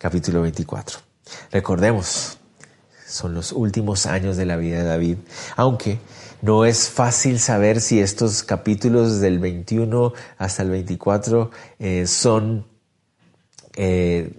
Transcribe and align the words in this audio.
Capítulo 0.00 0.42
24. 0.42 1.00
Recordemos, 1.52 2.38
son 3.06 3.34
los 3.34 3.52
últimos 3.52 4.06
años 4.06 4.36
de 4.36 4.46
la 4.46 4.56
vida 4.56 4.78
de 4.78 4.84
David, 4.88 5.18
aunque 5.56 6.00
no 6.42 6.64
es 6.64 6.88
fácil 6.88 7.38
saber 7.38 7.80
si 7.80 8.00
estos 8.00 8.42
capítulos 8.42 9.20
del 9.20 9.38
21 9.38 10.12
hasta 10.38 10.64
el 10.64 10.70
24 10.70 11.52
eh, 11.78 12.08
son 12.08 12.64
eh, 13.76 14.32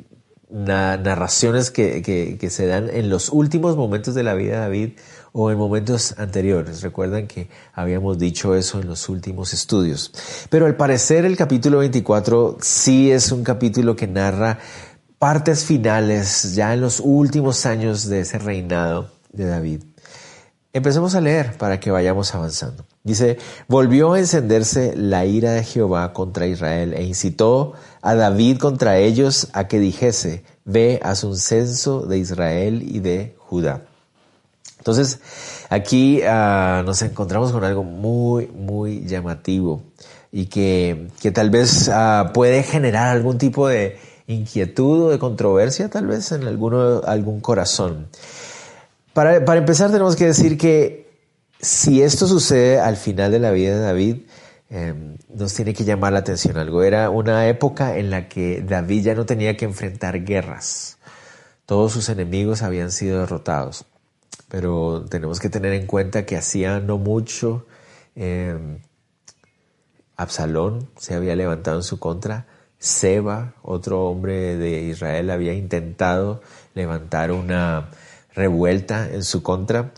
narraciones 0.52 1.72
que, 1.72 2.48
se 2.50 2.68
dan 2.68 2.90
en 2.90 3.10
los 3.10 3.30
últimos 3.30 3.78
momentos 3.78 4.14
de 4.16 4.24
la 4.24 4.34
vida 4.34 4.54
de 4.54 4.60
David 4.60 4.90
o 5.32 5.50
en 5.50 5.58
momentos 5.58 6.16
anteriores. 6.18 6.82
Recuerdan 6.82 7.28
que 7.28 7.50
habíamos 7.74 8.20
dicho 8.20 8.56
eso 8.56 8.82
en 8.82 8.88
los 8.88 9.08
últimos 9.08 9.54
estudios. 9.54 10.12
Pero 10.50 10.66
al 10.66 10.76
parecer 10.76 11.26
el 11.26 11.38
capítulo 11.38 11.80
24 11.80 12.58
sí 12.60 13.12
es 13.12 13.32
un 13.32 13.44
capítulo 13.44 13.96
que 13.96 14.08
narra 14.08 14.60
partes 15.20 15.64
finales 15.66 16.56
ya 16.56 16.74
en 16.74 16.82
los 16.82 17.00
últimos 17.00 17.66
años 17.66 18.10
de 18.10 18.22
ese 18.22 18.40
reinado 18.40 19.12
de 19.32 19.46
David. 19.46 19.84
Empecemos 20.74 21.16
a 21.16 21.22
leer 21.22 21.58
para 21.58 21.80
que 21.80 21.92
vayamos 21.92 22.34
avanzando. 22.34 22.86
Dice, 23.04 23.38
volvió 23.68 24.14
a 24.14 24.20
encenderse 24.20 24.96
la 24.96 25.26
ira 25.26 25.52
de 25.52 25.64
Jehová 25.64 26.14
contra 26.14 26.48
Israel 26.48 26.94
e 26.94 27.04
incitó 27.04 27.74
a 28.02 28.16
David 28.16 28.58
contra 28.58 28.98
ellos 28.98 29.48
a 29.54 29.68
que 29.68 29.80
dijese, 29.80 30.44
ve, 30.66 31.00
haz 31.04 31.24
un 31.24 31.38
censo 31.38 32.02
de 32.02 32.18
Israel 32.18 32.84
y 32.84 33.00
de 33.00 33.36
Judá. 33.38 33.82
Entonces, 34.80 35.20
aquí 35.70 36.22
uh, 36.24 36.84
nos 36.84 37.02
encontramos 37.04 37.52
con 37.52 37.64
algo 37.64 37.84
muy, 37.84 38.48
muy 38.48 39.06
llamativo 39.06 39.84
y 40.32 40.48
que, 40.48 41.10
que 41.22 41.32
tal 41.32 41.52
vez 41.52 41.88
uh, 41.90 42.32
puede 42.34 42.64
generar 42.64 43.10
algún 43.10 43.38
tipo 43.38 43.68
de 43.68 44.00
inquietud 44.26 45.04
o 45.04 45.10
de 45.10 45.20
controversia, 45.20 45.90
tal 45.90 46.08
vez 46.08 46.32
en 46.32 46.48
alguno, 46.48 47.02
algún 47.06 47.42
corazón. 47.42 48.08
Para, 49.14 49.46
para 49.46 49.60
empezar, 49.60 49.92
tenemos 49.92 50.16
que 50.16 50.26
decir 50.26 50.58
que 50.58 51.12
si 51.60 52.02
esto 52.02 52.26
sucede 52.26 52.80
al 52.80 52.98
final 52.98 53.32
de 53.32 53.40
la 53.40 53.52
vida 53.52 53.76
de 53.76 53.82
David, 53.82 54.18
em, 54.72 55.18
nos 55.30 55.54
tiene 55.54 55.74
que 55.74 55.84
llamar 55.84 56.14
la 56.14 56.20
atención 56.20 56.58
algo. 56.58 56.82
Era 56.84 57.12
una 57.12 57.48
época 57.48 57.98
en 57.98 58.10
la 58.10 58.28
que 58.28 58.62
David 58.62 59.04
ya 59.04 59.16
no 59.16 59.26
tenía 59.28 59.56
que 59.58 59.66
enfrentar 59.66 60.24
guerras. 60.24 60.98
Todos 61.68 61.92
sus 61.92 62.10
enemigos 62.10 62.64
habían 62.64 62.92
sido 62.92 63.20
derrotados. 63.20 63.86
Pero 64.50 65.06
tenemos 65.10 65.40
que 65.40 65.50
tener 65.50 65.74
en 65.74 65.86
cuenta 65.88 66.26
que 66.26 66.38
hacía 66.38 66.80
no 66.80 66.98
mucho 66.98 67.68
em, 68.16 68.80
Absalón 70.22 70.90
se 70.98 71.16
había 71.16 71.36
levantado 71.36 71.78
en 71.78 71.84
su 71.84 72.00
contra. 72.00 72.48
Seba, 72.78 73.54
otro 73.62 74.06
hombre 74.06 74.58
de 74.58 74.84
Israel, 74.84 75.30
había 75.30 75.54
intentado 75.54 76.42
levantar 76.74 77.32
una 77.32 77.90
revuelta 78.34 79.10
en 79.10 79.24
su 79.24 79.44
contra. 79.44 79.94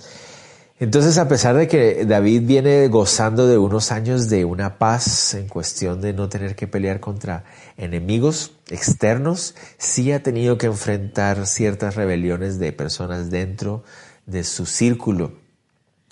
Entonces, 0.83 1.17
a 1.17 1.29
pesar 1.29 1.55
de 1.55 1.69
que 1.69 2.03
David 2.05 2.41
viene 2.43 2.89
gozando 2.89 3.47
de 3.47 3.57
unos 3.57 3.93
años 3.93 4.27
de 4.27 4.43
una 4.43 4.79
paz 4.79 5.33
en 5.33 5.47
cuestión 5.47 6.01
de 6.01 6.11
no 6.11 6.27
tener 6.27 6.57
que 6.57 6.67
pelear 6.67 6.99
contra 6.99 7.45
enemigos 7.77 8.51
externos, 8.69 9.55
sí 9.77 10.11
ha 10.11 10.21
tenido 10.23 10.57
que 10.57 10.65
enfrentar 10.65 11.47
ciertas 11.47 11.95
rebeliones 11.95 12.59
de 12.59 12.73
personas 12.73 13.29
dentro 13.29 13.85
de 14.25 14.43
su 14.43 14.65
círculo 14.65 15.31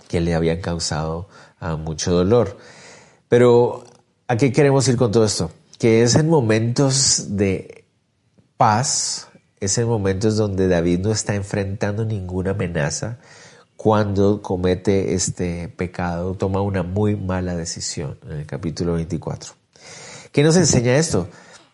que 0.07 0.21
le 0.21 0.35
habían 0.35 0.61
causado 0.61 1.27
mucho 1.79 2.13
dolor. 2.13 2.57
Pero, 3.27 3.83
¿a 4.29 4.37
qué 4.37 4.53
queremos 4.53 4.87
ir 4.87 4.95
con 4.95 5.11
todo 5.11 5.25
esto? 5.25 5.51
Que 5.79 6.01
es 6.01 6.15
en 6.15 6.29
momentos 6.29 7.35
de 7.35 7.83
paz, 8.55 9.27
es 9.59 9.77
en 9.77 9.89
momentos 9.89 10.37
donde 10.37 10.69
David 10.69 10.99
no 10.99 11.11
está 11.11 11.35
enfrentando 11.35 12.05
ninguna 12.05 12.51
amenaza, 12.51 13.19
cuando 13.81 14.43
comete 14.43 15.15
este 15.15 15.67
pecado, 15.67 16.35
toma 16.35 16.61
una 16.61 16.83
muy 16.83 17.15
mala 17.15 17.55
decisión 17.55 18.19
en 18.29 18.33
el 18.33 18.45
capítulo 18.45 18.93
24. 18.93 19.53
¿Qué 20.31 20.43
nos 20.43 20.55
enseña 20.55 20.97
esto? 20.97 21.27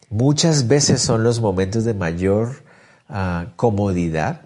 Muchas 0.09 0.69
veces 0.69 1.01
son 1.01 1.25
los 1.25 1.41
momentos 1.41 1.84
de 1.84 1.94
mayor 1.94 2.63
ah, 3.09 3.47
comodidad 3.57 4.44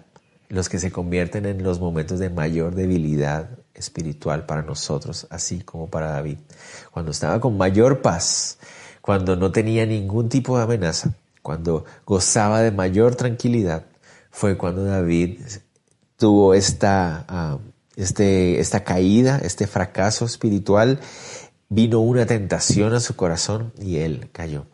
los 0.48 0.68
que 0.68 0.80
se 0.80 0.90
convierten 0.90 1.46
en 1.46 1.62
los 1.62 1.78
momentos 1.78 2.18
de 2.18 2.30
mayor 2.30 2.74
debilidad 2.74 3.50
espiritual 3.74 4.44
para 4.44 4.62
nosotros, 4.62 5.28
así 5.30 5.60
como 5.60 5.88
para 5.88 6.10
David. 6.10 6.38
Cuando 6.90 7.12
estaba 7.12 7.38
con 7.38 7.56
mayor 7.56 8.02
paz, 8.02 8.58
cuando 9.00 9.36
no 9.36 9.52
tenía 9.52 9.86
ningún 9.86 10.28
tipo 10.28 10.56
de 10.56 10.64
amenaza, 10.64 11.14
cuando 11.42 11.84
gozaba 12.06 12.60
de 12.60 12.72
mayor 12.72 13.14
tranquilidad, 13.14 13.84
fue 14.32 14.58
cuando 14.58 14.82
David 14.82 15.38
tuvo 16.22 16.54
esta, 16.54 17.24
ah, 17.26 17.58
este, 17.96 18.60
esta 18.60 18.84
caída, 18.84 19.40
este 19.42 19.66
fracaso 19.66 20.24
espiritual, 20.24 21.00
vino 21.68 21.98
una 21.98 22.26
tentación 22.26 22.94
a 22.94 23.00
su 23.00 23.16
corazón 23.16 23.72
y 23.80 23.96
él 23.96 24.28
cayó. 24.30 24.66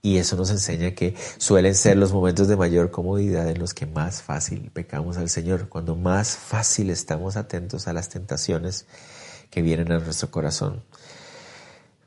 Y 0.00 0.16
eso 0.16 0.36
nos 0.36 0.48
enseña 0.48 0.92
que 0.92 1.14
suelen 1.36 1.74
ser 1.74 1.98
los 1.98 2.14
momentos 2.14 2.48
de 2.48 2.56
mayor 2.56 2.90
comodidad 2.90 3.50
en 3.50 3.58
los 3.58 3.74
que 3.74 3.84
más 3.84 4.22
fácil 4.22 4.70
pecamos 4.72 5.18
al 5.18 5.28
Señor, 5.28 5.68
cuando 5.68 5.94
más 5.94 6.36
fácil 6.36 6.88
estamos 6.88 7.36
atentos 7.36 7.86
a 7.86 7.92
las 7.92 8.08
tentaciones 8.08 8.86
que 9.50 9.60
vienen 9.60 9.92
a 9.92 9.98
nuestro 9.98 10.30
corazón. 10.30 10.82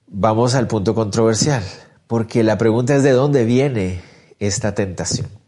Vamos 0.07 0.55
al 0.55 0.65
punto 0.65 0.95
controversial, 0.95 1.63
porque 2.07 2.41
la 2.41 2.57
pregunta 2.57 2.95
es 2.95 3.03
de 3.03 3.11
dónde 3.11 3.45
viene 3.45 4.01
esta 4.39 4.73
tentación. 4.73 5.42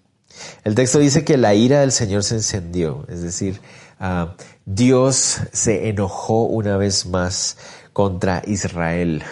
El 0.63 0.75
texto 0.75 0.99
dice 0.99 1.23
que 1.23 1.37
la 1.37 1.53
ira 1.53 1.81
del 1.81 1.91
Señor 1.91 2.23
se 2.23 2.35
encendió, 2.35 3.05
es 3.07 3.21
decir, 3.21 3.61
ah, 3.99 4.35
Dios 4.65 5.39
se 5.51 5.89
enojó 5.89 6.43
una 6.43 6.77
vez 6.77 7.05
más 7.05 7.57
contra 7.93 8.41
Israel. 8.45 9.23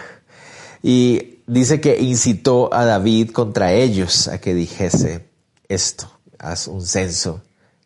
Y 0.82 1.40
dice 1.48 1.82
que 1.82 2.00
incitó 2.00 2.74
a 2.74 2.86
David 2.86 3.32
contra 3.32 3.74
ellos 3.74 4.28
a 4.28 4.40
que 4.40 4.54
dijese 4.54 5.26
esto, 5.68 6.10
haz 6.40 6.68
un 6.68 6.86
censo 6.86 7.42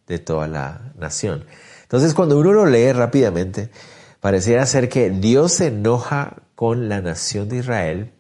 de 0.08 0.20
toda 0.20 0.48
la 0.48 0.94
nación. 0.98 1.46
Entonces 1.84 2.14
cuando 2.14 2.38
uno 2.38 2.54
lo 2.54 2.66
lee 2.66 2.92
rápidamente, 2.92 3.70
pareciera 4.20 4.66
ser 4.66 4.90
que 4.90 5.10
Dios 5.10 5.54
se 5.54 5.68
enoja 5.68 6.38
con 6.56 6.90
la 6.90 7.02
nación 7.02 7.50
de 7.50 7.58
Israel 7.58 8.12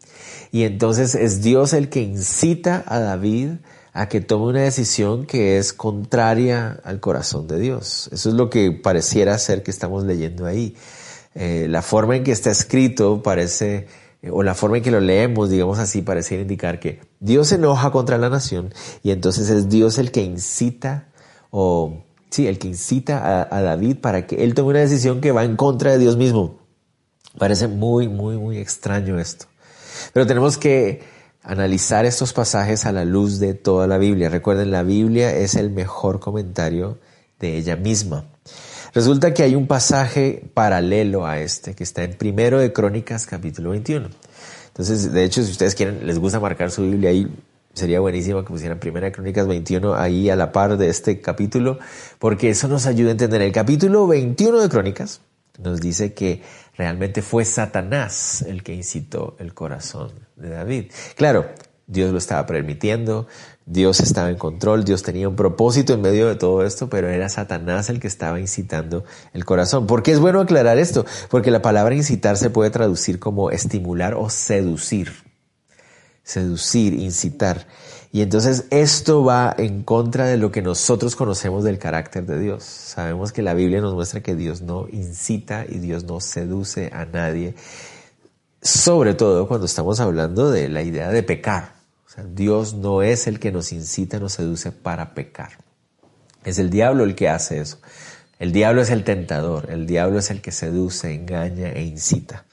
y 0.51 0.63
entonces 0.63 1.15
es 1.15 1.41
Dios 1.41 1.73
el 1.73 1.89
que 1.89 2.01
incita 2.01 2.83
a 2.87 2.99
David 2.99 3.51
a 3.97 4.07
que 4.09 4.21
tome 4.21 4.45
una 4.45 4.61
decisión 4.61 5.25
que 5.25 5.57
es 5.57 5.73
contraria 5.73 6.79
al 6.83 6.99
corazón 6.99 7.47
de 7.47 7.59
Dios. 7.59 8.09
Eso 8.13 8.29
es 8.29 8.35
lo 8.35 8.47
que 8.51 8.71
pareciera 8.71 9.35
ser 9.39 9.63
que 9.63 9.71
estamos 9.71 10.03
leyendo 10.03 10.45
ahí. 10.45 10.75
Eh, 11.33 11.65
la 11.67 11.81
forma 11.81 12.15
en 12.15 12.23
que 12.23 12.31
está 12.31 12.51
escrito 12.51 13.23
parece, 13.23 13.87
eh, 14.21 14.29
o 14.29 14.43
la 14.43 14.53
forma 14.53 14.77
en 14.77 14.83
que 14.83 14.91
lo 14.91 14.99
leemos, 14.99 15.49
digamos 15.49 15.79
así, 15.79 16.03
pareciera 16.03 16.43
indicar 16.43 16.79
que 16.79 16.99
Dios 17.19 17.47
se 17.47 17.55
enoja 17.55 17.89
contra 17.89 18.19
la 18.19 18.29
nación 18.29 18.71
y 19.01 19.09
entonces 19.09 19.49
es 19.49 19.67
Dios 19.67 19.97
el 19.97 20.11
que 20.11 20.21
incita, 20.21 21.09
o 21.49 22.03
sí, 22.29 22.45
el 22.45 22.59
que 22.59 22.67
incita 22.67 23.17
a, 23.17 23.57
a 23.57 23.61
David 23.63 23.97
para 23.97 24.27
que 24.27 24.43
él 24.43 24.53
tome 24.53 24.69
una 24.69 24.79
decisión 24.79 25.21
que 25.21 25.31
va 25.31 25.43
en 25.43 25.55
contra 25.55 25.91
de 25.91 25.97
Dios 25.97 26.17
mismo. 26.17 26.59
Parece 27.39 27.67
muy, 27.67 28.07
muy, 28.07 28.37
muy 28.37 28.59
extraño 28.59 29.17
esto. 29.17 29.47
Pero 30.13 30.27
tenemos 30.27 30.59
que 30.59 31.16
analizar 31.43 32.05
estos 32.05 32.33
pasajes 32.33 32.85
a 32.85 32.91
la 32.91 33.05
luz 33.05 33.39
de 33.39 33.53
toda 33.53 33.87
la 33.87 33.97
Biblia. 33.97 34.29
Recuerden, 34.29 34.71
la 34.71 34.83
Biblia 34.83 35.35
es 35.35 35.55
el 35.55 35.69
mejor 35.69 36.19
comentario 36.19 36.97
de 37.39 37.57
ella 37.57 37.75
misma. 37.75 38.25
Resulta 38.93 39.33
que 39.33 39.43
hay 39.43 39.55
un 39.55 39.67
pasaje 39.67 40.43
paralelo 40.53 41.25
a 41.25 41.39
este 41.39 41.75
que 41.75 41.83
está 41.83 42.03
en 42.03 42.17
primero 42.17 42.59
de 42.59 42.73
Crónicas 42.73 43.25
capítulo 43.25 43.71
21. 43.71 44.09
Entonces, 44.67 45.11
de 45.11 45.23
hecho, 45.23 45.43
si 45.43 45.51
ustedes 45.51 45.75
quieren, 45.75 46.05
les 46.05 46.19
gusta 46.19 46.39
marcar 46.39 46.71
su 46.71 46.83
Biblia 46.83 47.09
ahí, 47.09 47.27
sería 47.73 47.99
buenísimo 47.99 48.43
que 48.43 48.49
pusieran 48.49 48.79
primera 48.79 49.05
de 49.05 49.11
Crónicas 49.11 49.47
21 49.47 49.95
ahí 49.95 50.29
a 50.29 50.35
la 50.35 50.51
par 50.51 50.77
de 50.77 50.89
este 50.89 51.21
capítulo, 51.21 51.79
porque 52.19 52.49
eso 52.49 52.67
nos 52.67 52.85
ayuda 52.85 53.09
a 53.09 53.11
entender. 53.11 53.41
El 53.41 53.51
capítulo 53.51 54.07
21 54.07 54.61
de 54.61 54.69
Crónicas 54.69 55.21
nos 55.57 55.79
dice 55.79 56.13
que 56.13 56.41
realmente 56.77 57.21
fue 57.21 57.43
Satanás 57.43 58.43
el 58.47 58.63
que 58.63 58.73
incitó 58.73 59.35
el 59.39 59.53
corazón 59.53 60.11
de 60.35 60.49
David. 60.49 60.91
Claro, 61.15 61.47
Dios 61.87 62.11
lo 62.11 62.17
estaba 62.17 62.45
permitiendo, 62.45 63.27
Dios 63.65 64.01
estaba 64.01 64.29
en 64.29 64.37
control, 64.37 64.83
Dios 64.83 65.03
tenía 65.03 65.29
un 65.29 65.37
propósito 65.37 65.93
en 65.93 66.01
medio 66.01 66.27
de 66.27 66.35
todo 66.35 66.65
esto, 66.65 66.89
pero 66.89 67.07
era 67.07 67.29
Satanás 67.29 67.89
el 67.89 67.99
que 67.99 68.07
estaba 68.07 68.39
incitando 68.39 69.05
el 69.33 69.45
corazón. 69.45 69.87
¿Por 69.87 70.03
qué 70.03 70.11
es 70.11 70.19
bueno 70.19 70.41
aclarar 70.41 70.77
esto? 70.77 71.05
Porque 71.29 71.49
la 71.49 71.61
palabra 71.61 71.95
incitar 71.95 72.37
se 72.37 72.49
puede 72.49 72.69
traducir 72.69 73.19
como 73.19 73.51
estimular 73.51 74.15
o 74.15 74.29
seducir. 74.29 75.11
Seducir, 76.23 76.93
incitar. 76.93 77.67
Y 78.11 78.21
entonces 78.21 78.65
esto 78.69 79.23
va 79.23 79.53
en 79.57 79.83
contra 79.83 80.25
de 80.25 80.37
lo 80.37 80.51
que 80.51 80.61
nosotros 80.61 81.15
conocemos 81.15 81.63
del 81.63 81.77
carácter 81.77 82.25
de 82.25 82.39
Dios. 82.39 82.63
Sabemos 82.63 83.31
que 83.31 83.41
la 83.41 83.53
Biblia 83.53 83.81
nos 83.81 83.93
muestra 83.93 84.21
que 84.21 84.35
Dios 84.35 84.61
no 84.61 84.87
incita 84.91 85.65
y 85.67 85.79
Dios 85.79 86.05
no 86.05 86.19
seduce 86.19 86.89
a 86.93 87.05
nadie, 87.05 87.55
sobre 88.61 89.13
todo 89.13 89.47
cuando 89.47 89.65
estamos 89.65 89.99
hablando 89.99 90.49
de 90.49 90.69
la 90.69 90.81
idea 90.81 91.09
de 91.09 91.23
pecar. 91.23 91.75
O 92.07 92.09
sea, 92.09 92.23
Dios 92.23 92.73
no 92.73 93.01
es 93.01 93.27
el 93.27 93.39
que 93.39 93.51
nos 93.51 93.71
incita, 93.71 94.19
nos 94.19 94.33
seduce 94.33 94.71
para 94.71 95.13
pecar. 95.13 95.51
Es 96.45 96.59
el 96.59 96.69
diablo 96.69 97.03
el 97.03 97.13
que 97.13 97.27
hace 97.27 97.59
eso. 97.59 97.77
El 98.39 98.51
diablo 98.51 98.81
es 98.81 98.89
el 98.89 99.03
tentador, 99.03 99.69
el 99.69 99.85
diablo 99.85 100.19
es 100.19 100.29
el 100.29 100.41
que 100.41 100.51
seduce, 100.51 101.13
engaña 101.13 101.71
e 101.71 101.83
incita. 101.83 102.45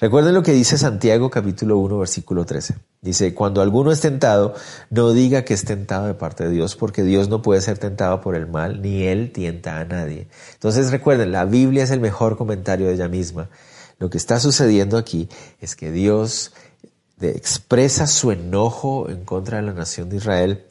Recuerden 0.00 0.32
lo 0.32 0.42
que 0.42 0.52
dice 0.52 0.78
Santiago 0.78 1.28
capítulo 1.28 1.76
1 1.76 1.98
versículo 1.98 2.46
13. 2.46 2.74
Dice, 3.02 3.34
cuando 3.34 3.60
alguno 3.60 3.92
es 3.92 4.00
tentado, 4.00 4.54
no 4.88 5.12
diga 5.12 5.44
que 5.44 5.52
es 5.52 5.66
tentado 5.66 6.06
de 6.06 6.14
parte 6.14 6.44
de 6.44 6.50
Dios, 6.50 6.74
porque 6.74 7.02
Dios 7.02 7.28
no 7.28 7.42
puede 7.42 7.60
ser 7.60 7.76
tentado 7.76 8.22
por 8.22 8.34
el 8.34 8.46
mal, 8.46 8.80
ni 8.80 9.02
Él 9.02 9.30
tienta 9.30 9.78
a 9.78 9.84
nadie. 9.84 10.28
Entonces 10.54 10.90
recuerden, 10.90 11.32
la 11.32 11.44
Biblia 11.44 11.84
es 11.84 11.90
el 11.90 12.00
mejor 12.00 12.38
comentario 12.38 12.86
de 12.86 12.94
ella 12.94 13.08
misma. 13.08 13.50
Lo 13.98 14.08
que 14.08 14.16
está 14.16 14.40
sucediendo 14.40 14.96
aquí 14.96 15.28
es 15.60 15.76
que 15.76 15.92
Dios 15.92 16.52
expresa 17.20 18.06
su 18.06 18.32
enojo 18.32 19.10
en 19.10 19.26
contra 19.26 19.58
de 19.58 19.64
la 19.64 19.74
nación 19.74 20.08
de 20.08 20.16
Israel, 20.16 20.64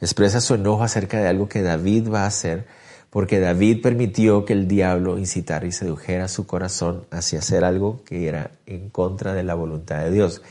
expresa 0.00 0.40
su 0.40 0.54
enojo 0.54 0.84
acerca 0.84 1.18
de 1.18 1.26
algo 1.26 1.48
que 1.48 1.62
David 1.62 2.08
va 2.08 2.22
a 2.22 2.26
hacer, 2.26 2.68
porque 3.16 3.40
David 3.40 3.80
permitió 3.80 4.44
que 4.44 4.52
el 4.52 4.68
diablo 4.68 5.16
incitara 5.16 5.66
y 5.66 5.72
sedujera 5.72 6.28
su 6.28 6.46
corazón 6.46 7.06
hacia 7.10 7.38
hacer 7.38 7.64
algo 7.64 8.04
que 8.04 8.28
era 8.28 8.50
en 8.66 8.90
contra 8.90 9.32
de 9.32 9.42
la 9.42 9.54
voluntad 9.54 10.04
de 10.04 10.10
Dios. 10.10 10.42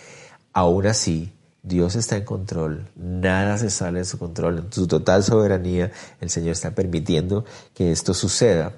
Aún 0.51 0.88
así, 0.88 1.31
Dios 1.62 1.95
está 1.95 2.17
en 2.17 2.25
control, 2.25 2.88
nada 2.95 3.59
se 3.59 3.69
sale 3.69 4.00
de 4.00 4.06
su 4.06 4.17
control, 4.17 4.57
en 4.57 4.73
su 4.73 4.88
total 4.88 5.23
soberanía 5.23 5.91
el 6.19 6.31
Señor 6.31 6.53
está 6.53 6.71
permitiendo 6.71 7.45
que 7.75 7.91
esto 7.91 8.15
suceda 8.15 8.73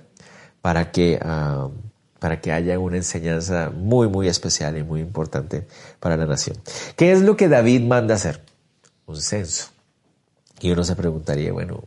para 0.61 0.91
que, 0.91 1.17
ah, 1.23 1.69
para 2.19 2.41
que 2.41 2.51
haya 2.51 2.77
una 2.79 2.97
enseñanza 2.97 3.71
muy, 3.73 4.09
muy 4.09 4.27
especial 4.27 4.77
y 4.77 4.83
muy 4.83 4.99
importante 4.99 5.65
para 6.01 6.17
la 6.17 6.25
nación. 6.25 6.57
¿Qué 6.97 7.13
es 7.13 7.21
lo 7.21 7.37
que 7.37 7.47
David 7.47 7.83
manda 7.83 8.15
hacer? 8.15 8.41
Un 9.05 9.15
censo. 9.15 9.69
Y 10.59 10.71
uno 10.71 10.83
se 10.83 10.97
preguntaría, 10.97 11.53
bueno, 11.53 11.85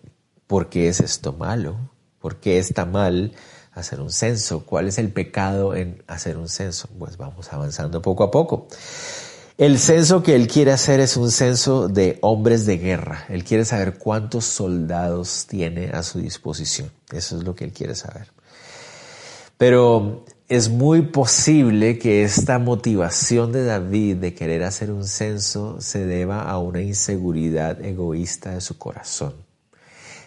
¿Por 0.51 0.69
qué 0.69 0.89
es 0.89 0.99
esto 0.99 1.33
malo? 1.33 1.90
¿Por 2.21 2.37
qué 2.37 2.59
está 2.59 2.85
mal 2.85 3.33
hacer 3.73 4.01
un 4.01 4.11
censo? 4.11 4.65
¿Cuál 4.67 4.89
es 4.89 4.99
el 4.99 5.11
pecado 5.11 5.75
en 5.75 6.03
hacer 6.07 6.37
un 6.37 6.49
censo? 6.49 6.89
Pues 6.99 7.17
vamos 7.17 7.53
avanzando 7.53 8.03
poco 8.03 8.25
a 8.25 8.31
poco. 8.31 8.69
El 9.57 9.79
censo 9.79 10.23
que 10.23 10.35
él 10.35 10.49
quiere 10.49 10.73
hacer 10.73 11.01
es 11.01 11.17
un 11.17 11.31
censo 11.31 11.89
de 11.89 12.19
hombres 12.23 12.65
de 12.65 12.79
guerra. 12.79 13.27
Él 13.29 13.45
quiere 13.45 13.65
saber 13.65 13.99
cuántos 13.99 14.47
soldados 14.47 15.47
tiene 15.47 15.91
a 15.91 16.03
su 16.03 16.19
disposición. 16.19 16.91
Eso 17.13 17.37
es 17.37 17.45
lo 17.45 17.55
que 17.55 17.65
él 17.65 17.73
quiere 17.73 17.95
saber. 17.95 18.29
Pero 19.59 20.25
es 20.49 20.71
muy 20.71 21.03
posible 21.03 21.99
que 21.99 22.25
esta 22.25 22.59
motivación 22.59 23.53
de 23.53 23.65
David 23.65 24.17
de 24.17 24.35
querer 24.35 24.65
hacer 24.65 24.91
un 24.91 25.05
censo 25.05 25.81
se 25.81 26.07
deba 26.07 26.43
a 26.43 26.59
una 26.59 26.81
inseguridad 26.81 27.85
egoísta 27.85 28.53
de 28.53 28.63
su 28.63 28.79
corazón. 28.79 29.35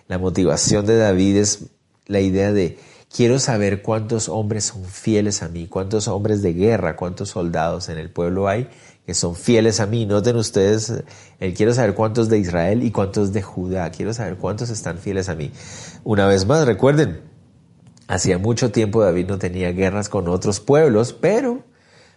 La 0.07 0.19
motivación 0.19 0.85
de 0.85 0.97
David 0.97 1.37
es 1.37 1.65
la 2.05 2.19
idea 2.19 2.51
de 2.51 2.77
quiero 3.13 3.39
saber 3.39 3.81
cuántos 3.81 4.29
hombres 4.29 4.65
son 4.65 4.83
fieles 4.85 5.43
a 5.43 5.49
mí, 5.49 5.67
cuántos 5.67 6.07
hombres 6.07 6.41
de 6.41 6.53
guerra, 6.53 6.95
cuántos 6.95 7.29
soldados 7.29 7.89
en 7.89 7.97
el 7.97 8.09
pueblo 8.09 8.47
hay 8.47 8.69
que 9.05 9.13
son 9.13 9.35
fieles 9.35 9.79
a 9.79 9.85
mí. 9.85 10.05
Noten 10.05 10.35
ustedes, 10.35 10.93
él 11.39 11.53
quiero 11.53 11.73
saber 11.73 11.93
cuántos 11.93 12.29
de 12.29 12.39
Israel 12.39 12.83
y 12.83 12.91
cuántos 12.91 13.33
de 13.33 13.41
Judá, 13.41 13.89
quiero 13.91 14.13
saber 14.13 14.37
cuántos 14.37 14.69
están 14.69 14.97
fieles 14.97 15.29
a 15.29 15.35
mí. 15.35 15.51
Una 16.03 16.25
vez 16.25 16.45
más, 16.45 16.65
recuerden, 16.65 17.21
hacía 18.07 18.37
mucho 18.37 18.71
tiempo 18.71 19.03
David 19.03 19.27
no 19.27 19.37
tenía 19.37 19.71
guerras 19.71 20.09
con 20.09 20.27
otros 20.27 20.59
pueblos, 20.59 21.13
pero 21.13 21.63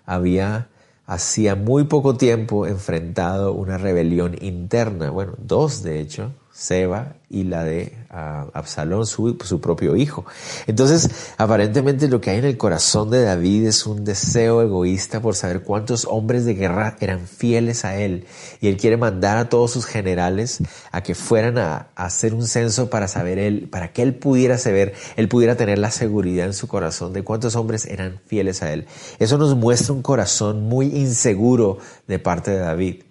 había 0.05 0.69
hacía 1.07 1.55
muy 1.55 1.85
poco 1.85 2.17
tiempo 2.17 2.67
enfrentado 2.67 3.53
una 3.53 3.79
rebelión 3.79 4.37
interna, 4.41 5.11
bueno, 5.11 5.35
dos 5.39 5.85
de 5.85 6.01
hecho, 6.01 6.33
Seba 6.57 7.17
y 7.29 7.45
la 7.45 7.65
de 7.65 7.93
uh, 8.11 8.49
Absalón, 8.55 9.05
su, 9.05 9.37
su, 9.45 9.61
propio 9.61 9.95
hijo. 9.95 10.25
Entonces, 10.67 11.11
aparentemente 11.37 12.09
lo 12.09 12.23
que 12.23 12.31
hay 12.31 12.39
en 12.39 12.47
el 12.47 12.57
corazón 12.57 13.11
de 13.11 13.23
David 13.23 13.67
es 13.67 13.85
un 13.85 14.07
deseo 14.07 14.63
egoísta 14.63 15.21
por 15.21 15.35
saber 15.35 15.65
cuántos 15.65 16.07
hombres 16.07 16.47
de 16.47 16.55
guerra 16.55 16.97
eran 17.01 17.27
fieles 17.27 17.85
a 17.85 17.99
él. 17.99 18.25
Y 18.63 18.69
él 18.69 18.79
quiere 18.79 18.97
mandar 18.97 19.37
a 19.37 19.51
todos 19.51 19.71
sus 19.71 19.85
generales 19.85 20.61
a 20.93 21.03
que 21.03 21.15
fueran 21.15 21.59
a, 21.59 21.89
a 21.95 22.07
hacer 22.07 22.33
un 22.33 22.47
censo 22.47 22.89
para 22.89 23.07
saber 23.07 23.39
él, 23.39 23.69
para 23.71 23.93
que 23.93 24.01
él 24.01 24.15
pudiera 24.15 24.57
saber, 24.57 24.95
él 25.17 25.29
pudiera 25.29 25.57
tener 25.57 25.79
la 25.79 25.91
seguridad 25.91 26.47
en 26.47 26.55
su 26.55 26.69
corazón 26.69 27.13
de 27.13 27.23
cuántos 27.23 27.55
hombres 27.55 27.85
eran 27.85 28.19
fieles 28.27 28.63
a 28.63 28.73
él. 28.73 28.87
Eso 29.19 29.37
nos 29.37 29.55
muestra 29.57 29.93
un 29.93 30.01
corazón 30.01 30.63
muy 30.63 30.87
inseguro 30.87 31.77
de 32.09 32.19
parte 32.19 32.53
de 32.53 32.61
David. 32.61 33.03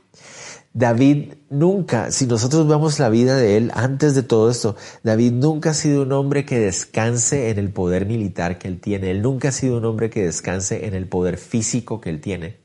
David 0.75 1.35
nunca, 1.49 2.11
si 2.11 2.27
nosotros 2.27 2.67
vemos 2.67 2.99
la 2.99 3.07
vida 3.07 3.37
de 3.37 3.55
él 3.55 3.71
antes 3.75 4.13
de 4.13 4.23
todo 4.23 4.51
esto, 4.51 4.75
David 5.03 5.31
nunca 5.31 5.69
ha 5.69 5.73
sido 5.73 6.01
un 6.01 6.11
hombre 6.11 6.43
que 6.43 6.59
descanse 6.59 7.49
en 7.49 7.59
el 7.59 7.71
poder 7.71 8.05
militar 8.05 8.59
que 8.59 8.67
él 8.67 8.81
tiene. 8.81 9.09
Él 9.09 9.21
nunca 9.21 9.47
ha 9.47 9.51
sido 9.53 9.77
un 9.77 9.85
hombre 9.85 10.09
que 10.09 10.25
descanse 10.25 10.85
en 10.85 10.93
el 10.93 11.07
poder 11.07 11.37
físico 11.37 12.01
que 12.01 12.09
él 12.09 12.19
tiene. 12.19 12.57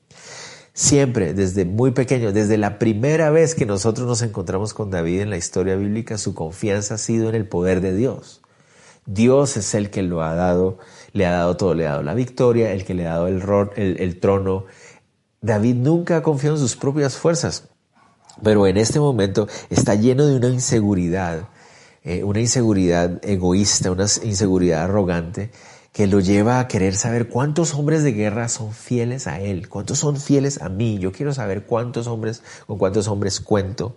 Siempre, 0.73 1.35
desde 1.35 1.65
muy 1.65 1.93
pequeño, 1.93 2.33
desde 2.33 2.59
la 2.59 2.81
primera 2.81 3.31
vez 3.31 3.55
que 3.55 3.65
nosotros 3.65 4.09
nos 4.09 4.23
encontramos 4.23 4.75
con 4.75 4.91
David 4.91 5.21
en 5.21 5.31
la 5.31 5.37
historia 5.37 5.77
bíblica, 5.77 6.19
su 6.19 6.35
confianza 6.35 6.95
ha 6.95 6.99
sido 6.99 7.29
en 7.29 7.37
el 7.37 7.47
poder 7.47 7.81
de 7.81 7.95
Dios. 7.95 8.43
Dios 9.07 9.57
es 9.57 9.73
el 9.75 9.89
que 9.89 10.03
lo 10.03 10.25
ha 10.25 10.35
dado, 10.35 10.79
le 11.12 11.27
ha 11.27 11.31
dado 11.31 11.57
todo, 11.57 11.75
le 11.75 11.87
ha 11.87 11.91
dado 11.91 12.03
la 12.03 12.15
victoria, 12.15 12.73
el 12.73 12.85
que 12.85 12.95
le 12.95 13.07
ha 13.07 13.11
dado 13.11 13.29
el, 13.29 13.41
el, 13.77 14.19
trono. 14.19 14.65
David 15.41 15.77
nunca 15.77 16.17
ha 16.17 16.23
confiado 16.25 16.57
en 16.57 16.62
sus 16.62 16.75
propias 16.75 17.17
fuerzas. 17.17 17.70
Pero 18.43 18.67
en 18.67 18.77
este 18.77 19.01
momento 19.01 19.49
está 19.69 19.95
lleno 19.95 20.27
de 20.27 20.37
una 20.37 20.49
inseguridad, 20.49 21.49
eh, 22.05 22.25
una 22.25 22.41
inseguridad 22.41 23.21
egoísta, 23.25 23.91
una 23.91 24.07
inseguridad 24.23 24.85
arrogante 24.85 25.51
que 25.93 26.07
lo 26.07 26.21
lleva 26.21 26.61
a 26.61 26.69
querer 26.69 26.95
saber 26.95 27.29
cuántos 27.29 27.75
hombres 27.75 28.05
de 28.05 28.13
guerra 28.13 28.49
son 28.49 28.73
fieles 28.73 29.27
a 29.27 29.41
él, 29.41 29.69
cuántos 29.69 29.99
son 29.99 30.17
fieles 30.17 30.63
a 30.63 30.69
mí. 30.69 30.99
Yo 30.99 31.11
quiero 31.11 31.35
saber 31.35 31.65
cuántos 31.65 32.07
hombres, 32.07 32.43
con 32.67 32.79
cuántos 32.79 33.09
hombres 33.09 33.41
cuento. 33.41 33.97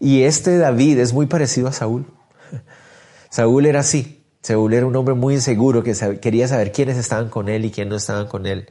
Y 0.00 0.22
este 0.22 0.58
David 0.58 0.98
es 0.98 1.12
muy 1.12 1.26
parecido 1.26 1.68
a 1.68 1.72
Saúl. 1.72 2.06
Saúl 3.30 3.66
era 3.66 3.80
así. 3.80 4.24
Saúl 4.42 4.74
era 4.74 4.86
un 4.86 4.96
hombre 4.96 5.14
muy 5.14 5.34
inseguro 5.34 5.84
que 5.84 5.94
quería 6.20 6.48
saber 6.48 6.72
quiénes 6.72 6.96
estaban 6.96 7.28
con 7.28 7.48
él 7.48 7.64
y 7.64 7.70
quiénes 7.70 7.90
no 7.90 7.96
estaban 7.96 8.26
con 8.26 8.46
él. 8.46 8.68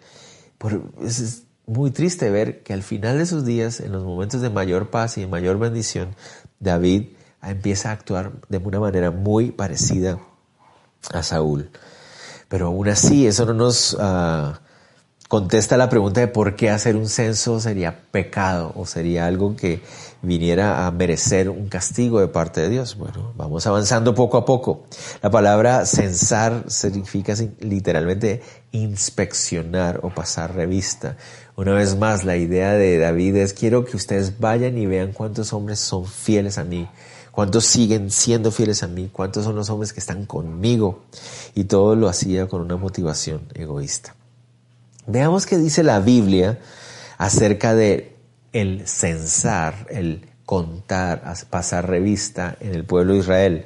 Por, 0.57 0.81
es, 1.01 1.43
muy 1.69 1.91
triste 1.91 2.31
ver 2.31 2.63
que 2.63 2.73
al 2.73 2.81
final 2.81 3.19
de 3.19 3.27
sus 3.27 3.45
días, 3.45 3.79
en 3.79 3.91
los 3.91 4.03
momentos 4.03 4.41
de 4.41 4.49
mayor 4.49 4.89
paz 4.89 5.17
y 5.17 5.21
de 5.21 5.27
mayor 5.27 5.59
bendición, 5.59 6.15
David 6.59 7.09
empieza 7.43 7.89
a 7.89 7.93
actuar 7.93 8.31
de 8.49 8.57
una 8.57 8.79
manera 8.79 9.11
muy 9.11 9.51
parecida 9.51 10.19
a 11.13 11.21
Saúl. 11.21 11.69
Pero 12.47 12.67
aún 12.67 12.89
así, 12.89 13.27
eso 13.27 13.45
no 13.45 13.53
nos 13.53 13.93
uh, 13.93 14.53
contesta 15.27 15.77
la 15.77 15.89
pregunta 15.89 16.19
de 16.21 16.27
por 16.27 16.55
qué 16.55 16.71
hacer 16.71 16.95
un 16.95 17.07
censo 17.07 17.59
sería 17.59 18.01
pecado 18.11 18.73
o 18.75 18.87
sería 18.87 19.27
algo 19.27 19.55
que 19.55 19.83
viniera 20.23 20.85
a 20.85 20.91
merecer 20.91 21.49
un 21.49 21.69
castigo 21.69 22.19
de 22.19 22.27
parte 22.27 22.61
de 22.61 22.69
Dios. 22.69 22.97
Bueno, 22.97 23.33
vamos 23.37 23.67
avanzando 23.67 24.15
poco 24.15 24.37
a 24.37 24.45
poco. 24.45 24.85
La 25.21 25.29
palabra 25.29 25.85
censar 25.85 26.63
significa 26.67 27.35
literalmente 27.59 28.41
inspeccionar 28.71 29.99
o 30.03 30.09
pasar 30.09 30.55
revista. 30.55 31.15
Una 31.59 31.73
vez 31.73 31.97
más, 31.97 32.23
la 32.23 32.37
idea 32.37 32.71
de 32.71 32.97
David 32.97 33.35
es 33.35 33.51
quiero 33.51 33.83
que 33.83 33.97
ustedes 33.97 34.39
vayan 34.39 34.77
y 34.77 34.85
vean 34.85 35.11
cuántos 35.11 35.51
hombres 35.51 35.81
son 35.81 36.05
fieles 36.05 36.57
a 36.57 36.63
mí, 36.63 36.87
cuántos 37.31 37.65
siguen 37.65 38.11
siendo 38.11 38.49
fieles 38.49 38.81
a 38.81 38.87
mí, 38.87 39.09
cuántos 39.11 39.43
son 39.43 39.57
los 39.57 39.69
hombres 39.69 39.91
que 39.91 39.99
están 39.99 40.25
conmigo. 40.25 41.01
Y 41.55 41.65
todo 41.65 41.97
lo 41.97 42.07
hacía 42.07 42.47
con 42.47 42.61
una 42.61 42.77
motivación 42.77 43.41
egoísta. 43.55 44.15
Veamos 45.05 45.45
qué 45.45 45.57
dice 45.57 45.83
la 45.83 45.99
Biblia 45.99 46.59
acerca 47.17 47.75
de 47.75 48.15
el 48.53 48.87
censar, 48.87 49.85
el 49.89 50.29
contar, 50.45 51.21
pasar 51.49 51.89
revista 51.89 52.55
en 52.61 52.73
el 52.73 52.85
pueblo 52.85 53.11
de 53.11 53.19
Israel. 53.19 53.65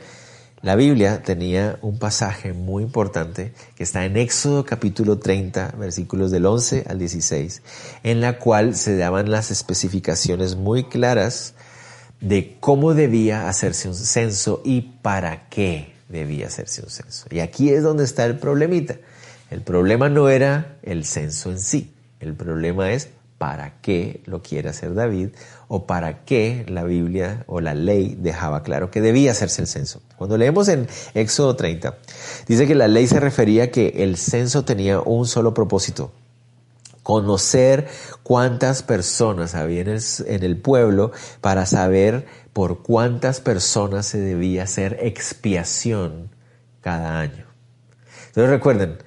La 0.63 0.77
Biblia 0.77 1.22
tenía 1.22 1.77
un 1.82 2.00
pasaje 2.00 2.53
muy 2.53 2.84
importante 2.84 3.51
que 3.75 3.84
está 3.84 4.05
en 4.05 4.15
Éxodo 4.15 4.63
capítulo 4.63 5.20
30, 5.20 5.74
versículos 5.77 6.32
del 6.32 6.46
11 6.46 6.86
al 6.88 7.00
16, 7.00 7.62
en 8.03 8.22
la 8.22 8.39
cual 8.39 8.74
se 8.74 8.96
daban 8.96 9.29
las 9.29 9.51
especificaciones 9.51 10.55
muy 10.55 10.86
claras 10.86 11.53
de 12.22 12.55
cómo 12.62 12.93
debía 12.93 13.50
hacerse 13.50 13.89
un 13.89 13.96
censo 13.96 14.62
y 14.63 14.93
para 15.01 15.50
qué 15.50 15.96
debía 16.08 16.48
hacerse 16.48 16.82
un 16.82 16.89
censo. 16.89 17.25
Y 17.29 17.41
aquí 17.41 17.70
es 17.70 17.84
donde 17.84 18.05
está 18.05 18.24
el 18.24 18.39
problemita. 18.39 18.96
El 19.51 19.63
problema 19.63 20.08
no 20.08 20.29
era 20.29 20.77
el 20.82 21.03
censo 21.03 21.51
en 21.51 21.60
sí, 21.60 21.93
el 22.22 22.36
problema 22.36 22.93
es 22.93 23.10
para 23.38 23.82
qué 23.82 24.22
lo 24.27 24.41
quiere 24.41 24.70
hacer 24.70 24.93
David 24.93 25.32
o 25.67 25.86
para 25.86 26.24
qué 26.25 26.65
la 26.67 26.84
Biblia 26.84 27.43
o 27.48 27.62
la 27.62 27.74
ley 27.74 28.15
dejaba 28.20 28.63
claro 28.63 28.91
que 28.91 29.01
debía 29.01 29.32
hacerse 29.32 29.62
el 29.62 29.67
censo. 29.67 30.01
Cuando 30.17 30.38
leemos 30.38 30.67
en 30.67 30.88
Éxodo 31.13 31.55
30, 31.55 31.98
dice 32.48 32.67
que 32.67 32.75
la 32.75 32.88
ley 32.88 33.08
se 33.08 33.20
refería 33.20 33.65
a 33.65 33.67
que 33.67 34.03
el 34.03 34.17
censo 34.17 34.65
tenía 34.65 35.00
un 35.00 35.25
solo 35.25 35.53
propósito, 35.53 36.12
conocer 37.03 37.88
cuántas 38.24 38.82
personas 38.82 39.55
había 39.55 39.82
en 39.82 40.43
el, 40.43 40.58
pueblo 40.58 41.12
para 41.41 41.65
saber 41.65 42.25
por 42.53 42.82
cuántas 42.82 43.41
personas 43.41 44.05
se 44.05 44.20
debía 44.20 44.63
hacer 44.63 44.98
expiación 45.01 46.29
cada 46.82 47.20
año. 47.20 47.46
Entonces 48.27 48.50
recuerden, 48.50 48.98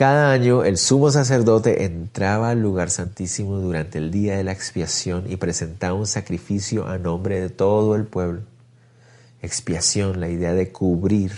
cada 0.00 0.32
año 0.32 0.64
el 0.64 0.78
sumo 0.78 1.10
sacerdote 1.10 1.84
entraba 1.84 2.48
al 2.48 2.62
lugar 2.62 2.88
santísimo 2.88 3.58
durante 3.58 3.98
el 3.98 4.10
día 4.10 4.34
de 4.34 4.44
la 4.44 4.52
expiación 4.52 5.30
y 5.30 5.36
presentaba 5.36 5.92
un 5.92 6.06
sacrificio 6.06 6.86
a 6.86 6.96
nombre 6.96 7.38
de 7.38 7.50
todo 7.50 7.94
el 7.96 8.04
pueblo. 8.04 8.40
Expiación, 9.42 10.18
la 10.18 10.30
idea 10.30 10.54
de 10.54 10.72
cubrir 10.72 11.32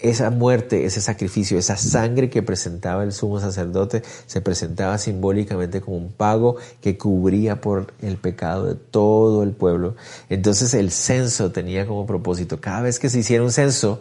esa 0.00 0.30
muerte, 0.30 0.86
ese 0.86 1.02
sacrificio, 1.02 1.58
esa 1.58 1.76
sangre 1.76 2.30
que 2.30 2.42
presentaba 2.42 3.04
el 3.04 3.12
sumo 3.12 3.38
sacerdote, 3.40 4.02
se 4.24 4.40
presentaba 4.40 4.96
simbólicamente 4.96 5.82
como 5.82 5.98
un 5.98 6.12
pago 6.12 6.56
que 6.80 6.96
cubría 6.96 7.60
por 7.60 7.92
el 8.00 8.16
pecado 8.16 8.64
de 8.64 8.74
todo 8.74 9.42
el 9.42 9.50
pueblo. 9.50 9.96
Entonces 10.30 10.72
el 10.72 10.90
censo 10.90 11.52
tenía 11.52 11.86
como 11.86 12.06
propósito, 12.06 12.62
cada 12.62 12.80
vez 12.80 12.98
que 12.98 13.10
se 13.10 13.18
hiciera 13.18 13.44
un 13.44 13.52
censo, 13.52 14.00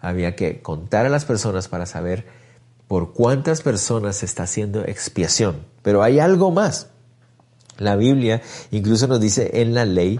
había 0.00 0.34
que 0.34 0.60
contar 0.60 1.06
a 1.06 1.08
las 1.08 1.24
personas 1.24 1.68
para 1.68 1.86
saber 1.86 2.39
por 2.90 3.12
cuántas 3.12 3.62
personas 3.62 4.16
se 4.16 4.26
está 4.26 4.42
haciendo 4.42 4.84
expiación. 4.84 5.64
Pero 5.82 6.02
hay 6.02 6.18
algo 6.18 6.50
más. 6.50 6.88
La 7.78 7.94
Biblia 7.94 8.42
incluso 8.72 9.06
nos 9.06 9.20
dice 9.20 9.62
en 9.62 9.74
la 9.74 9.84
ley 9.84 10.18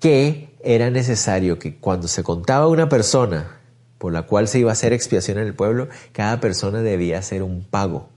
que 0.00 0.56
era 0.64 0.88
necesario 0.88 1.58
que 1.58 1.76
cuando 1.76 2.08
se 2.08 2.22
contaba 2.22 2.66
una 2.66 2.88
persona 2.88 3.60
por 3.98 4.14
la 4.14 4.22
cual 4.22 4.48
se 4.48 4.58
iba 4.58 4.70
a 4.70 4.72
hacer 4.72 4.94
expiación 4.94 5.36
en 5.36 5.46
el 5.48 5.54
pueblo, 5.54 5.88
cada 6.12 6.40
persona 6.40 6.80
debía 6.80 7.18
hacer 7.18 7.42
un 7.42 7.62
pago. 7.62 8.08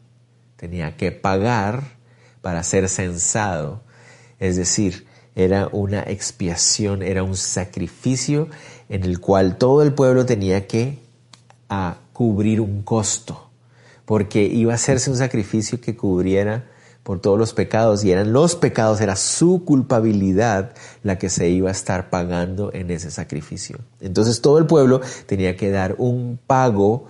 Tenía 0.55 0.95
que 0.95 1.12
pagar 1.12 1.83
para 2.41 2.63
ser 2.63 2.88
censado. 2.88 3.81
Es 4.39 4.55
decir, 4.55 5.05
era 5.36 5.67
una 5.74 6.00
expiación, 6.03 7.03
era 7.03 7.24
un 7.24 7.36
sacrificio 7.36 8.48
en 8.88 9.03
el 9.03 9.19
cual 9.19 9.57
todo 9.57 9.81
el 9.81 9.93
pueblo 9.93 10.25
tenía 10.25 10.65
que 10.65 10.98
a 11.67 11.98
cubrir 12.13 12.62
un 12.62 12.83
costo 12.83 13.50
porque 14.05 14.43
iba 14.43 14.72
a 14.72 14.75
hacerse 14.75 15.10
un 15.10 15.17
sacrificio 15.17 15.79
que 15.79 15.96
cubriera 15.96 16.65
por 17.03 17.20
todos 17.20 17.38
los 17.38 17.53
pecados 17.53 18.03
y 18.03 18.12
eran 18.12 18.31
los 18.31 18.55
pecados, 18.55 19.01
era 19.01 19.15
su 19.15 19.65
culpabilidad 19.65 20.74
la 21.03 21.17
que 21.17 21.29
se 21.29 21.50
iba 21.50 21.70
a 21.70 21.72
estar 21.72 22.10
pagando 22.10 22.72
en 22.74 22.91
ese 22.91 23.10
sacrificio. 23.10 23.79
Entonces 24.00 24.41
todo 24.41 24.60
el 24.60 24.67
pueblo 24.67 25.01
tenía 25.25 25.55
que 25.55 25.72
dar 25.72 25.96
un 25.98 26.39
pago 26.46 27.08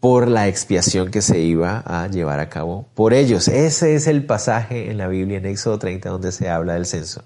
por 0.00 0.28
la 0.28 0.48
expiación 0.48 1.10
que 1.10 1.20
se 1.20 1.40
iba 1.40 1.82
a 1.84 2.08
llevar 2.08 2.40
a 2.40 2.48
cabo 2.48 2.86
por 2.94 3.12
ellos. 3.12 3.48
Ese 3.48 3.94
es 3.94 4.06
el 4.06 4.24
pasaje 4.24 4.90
en 4.90 4.96
la 4.96 5.08
Biblia 5.08 5.36
en 5.36 5.46
Éxodo 5.46 5.78
30 5.78 6.08
donde 6.08 6.32
se 6.32 6.48
habla 6.48 6.74
del 6.74 6.86
censo. 6.86 7.22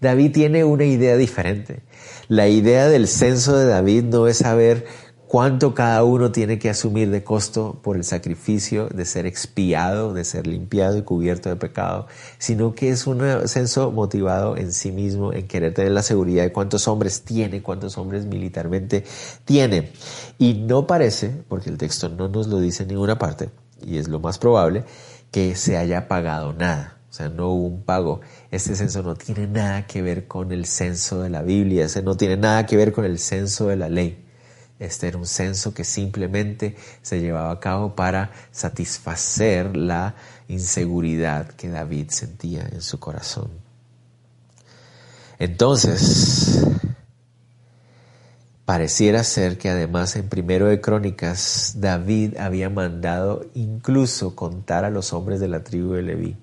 David 0.00 0.32
tiene 0.32 0.64
una 0.64 0.84
idea 0.84 1.16
diferente. 1.16 1.80
La 2.28 2.48
idea 2.48 2.88
del 2.88 3.08
censo 3.08 3.56
de 3.56 3.66
David 3.66 4.04
no 4.04 4.26
es 4.26 4.38
saber 4.38 4.86
cuánto 5.30 5.74
cada 5.74 6.02
uno 6.02 6.32
tiene 6.32 6.58
que 6.58 6.68
asumir 6.68 7.08
de 7.08 7.22
costo 7.22 7.78
por 7.82 7.94
el 7.94 8.02
sacrificio 8.02 8.88
de 8.88 9.04
ser 9.04 9.26
expiado, 9.26 10.12
de 10.12 10.24
ser 10.24 10.48
limpiado 10.48 10.98
y 10.98 11.02
cubierto 11.02 11.48
de 11.48 11.54
pecado, 11.54 12.08
sino 12.38 12.74
que 12.74 12.88
es 12.88 13.06
un 13.06 13.22
censo 13.46 13.92
motivado 13.92 14.56
en 14.56 14.72
sí 14.72 14.90
mismo, 14.90 15.32
en 15.32 15.46
querer 15.46 15.72
tener 15.72 15.92
la 15.92 16.02
seguridad 16.02 16.42
de 16.42 16.50
cuántos 16.50 16.88
hombres 16.88 17.22
tiene, 17.22 17.62
cuántos 17.62 17.96
hombres 17.96 18.26
militarmente 18.26 19.04
tiene. 19.44 19.92
Y 20.36 20.54
no 20.54 20.88
parece, 20.88 21.30
porque 21.48 21.70
el 21.70 21.78
texto 21.78 22.08
no 22.08 22.26
nos 22.26 22.48
lo 22.48 22.58
dice 22.58 22.82
en 22.82 22.88
ninguna 22.88 23.16
parte, 23.16 23.50
y 23.86 23.98
es 23.98 24.08
lo 24.08 24.18
más 24.18 24.36
probable, 24.36 24.82
que 25.30 25.54
se 25.54 25.76
haya 25.76 26.08
pagado 26.08 26.54
nada. 26.54 26.98
O 27.08 27.12
sea, 27.12 27.28
no 27.28 27.50
hubo 27.50 27.68
un 27.68 27.82
pago. 27.84 28.20
Este 28.50 28.74
censo 28.74 29.04
no 29.04 29.14
tiene 29.14 29.46
nada 29.46 29.86
que 29.86 30.02
ver 30.02 30.26
con 30.26 30.50
el 30.50 30.66
censo 30.66 31.22
de 31.22 31.30
la 31.30 31.42
Biblia, 31.42 31.86
no 32.02 32.16
tiene 32.16 32.36
nada 32.36 32.66
que 32.66 32.76
ver 32.76 32.90
con 32.90 33.04
el 33.04 33.20
censo 33.20 33.68
de 33.68 33.76
la 33.76 33.88
ley. 33.88 34.26
Este 34.80 35.08
era 35.08 35.18
un 35.18 35.26
censo 35.26 35.74
que 35.74 35.84
simplemente 35.84 36.74
se 37.02 37.20
llevaba 37.20 37.52
a 37.52 37.60
cabo 37.60 37.94
para 37.94 38.30
satisfacer 38.50 39.76
la 39.76 40.14
inseguridad 40.48 41.48
que 41.48 41.68
David 41.68 42.06
sentía 42.08 42.66
en 42.66 42.80
su 42.80 42.98
corazón. 42.98 43.50
Entonces, 45.38 46.66
pareciera 48.64 49.22
ser 49.22 49.58
que 49.58 49.68
además 49.68 50.16
en 50.16 50.30
primero 50.30 50.66
de 50.66 50.80
Crónicas 50.80 51.74
David 51.76 52.38
había 52.38 52.70
mandado 52.70 53.44
incluso 53.52 54.34
contar 54.34 54.86
a 54.86 54.90
los 54.90 55.12
hombres 55.12 55.40
de 55.40 55.48
la 55.48 55.62
tribu 55.62 55.92
de 55.92 56.02
Leví, 56.02 56.38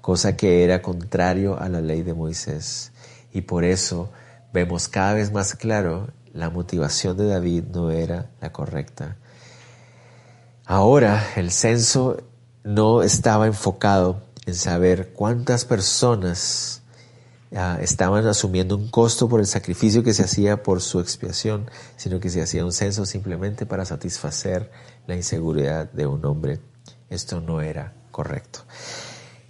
cosa 0.00 0.34
que 0.34 0.64
era 0.64 0.80
contrario 0.80 1.60
a 1.60 1.68
la 1.68 1.82
ley 1.82 2.02
de 2.02 2.14
Moisés. 2.14 2.92
Y 3.34 3.42
por 3.42 3.64
eso 3.64 4.10
vemos 4.54 4.88
cada 4.88 5.12
vez 5.12 5.30
más 5.30 5.54
claro 5.54 6.08
la 6.36 6.50
motivación 6.50 7.16
de 7.16 7.26
David 7.26 7.64
no 7.72 7.90
era 7.90 8.30
la 8.40 8.52
correcta. 8.52 9.16
Ahora 10.66 11.24
el 11.36 11.50
censo 11.50 12.18
no 12.62 13.02
estaba 13.02 13.46
enfocado 13.46 14.22
en 14.44 14.54
saber 14.54 15.12
cuántas 15.14 15.64
personas 15.64 16.82
ah, 17.54 17.78
estaban 17.80 18.26
asumiendo 18.26 18.76
un 18.76 18.90
costo 18.90 19.28
por 19.28 19.40
el 19.40 19.46
sacrificio 19.46 20.02
que 20.02 20.12
se 20.12 20.24
hacía 20.24 20.62
por 20.62 20.82
su 20.82 21.00
expiación, 21.00 21.70
sino 21.96 22.20
que 22.20 22.28
se 22.28 22.42
hacía 22.42 22.64
un 22.64 22.72
censo 22.72 23.06
simplemente 23.06 23.64
para 23.64 23.84
satisfacer 23.84 24.70
la 25.06 25.16
inseguridad 25.16 25.90
de 25.90 26.06
un 26.06 26.24
hombre. 26.26 26.60
Esto 27.08 27.40
no 27.40 27.62
era 27.62 27.94
correcto. 28.10 28.60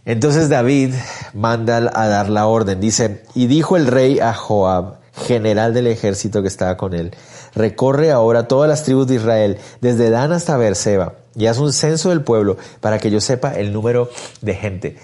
Entonces 0.04 0.48
David 0.48 0.94
manda 1.34 1.78
a 1.78 2.06
dar 2.06 2.28
la 2.28 2.46
orden, 2.46 2.80
dice, 2.80 3.24
y 3.34 3.48
dijo 3.48 3.76
el 3.76 3.88
rey 3.88 4.20
a 4.20 4.32
Joab, 4.34 5.00
general 5.16 5.74
del 5.74 5.86
ejército 5.86 6.42
que 6.42 6.48
estaba 6.48 6.76
con 6.76 6.94
él. 6.94 7.12
Recorre 7.54 8.10
ahora 8.10 8.48
todas 8.48 8.68
las 8.68 8.84
tribus 8.84 9.06
de 9.06 9.16
Israel, 9.16 9.58
desde 9.80 10.10
Dan 10.10 10.32
hasta 10.32 10.56
Beerseba, 10.56 11.14
y 11.34 11.46
haz 11.46 11.58
un 11.58 11.72
censo 11.72 12.10
del 12.10 12.22
pueblo 12.22 12.56
para 12.80 12.98
que 12.98 13.10
yo 13.10 13.20
sepa 13.20 13.54
el 13.54 13.72
número 13.72 14.10
de 14.42 14.54
gente. 14.54 14.96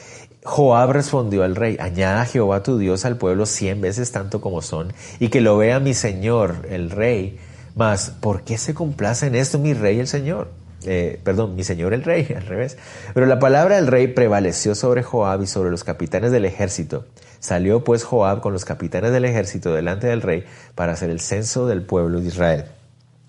Joab 0.44 0.90
respondió 0.90 1.44
al 1.44 1.54
rey, 1.54 1.76
añada 1.78 2.24
Jehová 2.24 2.62
tu 2.62 2.76
Dios 2.76 3.04
al 3.04 3.16
pueblo 3.16 3.46
cien 3.46 3.80
veces 3.80 4.10
tanto 4.10 4.40
como 4.40 4.60
son, 4.60 4.92
y 5.20 5.28
que 5.28 5.40
lo 5.40 5.56
vea 5.56 5.80
mi 5.80 5.94
señor, 5.94 6.66
el 6.68 6.90
rey. 6.90 7.38
Mas, 7.74 8.10
¿por 8.10 8.42
qué 8.42 8.58
se 8.58 8.74
complace 8.74 9.26
en 9.26 9.34
esto 9.34 9.58
mi 9.58 9.72
rey, 9.72 10.00
el 10.00 10.08
señor? 10.08 10.48
Eh, 10.84 11.20
perdón, 11.22 11.54
mi 11.54 11.64
señor 11.64 11.94
el 11.94 12.02
rey, 12.02 12.26
al 12.36 12.46
revés. 12.46 12.76
Pero 13.14 13.26
la 13.26 13.38
palabra 13.38 13.76
del 13.76 13.86
rey 13.86 14.08
prevaleció 14.08 14.74
sobre 14.74 15.02
Joab 15.02 15.42
y 15.42 15.46
sobre 15.46 15.70
los 15.70 15.84
capitanes 15.84 16.32
del 16.32 16.44
ejército. 16.44 17.06
Salió 17.42 17.82
pues 17.82 18.04
Joab 18.04 18.40
con 18.40 18.52
los 18.52 18.64
capitanes 18.64 19.10
del 19.10 19.24
ejército 19.24 19.74
delante 19.74 20.06
del 20.06 20.22
rey 20.22 20.44
para 20.76 20.92
hacer 20.92 21.10
el 21.10 21.18
censo 21.18 21.66
del 21.66 21.82
pueblo 21.82 22.20
de 22.20 22.28
Israel. 22.28 22.66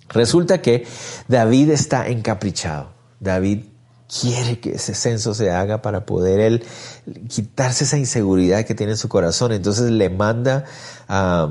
Resulta 0.09 0.61
que 0.61 0.85
David 1.27 1.71
está 1.71 2.07
encaprichado. 2.07 2.91
David 3.19 3.63
quiere 4.21 4.59
que 4.59 4.73
ese 4.73 4.93
censo 4.93 5.33
se 5.33 5.49
haga 5.49 5.81
para 5.81 6.05
poder 6.05 6.41
él 6.41 6.63
quitarse 7.27 7.85
esa 7.85 7.97
inseguridad 7.97 8.65
que 8.65 8.75
tiene 8.75 8.91
en 8.91 8.99
su 8.99 9.09
corazón. 9.09 9.51
Entonces 9.51 9.89
le 9.89 10.11
manda 10.11 10.65
a 11.07 11.49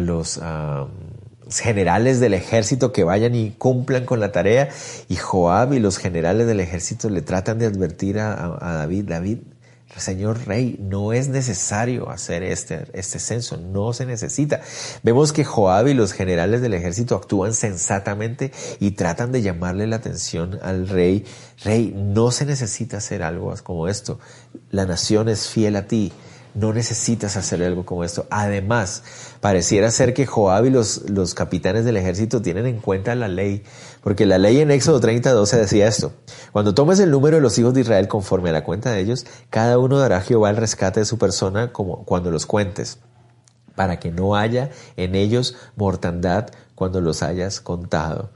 los 0.00 0.40
generales 1.48 2.18
del 2.18 2.34
ejército 2.34 2.92
que 2.92 3.04
vayan 3.04 3.36
y 3.36 3.52
cumplan 3.52 4.04
con 4.04 4.18
la 4.18 4.32
tarea. 4.32 4.68
Y 5.08 5.14
Joab 5.14 5.74
y 5.74 5.78
los 5.78 5.98
generales 5.98 6.48
del 6.48 6.58
ejército 6.58 7.08
le 7.08 7.22
tratan 7.22 7.60
de 7.60 7.66
advertir 7.66 8.18
a 8.18 8.58
David, 8.58 9.04
David, 9.04 9.38
Señor 10.00 10.46
Rey, 10.46 10.76
no 10.80 11.12
es 11.12 11.28
necesario 11.28 12.10
hacer 12.10 12.42
este, 12.42 12.86
este 12.92 13.18
censo, 13.18 13.56
no 13.56 13.92
se 13.92 14.06
necesita. 14.06 14.60
Vemos 15.02 15.32
que 15.32 15.44
Joab 15.44 15.88
y 15.88 15.94
los 15.94 16.12
generales 16.12 16.60
del 16.60 16.74
ejército 16.74 17.16
actúan 17.16 17.54
sensatamente 17.54 18.52
y 18.80 18.92
tratan 18.92 19.32
de 19.32 19.42
llamarle 19.42 19.86
la 19.86 19.96
atención 19.96 20.58
al 20.62 20.88
rey. 20.88 21.24
Rey, 21.64 21.92
no 21.94 22.30
se 22.30 22.46
necesita 22.46 22.98
hacer 22.98 23.22
algo 23.22 23.54
como 23.62 23.88
esto. 23.88 24.18
La 24.70 24.86
nación 24.86 25.28
es 25.28 25.48
fiel 25.48 25.76
a 25.76 25.86
ti 25.86 26.12
no 26.58 26.72
necesitas 26.72 27.36
hacer 27.36 27.62
algo 27.62 27.86
como 27.86 28.04
esto. 28.04 28.26
Además, 28.30 29.02
pareciera 29.40 29.90
ser 29.90 30.12
que 30.12 30.26
Joab 30.26 30.66
y 30.66 30.70
los, 30.70 31.08
los 31.08 31.34
capitanes 31.34 31.84
del 31.84 31.96
ejército 31.96 32.42
tienen 32.42 32.66
en 32.66 32.78
cuenta 32.80 33.14
la 33.14 33.28
ley, 33.28 33.62
porque 34.02 34.26
la 34.26 34.38
ley 34.38 34.60
en 34.60 34.70
Éxodo 34.70 35.00
30, 35.00 35.32
12 35.32 35.56
decía 35.56 35.86
esto, 35.86 36.12
cuando 36.52 36.74
tomes 36.74 36.98
el 36.98 37.10
número 37.10 37.36
de 37.36 37.42
los 37.42 37.58
hijos 37.58 37.74
de 37.74 37.82
Israel 37.82 38.08
conforme 38.08 38.50
a 38.50 38.52
la 38.52 38.64
cuenta 38.64 38.90
de 38.90 39.00
ellos, 39.00 39.24
cada 39.50 39.78
uno 39.78 39.98
dará 39.98 40.18
a 40.18 40.20
Jehová 40.20 40.50
el 40.50 40.56
rescate 40.56 41.00
de 41.00 41.06
su 41.06 41.18
persona 41.18 41.72
como 41.72 42.04
cuando 42.04 42.30
los 42.30 42.46
cuentes, 42.46 42.98
para 43.76 44.00
que 44.00 44.10
no 44.10 44.34
haya 44.34 44.70
en 44.96 45.14
ellos 45.14 45.56
mortandad 45.76 46.48
cuando 46.74 47.00
los 47.00 47.22
hayas 47.22 47.60
contado. 47.60 48.30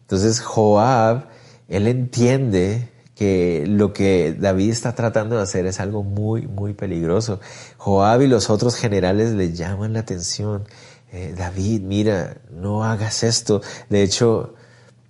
Entonces 0.00 0.40
Joab, 0.40 1.26
él 1.68 1.86
entiende 1.86 2.88
que 3.18 3.64
lo 3.66 3.92
que 3.92 4.32
David 4.32 4.70
está 4.70 4.94
tratando 4.94 5.36
de 5.36 5.42
hacer 5.42 5.66
es 5.66 5.80
algo 5.80 6.04
muy, 6.04 6.46
muy 6.46 6.72
peligroso. 6.72 7.40
Joab 7.76 8.22
y 8.22 8.28
los 8.28 8.48
otros 8.48 8.76
generales 8.76 9.32
le 9.32 9.52
llaman 9.52 9.94
la 9.94 10.00
atención. 10.00 10.62
Eh, 11.10 11.34
David, 11.36 11.82
mira, 11.82 12.36
no 12.52 12.84
hagas 12.84 13.24
esto. 13.24 13.60
De 13.90 14.04
hecho, 14.04 14.54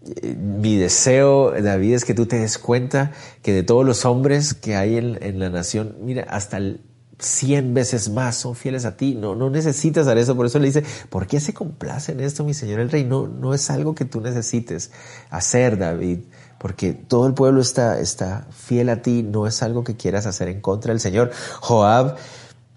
eh, 0.07 0.35
mi 0.35 0.79
deseo, 0.79 1.51
David, 1.51 1.97
es 1.97 2.07
que 2.07 2.15
tú 2.15 2.25
te 2.25 2.39
des 2.39 2.57
cuenta 2.57 3.13
que 3.43 3.53
de 3.53 3.63
todos 3.63 3.85
los 3.85 4.07
hombres 4.07 4.55
que 4.55 4.75
hay 4.75 4.97
en, 4.97 5.23
en 5.23 5.39
la 5.39 5.51
nación, 5.51 5.97
mira, 6.01 6.23
hasta 6.31 6.57
el, 6.57 6.81
cien 7.19 7.75
veces 7.75 8.09
más 8.11 8.37
son 8.37 8.55
fieles 8.55 8.85
a 8.85 8.97
ti. 8.97 9.15
No, 9.15 9.35
no 9.35 9.51
necesitas 9.51 10.07
hacer 10.07 10.19
eso. 10.19 10.37
Por 10.37 10.47
eso 10.47 10.59
le 10.59 10.67
dice, 10.67 10.83
¿por 11.11 11.27
qué 11.27 11.41
se 11.41 11.53
complace 11.53 12.13
en 12.13 12.21
esto, 12.21 12.45
mi 12.45 12.55
Señor 12.55 12.81
el 12.81 12.91
Rey? 12.91 13.05
No, 13.05 13.27
no 13.27 13.55
es 13.55 13.69
algo 13.71 13.95
que 13.95 14.05
tú 14.05 14.21
necesites 14.21 14.91
hacer, 15.31 15.79
David, 15.79 16.21
porque 16.59 16.93
todo 16.93 17.27
el 17.27 17.35
pueblo 17.35 17.61
está, 17.61 18.01
está 18.01 18.47
fiel 18.51 18.89
a 18.89 19.03
ti. 19.03 19.23
No 19.23 19.47
es 19.47 19.63
algo 19.63 19.85
que 19.85 19.97
quieras 19.97 20.27
hacer 20.27 20.49
en 20.49 20.61
contra 20.61 20.93
del 20.93 21.01
Señor. 21.01 21.31
Joab 21.61 22.17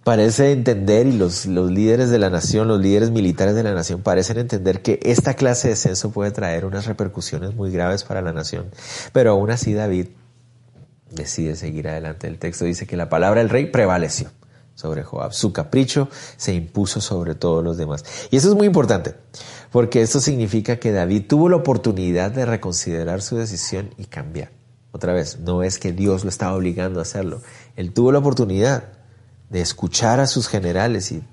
parece 0.04 0.52
entender 0.52 1.08
y 1.08 1.14
los, 1.14 1.46
los 1.46 1.72
líderes 1.72 2.10
de 2.10 2.20
la 2.20 2.30
nación, 2.30 2.68
los 2.68 2.80
líderes 2.80 3.12
militares 3.12 3.56
de 3.56 3.64
la 3.64 3.74
nación 3.74 4.02
parecen 4.02 4.38
entender 4.38 4.82
que 4.82 5.00
esta 5.04 5.36
clase 5.36 5.70
de 5.70 5.76
censo 5.76 6.12
puede 6.12 6.32
traer 6.32 6.66
unas 6.66 6.86
repercusiones 6.86 7.54
muy 7.56 7.72
graves 7.72 8.04
para 8.04 8.22
la 8.22 8.34
nación. 8.34 8.66
Pero 9.14 9.32
aún 9.32 9.52
así 9.52 9.74
David 9.74 10.08
decide 11.12 11.56
seguir 11.56 11.88
adelante. 11.88 12.28
El 12.28 12.40
texto 12.40 12.66
dice 12.66 12.88
que 12.88 12.98
la 12.98 13.10
palabra 13.10 13.42
del 13.42 13.50
rey 13.50 13.66
prevaleció 13.66 14.30
sobre 14.76 15.04
Joab. 15.04 15.34
Su 15.34 15.54
capricho 15.54 16.10
se 16.38 16.54
impuso 16.54 17.02
sobre 17.02 17.36
todos 17.36 17.64
los 17.64 17.78
demás. 17.78 18.04
Y 18.32 18.38
eso 18.38 18.50
es 18.50 18.56
muy 18.56 18.68
importante, 18.68 19.16
porque 19.72 20.02
esto 20.02 20.20
significa 20.20 20.78
que 20.78 20.92
David 20.92 21.26
tuvo 21.28 21.50
la 21.50 21.56
oportunidad 21.56 22.32
de 22.32 22.46
reconsiderar 22.46 23.22
su 23.22 23.38
decisión 23.38 23.94
y 23.98 24.06
cambiar. 24.06 24.52
Otra 24.92 25.14
vez, 25.14 25.40
no 25.40 25.64
es 25.64 25.80
que 25.80 25.94
Dios 25.94 26.24
lo 26.24 26.30
estaba 26.30 26.56
obligando 26.56 27.00
a 27.00 27.04
hacerlo. 27.04 27.42
Él 27.78 27.94
tuvo 27.94 28.12
la 28.12 28.20
oportunidad 28.20 28.84
de 29.50 29.62
escuchar 29.62 30.20
a 30.20 30.28
sus 30.28 30.50
generales 30.50 31.12
y 31.14 31.24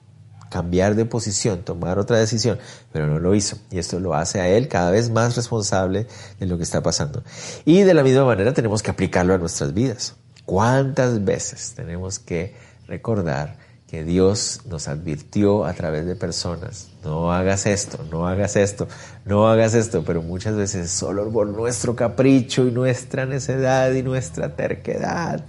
cambiar 0.49 0.95
de 0.95 1.05
posición, 1.05 1.63
tomar 1.63 1.99
otra 1.99 2.19
decisión, 2.19 2.59
pero 2.93 3.07
no 3.07 3.19
lo 3.19 3.35
hizo. 3.35 3.59
Y 3.71 3.79
esto 3.79 3.99
lo 3.99 4.15
hace 4.15 4.41
a 4.41 4.49
él 4.49 4.69
cada 4.69 4.93
vez 4.93 5.11
más 5.11 5.37
responsable 5.37 6.07
de 6.39 6.47
lo 6.47 6.57
que 6.57 6.63
está 6.63 6.83
pasando. 6.83 7.25
Y 7.65 7.83
de 7.83 7.95
la 7.95 8.05
misma 8.05 8.25
manera 8.25 8.55
tenemos 8.55 8.83
que 8.83 8.93
aplicarlo 8.93 9.35
a 9.35 9.39
nuestras 9.39 9.75
vidas. 9.75 10.15
¿Cuántas 10.45 11.25
veces 11.25 11.75
tenemos 11.75 12.19
que 12.21 12.55
recordar 12.87 13.59
que 13.89 14.05
Dios 14.05 14.61
nos 14.67 14.87
advirtió 14.87 15.65
a 15.65 15.73
través 15.73 16.05
de 16.05 16.15
personas, 16.15 16.89
no 17.03 17.33
hagas 17.33 17.65
esto, 17.65 17.99
no 18.11 18.29
hagas 18.29 18.55
esto, 18.57 18.87
no 19.25 19.49
hagas 19.49 19.73
esto, 19.73 20.05
pero 20.05 20.21
muchas 20.21 20.55
veces 20.57 20.91
solo 20.91 21.31
por 21.31 21.47
nuestro 21.47 21.97
capricho 21.97 22.67
y 22.67 22.71
nuestra 22.71 23.25
necedad 23.25 23.91
y 23.93 24.03
nuestra 24.03 24.55
terquedad, 24.55 25.47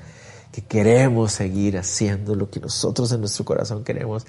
que 0.53 0.61
queremos 0.63 1.33
seguir 1.33 1.77
haciendo 1.77 2.33
lo 2.33 2.49
que 2.49 2.61
nosotros 2.61 3.11
en 3.11 3.19
nuestro 3.19 3.43
corazón 3.43 3.83
queremos 3.83 4.25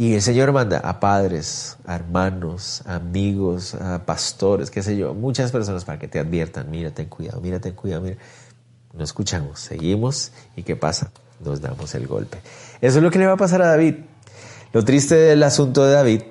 y 0.00 0.14
el 0.14 0.22
Señor 0.22 0.52
manda 0.52 0.78
a 0.78 1.00
padres, 1.00 1.76
a 1.84 1.96
hermanos, 1.96 2.82
a 2.86 2.94
amigos, 2.96 3.74
a 3.74 4.04
pastores, 4.06 4.70
qué 4.70 4.80
sé 4.80 4.96
yo, 4.96 5.12
muchas 5.12 5.50
personas 5.50 5.84
para 5.84 5.98
que 5.98 6.06
te 6.06 6.20
adviertan, 6.20 6.70
mira, 6.70 6.92
ten 6.92 7.08
cuidado, 7.08 7.40
mira, 7.40 7.58
ten 7.58 7.74
cuidado. 7.74 8.04
No 8.92 9.02
escuchamos, 9.02 9.58
seguimos 9.58 10.30
y 10.54 10.62
¿qué 10.62 10.76
pasa? 10.76 11.10
Nos 11.40 11.60
damos 11.60 11.96
el 11.96 12.06
golpe. 12.06 12.38
Eso 12.80 12.98
es 12.98 13.02
lo 13.02 13.10
que 13.10 13.18
le 13.18 13.26
va 13.26 13.32
a 13.32 13.36
pasar 13.36 13.62
a 13.62 13.68
David. 13.68 13.96
Lo 14.72 14.84
triste 14.84 15.14
del 15.14 15.42
asunto 15.42 15.84
de 15.84 15.92
David 15.92 16.22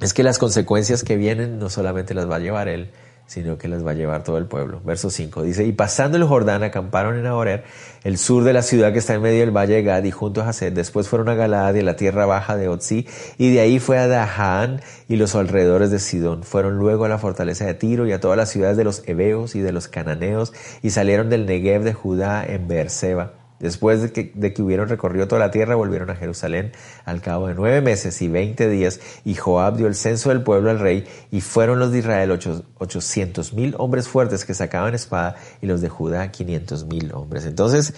es 0.00 0.12
que 0.12 0.22
las 0.22 0.38
consecuencias 0.38 1.04
que 1.04 1.16
vienen 1.16 1.58
no 1.58 1.70
solamente 1.70 2.14
las 2.14 2.28
va 2.28 2.36
a 2.36 2.40
llevar 2.40 2.68
él, 2.68 2.90
sino 3.26 3.58
que 3.58 3.68
las 3.68 3.86
va 3.86 3.92
a 3.92 3.94
llevar 3.94 4.24
todo 4.24 4.38
el 4.38 4.46
pueblo. 4.46 4.80
Verso 4.84 5.08
5 5.08 5.42
dice, 5.42 5.64
y 5.64 5.70
pasando 5.70 6.16
el 6.16 6.24
Jordán 6.24 6.64
acamparon 6.64 7.16
en 7.16 7.26
Ahorer, 7.26 7.62
el 8.02 8.18
sur 8.18 8.42
de 8.42 8.52
la 8.52 8.62
ciudad 8.62 8.92
que 8.92 8.98
está 8.98 9.14
en 9.14 9.22
medio 9.22 9.40
del 9.40 9.56
valle 9.56 9.74
de 9.74 9.82
Gad 9.84 10.02
y 10.02 10.10
junto 10.10 10.42
a 10.42 10.48
Haset. 10.48 10.74
Después 10.74 11.06
fueron 11.06 11.28
a 11.28 11.34
Galad 11.34 11.74
y 11.74 11.78
a 11.78 11.82
la 11.84 11.96
tierra 11.96 12.26
baja 12.26 12.56
de 12.56 12.66
Otzi, 12.66 13.06
y 13.38 13.52
de 13.52 13.60
ahí 13.60 13.78
fue 13.78 13.98
a 13.98 14.08
Dahán 14.08 14.80
y 15.08 15.14
los 15.14 15.34
alrededores 15.36 15.90
de 15.92 16.00
Sidón. 16.00 16.42
Fueron 16.42 16.76
luego 16.76 17.04
a 17.04 17.08
la 17.08 17.18
fortaleza 17.18 17.66
de 17.66 17.74
Tiro 17.74 18.06
y 18.06 18.12
a 18.12 18.20
todas 18.20 18.36
las 18.36 18.50
ciudades 18.50 18.76
de 18.76 18.84
los 18.84 19.06
Heveos 19.06 19.54
y 19.54 19.60
de 19.60 19.72
los 19.72 19.86
Cananeos, 19.86 20.52
y 20.82 20.90
salieron 20.90 21.30
del 21.30 21.46
Negev 21.46 21.84
de 21.84 21.94
Judá 21.94 22.44
en 22.44 22.66
Beerseba 22.66 23.39
Después 23.60 24.00
de 24.00 24.10
que, 24.10 24.32
de 24.34 24.54
que, 24.54 24.62
hubieron 24.62 24.88
recorrido 24.88 25.28
toda 25.28 25.38
la 25.38 25.50
tierra, 25.50 25.74
volvieron 25.74 26.08
a 26.08 26.16
Jerusalén 26.16 26.72
al 27.04 27.20
cabo 27.20 27.46
de 27.46 27.54
nueve 27.54 27.82
meses 27.82 28.20
y 28.22 28.28
veinte 28.28 28.70
días, 28.70 29.00
y 29.22 29.34
Joab 29.34 29.76
dio 29.76 29.86
el 29.86 29.94
censo 29.94 30.30
del 30.30 30.42
pueblo 30.42 30.70
al 30.70 30.80
rey, 30.80 31.06
y 31.30 31.42
fueron 31.42 31.78
los 31.78 31.92
de 31.92 31.98
Israel 31.98 32.30
ochocientos 32.78 33.52
mil 33.52 33.74
hombres 33.76 34.08
fuertes 34.08 34.46
que 34.46 34.54
sacaban 34.54 34.94
espada, 34.94 35.36
y 35.60 35.66
los 35.66 35.82
de 35.82 35.90
Judá 35.90 36.32
quinientos 36.32 36.86
mil 36.86 37.12
hombres. 37.12 37.44
Entonces, 37.44 37.92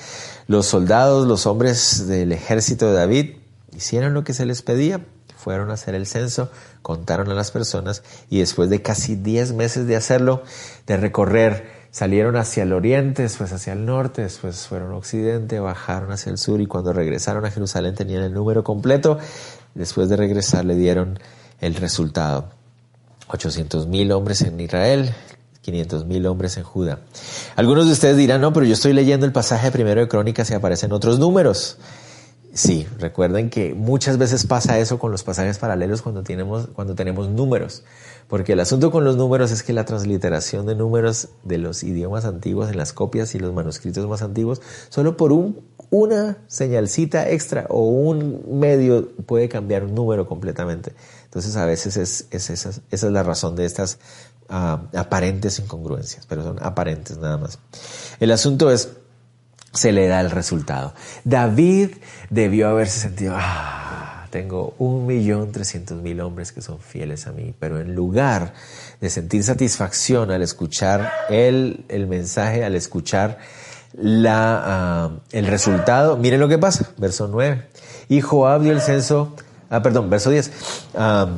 los 0.49 0.67
soldados, 0.67 1.29
los 1.29 1.47
hombres 1.47 2.09
del 2.09 2.33
ejército 2.33 2.89
de 2.89 2.95
David, 2.95 3.37
hicieron 3.77 4.15
lo 4.15 4.25
que 4.25 4.35
se 4.35 4.47
les 4.47 4.63
pedía, 4.63 5.01
fueron 5.37 5.71
a 5.71 5.75
hacer 5.75 5.95
el 5.95 6.07
censo, 6.07 6.51
contaron 6.83 7.31
a 7.31 7.35
las 7.35 7.53
personas, 7.53 8.03
y 8.31 8.41
después 8.41 8.69
de 8.69 8.83
casi 8.83 9.15
diez 9.15 9.53
meses 9.53 9.87
de 9.87 9.95
hacerlo, 9.95 10.43
de 10.89 10.97
recorrer 10.97 11.82
salieron 11.93 12.37
hacia 12.37 12.65
el 12.65 12.73
oriente, 12.73 13.23
después 13.23 13.53
hacia 13.53 13.75
el 13.75 13.85
norte, 13.85 14.23
después 14.23 14.67
fueron 14.67 14.93
occidente, 14.95 15.61
bajaron 15.61 16.11
hacia 16.11 16.31
el 16.31 16.39
sur 16.39 16.61
y 16.61 16.67
cuando 16.67 16.93
regresaron 16.93 17.45
a 17.45 17.51
Jerusalén 17.51 17.95
tenían 17.95 18.25
el 18.25 18.33
número 18.33 18.65
completo. 18.65 19.19
Después 19.75 20.09
de 20.09 20.17
regresar 20.17 20.65
le 20.65 20.75
dieron 20.75 21.21
el 21.61 21.75
resultado. 21.77 22.49
800 23.29 23.87
mil 23.87 24.11
hombres 24.11 24.43
en 24.43 24.59
Israel, 24.59 25.15
500 25.61 26.07
mil 26.07 26.27
hombres 26.27 26.57
en 26.57 26.65
Judá. 26.65 27.01
Algunos 27.57 27.87
de 27.87 27.93
ustedes 27.93 28.17
dirán, 28.17 28.41
no, 28.41 28.53
pero 28.53 28.67
yo 28.67 28.73
estoy 28.73 28.95
leyendo 28.95 29.27
el 29.27 29.33
pasaje 29.33 29.71
primero 29.71 30.01
de 30.01 30.09
Crónicas 30.09 30.51
y 30.51 30.55
aparecen 30.55 30.93
otros 30.93 31.19
números. 31.19 31.79
Sí, 32.55 32.87
recuerden 32.99 33.49
que 33.49 33.73
muchas 33.75 34.19
veces 34.19 34.47
pasa 34.47 34.79
eso 34.79 34.99
con 34.99 35.11
los 35.11 35.23
pasajes 35.23 35.59
paralelos 35.59 36.03
cuando 36.03 36.23
tenemos, 36.23 36.69
cuando 36.75 36.95
tenemos 36.95 37.29
números. 37.29 37.83
Porque 38.33 38.55
el 38.55 38.61
asunto 38.61 38.91
con 38.91 39.05
los 39.05 39.19
números 39.19 39.51
es 39.51 39.63
que 39.63 39.75
la 39.75 39.85
transliteración 39.85 40.65
de 40.65 40.75
números 40.75 41.29
de 41.45 41.59
los 41.59 41.83
idiomas 41.83 42.25
antiguos 42.25 42.71
en 42.71 42.79
las 42.79 42.95
copias 42.95 43.35
y 43.35 43.39
los 43.39 43.53
manuscritos 43.53 44.09
más 44.09 44.23
antiguos, 44.23 44.63
solo 44.89 45.19
por 45.19 45.33
un, 45.33 45.61
una 45.91 46.39
señalcita 46.47 47.29
extra 47.29 47.67
o 47.69 47.91
un 47.91 48.59
medio 48.59 49.11
puede 49.27 49.51
cambiar 49.51 49.85
un 49.85 49.95
número 49.95 50.27
completamente. 50.27 50.95
Entonces 51.25 51.57
a 51.57 51.67
veces 51.67 51.99
es, 51.99 52.27
esa, 52.31 52.55
esa, 52.55 52.81
es 52.91 53.03
la 53.03 53.23
razón 53.23 53.55
de 53.55 53.67
estas 53.67 53.99
uh, 54.49 54.79
aparentes 54.97 55.59
incongruencias, 55.59 56.25
pero 56.25 56.43
son 56.43 56.57
aparentes 56.63 57.19
nada 57.19 57.37
más. 57.37 57.59
El 58.19 58.31
asunto 58.31 58.71
es, 58.71 58.93
se 59.75 59.93
le 59.93 60.07
da 60.07 60.23
el 60.23 60.31
resultado. 60.31 60.95
David 61.25 61.91
debió 62.31 62.71
haberse 62.71 62.99
sentido, 62.99 63.35
ah, 63.37 63.92
tengo 64.33 64.75
un 64.79 65.07
millón 65.07 65.53
trescientos 65.53 66.01
mil 66.01 66.19
hombres 66.23 66.53
que 66.53 66.63
son 66.63 66.81
fieles 66.81 67.27
a 67.27 67.33
mí, 67.33 67.55
pero 67.61 67.79
en 67.79 67.95
lugar 67.95 68.55
de 68.99 69.11
sentir 69.11 69.45
satisfacción 69.45 70.31
al 70.31 70.41
escuchar 70.41 71.13
el, 71.29 71.85
el 71.89 72.07
mensaje, 72.07 72.65
al 72.65 72.75
escuchar 72.75 73.39
la, 73.93 75.13
uh, 75.13 75.21
el 75.33 75.47
resultado, 75.47 76.17
miren 76.17 76.41
lo 76.41 76.49
que 76.49 76.57
pasa, 76.57 76.93
verso 76.97 77.29
9. 77.29 77.69
Y 78.09 78.23
Joab 78.23 78.63
dio 78.63 78.73
el 78.73 78.81
censo, 78.81 79.37
ah, 79.69 79.83
perdón, 79.83 80.09
verso 80.09 80.31
10. 80.31 80.51
Uh, 80.95 81.29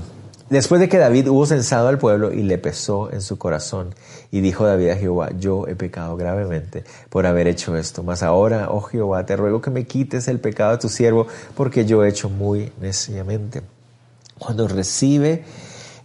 Después 0.50 0.80
de 0.80 0.88
que 0.88 0.98
David 0.98 1.28
hubo 1.28 1.46
censado 1.46 1.88
al 1.88 1.98
pueblo 1.98 2.30
y 2.30 2.42
le 2.42 2.58
pesó 2.58 3.10
en 3.10 3.22
su 3.22 3.38
corazón, 3.38 3.94
y 4.34 4.40
dijo 4.40 4.66
David 4.66 4.88
a 4.88 4.96
Jehová, 4.96 5.30
yo 5.38 5.68
he 5.68 5.76
pecado 5.76 6.16
gravemente 6.16 6.82
por 7.08 7.24
haber 7.24 7.46
hecho 7.46 7.76
esto, 7.76 8.02
mas 8.02 8.24
ahora, 8.24 8.68
oh 8.68 8.80
Jehová, 8.80 9.24
te 9.24 9.36
ruego 9.36 9.60
que 9.60 9.70
me 9.70 9.86
quites 9.86 10.26
el 10.26 10.40
pecado 10.40 10.72
de 10.72 10.78
tu 10.78 10.88
siervo, 10.88 11.28
porque 11.54 11.84
yo 11.84 12.02
he 12.02 12.08
hecho 12.08 12.28
muy 12.28 12.72
neciamente. 12.80 13.62
Cuando 14.36 14.66
recibe 14.66 15.44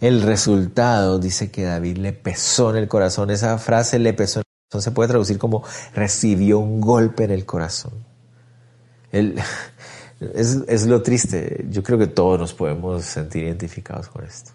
el 0.00 0.22
resultado, 0.22 1.18
dice 1.18 1.50
que 1.50 1.64
David 1.64 1.96
le 1.96 2.12
pesó 2.12 2.70
en 2.70 2.76
el 2.76 2.86
corazón. 2.86 3.30
Esa 3.30 3.58
frase 3.58 3.98
le 3.98 4.12
pesó 4.12 4.38
en 4.38 4.44
el 4.46 4.68
corazón 4.68 4.82
se 4.82 4.94
puede 4.94 5.08
traducir 5.08 5.36
como 5.36 5.64
recibió 5.92 6.60
un 6.60 6.80
golpe 6.80 7.24
en 7.24 7.32
el 7.32 7.44
corazón. 7.44 7.94
Es, 10.34 10.58
es, 10.68 10.86
lo 10.86 11.02
triste. 11.02 11.64
Yo 11.70 11.82
creo 11.82 11.98
que 11.98 12.06
todos 12.06 12.38
nos 12.38 12.52
podemos 12.52 13.02
sentir 13.02 13.44
identificados 13.44 14.06
con 14.08 14.22
esto. 14.22 14.50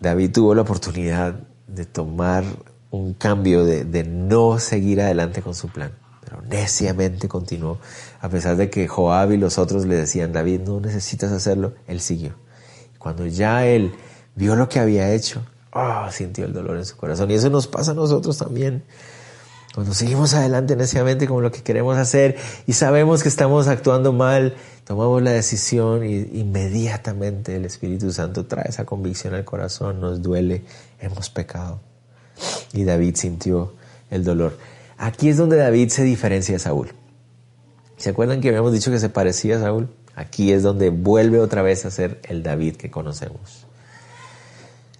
David 0.00 0.32
tuvo 0.32 0.54
la 0.54 0.62
oportunidad 0.62 1.46
de 1.68 1.84
tomar 1.84 2.44
un 2.90 3.14
cambio, 3.14 3.64
de, 3.64 3.84
de 3.84 4.04
no 4.04 4.58
seguir 4.58 5.00
adelante 5.00 5.42
con 5.42 5.54
su 5.54 5.68
plan, 5.68 5.92
pero 6.24 6.42
neciamente 6.42 7.28
continuó. 7.28 7.78
A 8.20 8.28
pesar 8.28 8.56
de 8.56 8.70
que 8.70 8.88
Joab 8.88 9.32
y 9.32 9.36
los 9.36 9.58
otros 9.58 9.86
le 9.86 9.96
decían, 9.96 10.32
David, 10.32 10.62
no 10.62 10.80
necesitas 10.80 11.30
hacerlo, 11.32 11.74
él 11.86 12.00
siguió. 12.00 12.34
Cuando 12.98 13.26
ya 13.26 13.66
él 13.66 13.92
vio 14.34 14.56
lo 14.56 14.68
que 14.68 14.80
había 14.80 15.12
hecho, 15.12 15.42
oh, 15.72 16.10
sintió 16.10 16.44
el 16.44 16.52
dolor 16.52 16.76
en 16.76 16.84
su 16.84 16.96
corazón. 16.96 17.30
Y 17.30 17.34
eso 17.34 17.50
nos 17.50 17.66
pasa 17.66 17.92
a 17.92 17.94
nosotros 17.94 18.38
también. 18.38 18.84
Cuando 19.78 19.94
seguimos 19.94 20.34
adelante 20.34 20.74
neciamente 20.74 21.28
con 21.28 21.40
lo 21.40 21.52
que 21.52 21.62
queremos 21.62 21.96
hacer 21.98 22.36
y 22.66 22.72
sabemos 22.72 23.22
que 23.22 23.28
estamos 23.28 23.68
actuando 23.68 24.12
mal, 24.12 24.56
tomamos 24.82 25.22
la 25.22 25.30
decisión 25.30 26.04
y 26.04 26.16
inmediatamente 26.40 27.54
el 27.54 27.64
Espíritu 27.64 28.10
Santo 28.10 28.44
trae 28.46 28.70
esa 28.70 28.84
convicción 28.84 29.34
al 29.34 29.44
corazón, 29.44 30.00
nos 30.00 30.20
duele, 30.20 30.64
hemos 30.98 31.30
pecado. 31.30 31.78
Y 32.72 32.82
David 32.82 33.14
sintió 33.14 33.74
el 34.10 34.24
dolor. 34.24 34.58
Aquí 34.96 35.28
es 35.28 35.36
donde 35.36 35.56
David 35.58 35.90
se 35.90 36.02
diferencia 36.02 36.54
de 36.54 36.58
Saúl. 36.58 36.88
¿Se 37.98 38.10
acuerdan 38.10 38.40
que 38.40 38.48
habíamos 38.48 38.72
dicho 38.72 38.90
que 38.90 38.98
se 38.98 39.10
parecía 39.10 39.58
a 39.58 39.60
Saúl? 39.60 39.90
Aquí 40.16 40.50
es 40.50 40.64
donde 40.64 40.90
vuelve 40.90 41.38
otra 41.38 41.62
vez 41.62 41.84
a 41.84 41.92
ser 41.92 42.20
el 42.24 42.42
David 42.42 42.74
que 42.74 42.90
conocemos. 42.90 43.67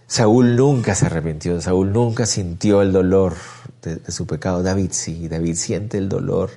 Saúl 0.08 0.56
nunca 0.56 0.94
se 0.94 1.04
arrepintió, 1.04 1.60
Saúl 1.60 1.92
nunca 1.92 2.24
sintió 2.24 2.80
el 2.80 2.92
dolor 2.92 3.34
de, 3.82 4.00
su 4.10 4.26
pecado. 4.26 4.62
David 4.62 4.88
sí, 4.92 5.28
David 5.28 5.54
siente 5.54 5.98
el 5.98 6.08
dolor 6.08 6.50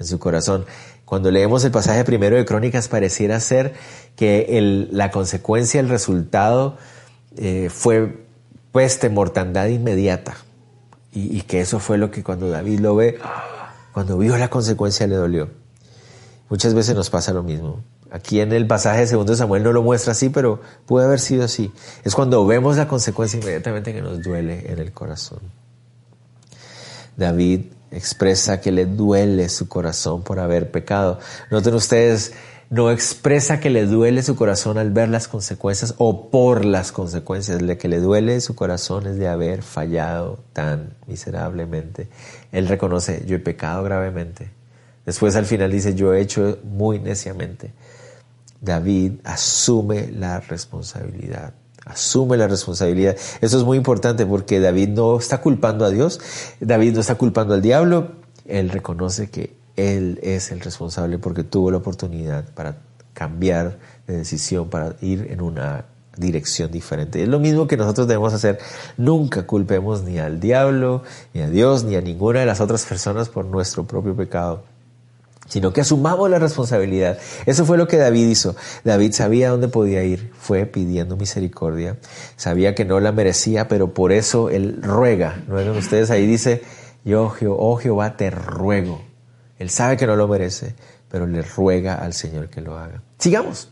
en 0.00 0.04
su 0.06 0.18
corazón. 0.18 0.66
Cuando 1.04 1.30
leemos 1.30 1.64
el 1.64 1.70
pasaje 1.70 2.04
primero 2.04 2.36
de 2.36 2.44
Crónicas 2.44 2.88
pareciera 2.88 3.38
ser 3.38 3.72
que 4.16 4.88
la 4.90 5.12
consecuencia, 5.12 5.78
el 5.78 5.88
resultado 5.88 6.76
eh, 7.36 7.70
fue 7.72 8.26
peste, 8.72 9.08
mortandad 9.10 9.68
inmediata. 9.68 10.36
Y, 11.12 11.38
y 11.38 11.42
que 11.42 11.60
eso 11.60 11.78
fue 11.78 11.98
lo 11.98 12.10
que 12.10 12.24
cuando 12.24 12.50
David 12.50 12.80
lo 12.80 12.96
ve, 12.96 13.20
cuando 13.92 14.18
vio 14.18 14.36
la 14.36 14.50
consecuencia 14.50 15.06
le 15.06 15.14
dolió. 15.14 15.50
Muchas 16.50 16.74
veces 16.74 16.96
nos 16.96 17.10
pasa 17.10 17.32
lo 17.32 17.44
mismo. 17.44 17.80
Aquí 18.10 18.40
en 18.40 18.52
el 18.52 18.66
pasaje 18.66 19.00
de 19.00 19.06
segundo 19.06 19.36
Samuel 19.36 19.62
no 19.62 19.72
lo 19.72 19.82
muestra 19.82 20.12
así, 20.12 20.30
pero 20.30 20.60
puede 20.86 21.06
haber 21.06 21.20
sido 21.20 21.44
así. 21.44 21.70
Es 22.04 22.14
cuando 22.14 22.46
vemos 22.46 22.76
la 22.76 22.88
consecuencia 22.88 23.38
inmediatamente 23.38 23.92
que 23.92 24.00
nos 24.00 24.22
duele 24.22 24.72
en 24.72 24.78
el 24.78 24.92
corazón. 24.92 25.40
David 27.16 27.66
expresa 27.90 28.60
que 28.60 28.72
le 28.72 28.86
duele 28.86 29.48
su 29.48 29.68
corazón 29.68 30.22
por 30.22 30.40
haber 30.40 30.70
pecado. 30.70 31.18
Noten 31.50 31.74
ustedes, 31.74 32.32
no 32.70 32.90
expresa 32.90 33.60
que 33.60 33.70
le 33.70 33.86
duele 33.86 34.22
su 34.22 34.36
corazón 34.36 34.78
al 34.78 34.90
ver 34.90 35.08
las 35.08 35.26
consecuencias 35.26 35.94
o 35.98 36.30
por 36.30 36.64
las 36.64 36.92
consecuencias. 36.92 37.60
Lo 37.60 37.76
que 37.76 37.88
le 37.88 37.98
duele 37.98 38.40
su 38.40 38.54
corazón 38.54 39.06
es 39.06 39.18
de 39.18 39.28
haber 39.28 39.62
fallado 39.62 40.38
tan 40.52 40.94
miserablemente. 41.06 42.08
Él 42.52 42.68
reconoce, 42.68 43.24
yo 43.26 43.36
he 43.36 43.40
pecado 43.40 43.82
gravemente. 43.82 44.50
Después 45.04 45.36
al 45.36 45.46
final 45.46 45.72
dice, 45.72 45.94
yo 45.94 46.12
he 46.12 46.20
hecho 46.20 46.58
muy 46.64 46.98
neciamente. 46.98 47.72
David 48.60 49.20
asume 49.24 50.10
la 50.12 50.40
responsabilidad. 50.40 51.54
Asume 51.84 52.36
la 52.36 52.48
responsabilidad. 52.48 53.16
Eso 53.40 53.58
es 53.58 53.64
muy 53.64 53.78
importante 53.78 54.26
porque 54.26 54.60
David 54.60 54.90
no 54.90 55.18
está 55.18 55.40
culpando 55.40 55.84
a 55.84 55.90
Dios, 55.90 56.20
David 56.60 56.94
no 56.94 57.00
está 57.00 57.14
culpando 57.14 57.54
al 57.54 57.62
diablo, 57.62 58.12
él 58.44 58.70
reconoce 58.70 59.30
que 59.30 59.56
él 59.76 60.18
es 60.22 60.50
el 60.50 60.60
responsable 60.60 61.18
porque 61.18 61.44
tuvo 61.44 61.70
la 61.70 61.78
oportunidad 61.78 62.44
para 62.52 62.78
cambiar 63.14 63.78
de 64.06 64.18
decisión, 64.18 64.68
para 64.68 64.96
ir 65.00 65.28
en 65.30 65.40
una 65.40 65.86
dirección 66.16 66.70
diferente. 66.70 67.22
Es 67.22 67.28
lo 67.28 67.38
mismo 67.38 67.66
que 67.68 67.76
nosotros 67.76 68.08
debemos 68.08 68.34
hacer. 68.34 68.58
Nunca 68.96 69.46
culpemos 69.46 70.02
ni 70.02 70.18
al 70.18 70.40
diablo, 70.40 71.04
ni 71.32 71.42
a 71.42 71.48
Dios, 71.48 71.84
ni 71.84 71.94
a 71.94 72.00
ninguna 72.00 72.40
de 72.40 72.46
las 72.46 72.60
otras 72.60 72.84
personas 72.84 73.28
por 73.28 73.46
nuestro 73.46 73.86
propio 73.86 74.16
pecado 74.16 74.64
sino 75.48 75.72
que 75.72 75.80
asumamos 75.80 76.30
la 76.30 76.38
responsabilidad. 76.38 77.18
Eso 77.46 77.64
fue 77.64 77.78
lo 77.78 77.88
que 77.88 77.96
David 77.96 78.28
hizo. 78.28 78.54
David 78.84 79.12
sabía 79.12 79.50
dónde 79.50 79.68
podía 79.68 80.04
ir, 80.04 80.30
fue 80.38 80.66
pidiendo 80.66 81.16
misericordia, 81.16 81.96
sabía 82.36 82.74
que 82.74 82.84
no 82.84 83.00
la 83.00 83.12
merecía, 83.12 83.68
pero 83.68 83.94
por 83.94 84.12
eso 84.12 84.50
él 84.50 84.78
ruega. 84.82 85.42
¿No 85.48 85.54
ven 85.54 85.70
ustedes? 85.70 86.10
Ahí 86.10 86.26
dice, 86.26 86.62
yo, 87.04 87.32
oh 87.48 87.76
Jehová, 87.76 88.16
te 88.16 88.30
ruego. 88.30 89.02
Él 89.58 89.70
sabe 89.70 89.96
que 89.96 90.06
no 90.06 90.14
lo 90.14 90.28
merece, 90.28 90.74
pero 91.10 91.26
le 91.26 91.42
ruega 91.42 91.96
al 91.96 92.12
Señor 92.12 92.48
que 92.48 92.60
lo 92.60 92.78
haga. 92.78 93.02
Sigamos. 93.18 93.68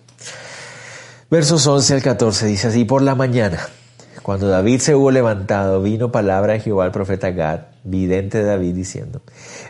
Versos 1.30 1.66
11 1.66 1.94
al 1.94 2.02
14 2.02 2.46
dice 2.46 2.68
así, 2.68 2.84
por 2.84 3.02
la 3.02 3.14
mañana, 3.14 3.58
cuando 4.26 4.48
David 4.48 4.80
se 4.80 4.96
hubo 4.96 5.12
levantado, 5.12 5.80
vino 5.80 6.10
palabra 6.10 6.54
de 6.54 6.58
Jehová 6.58 6.82
al 6.82 6.90
profeta 6.90 7.30
Gad, 7.30 7.60
vidente 7.84 8.38
de 8.38 8.44
David, 8.44 8.74
diciendo, 8.74 9.22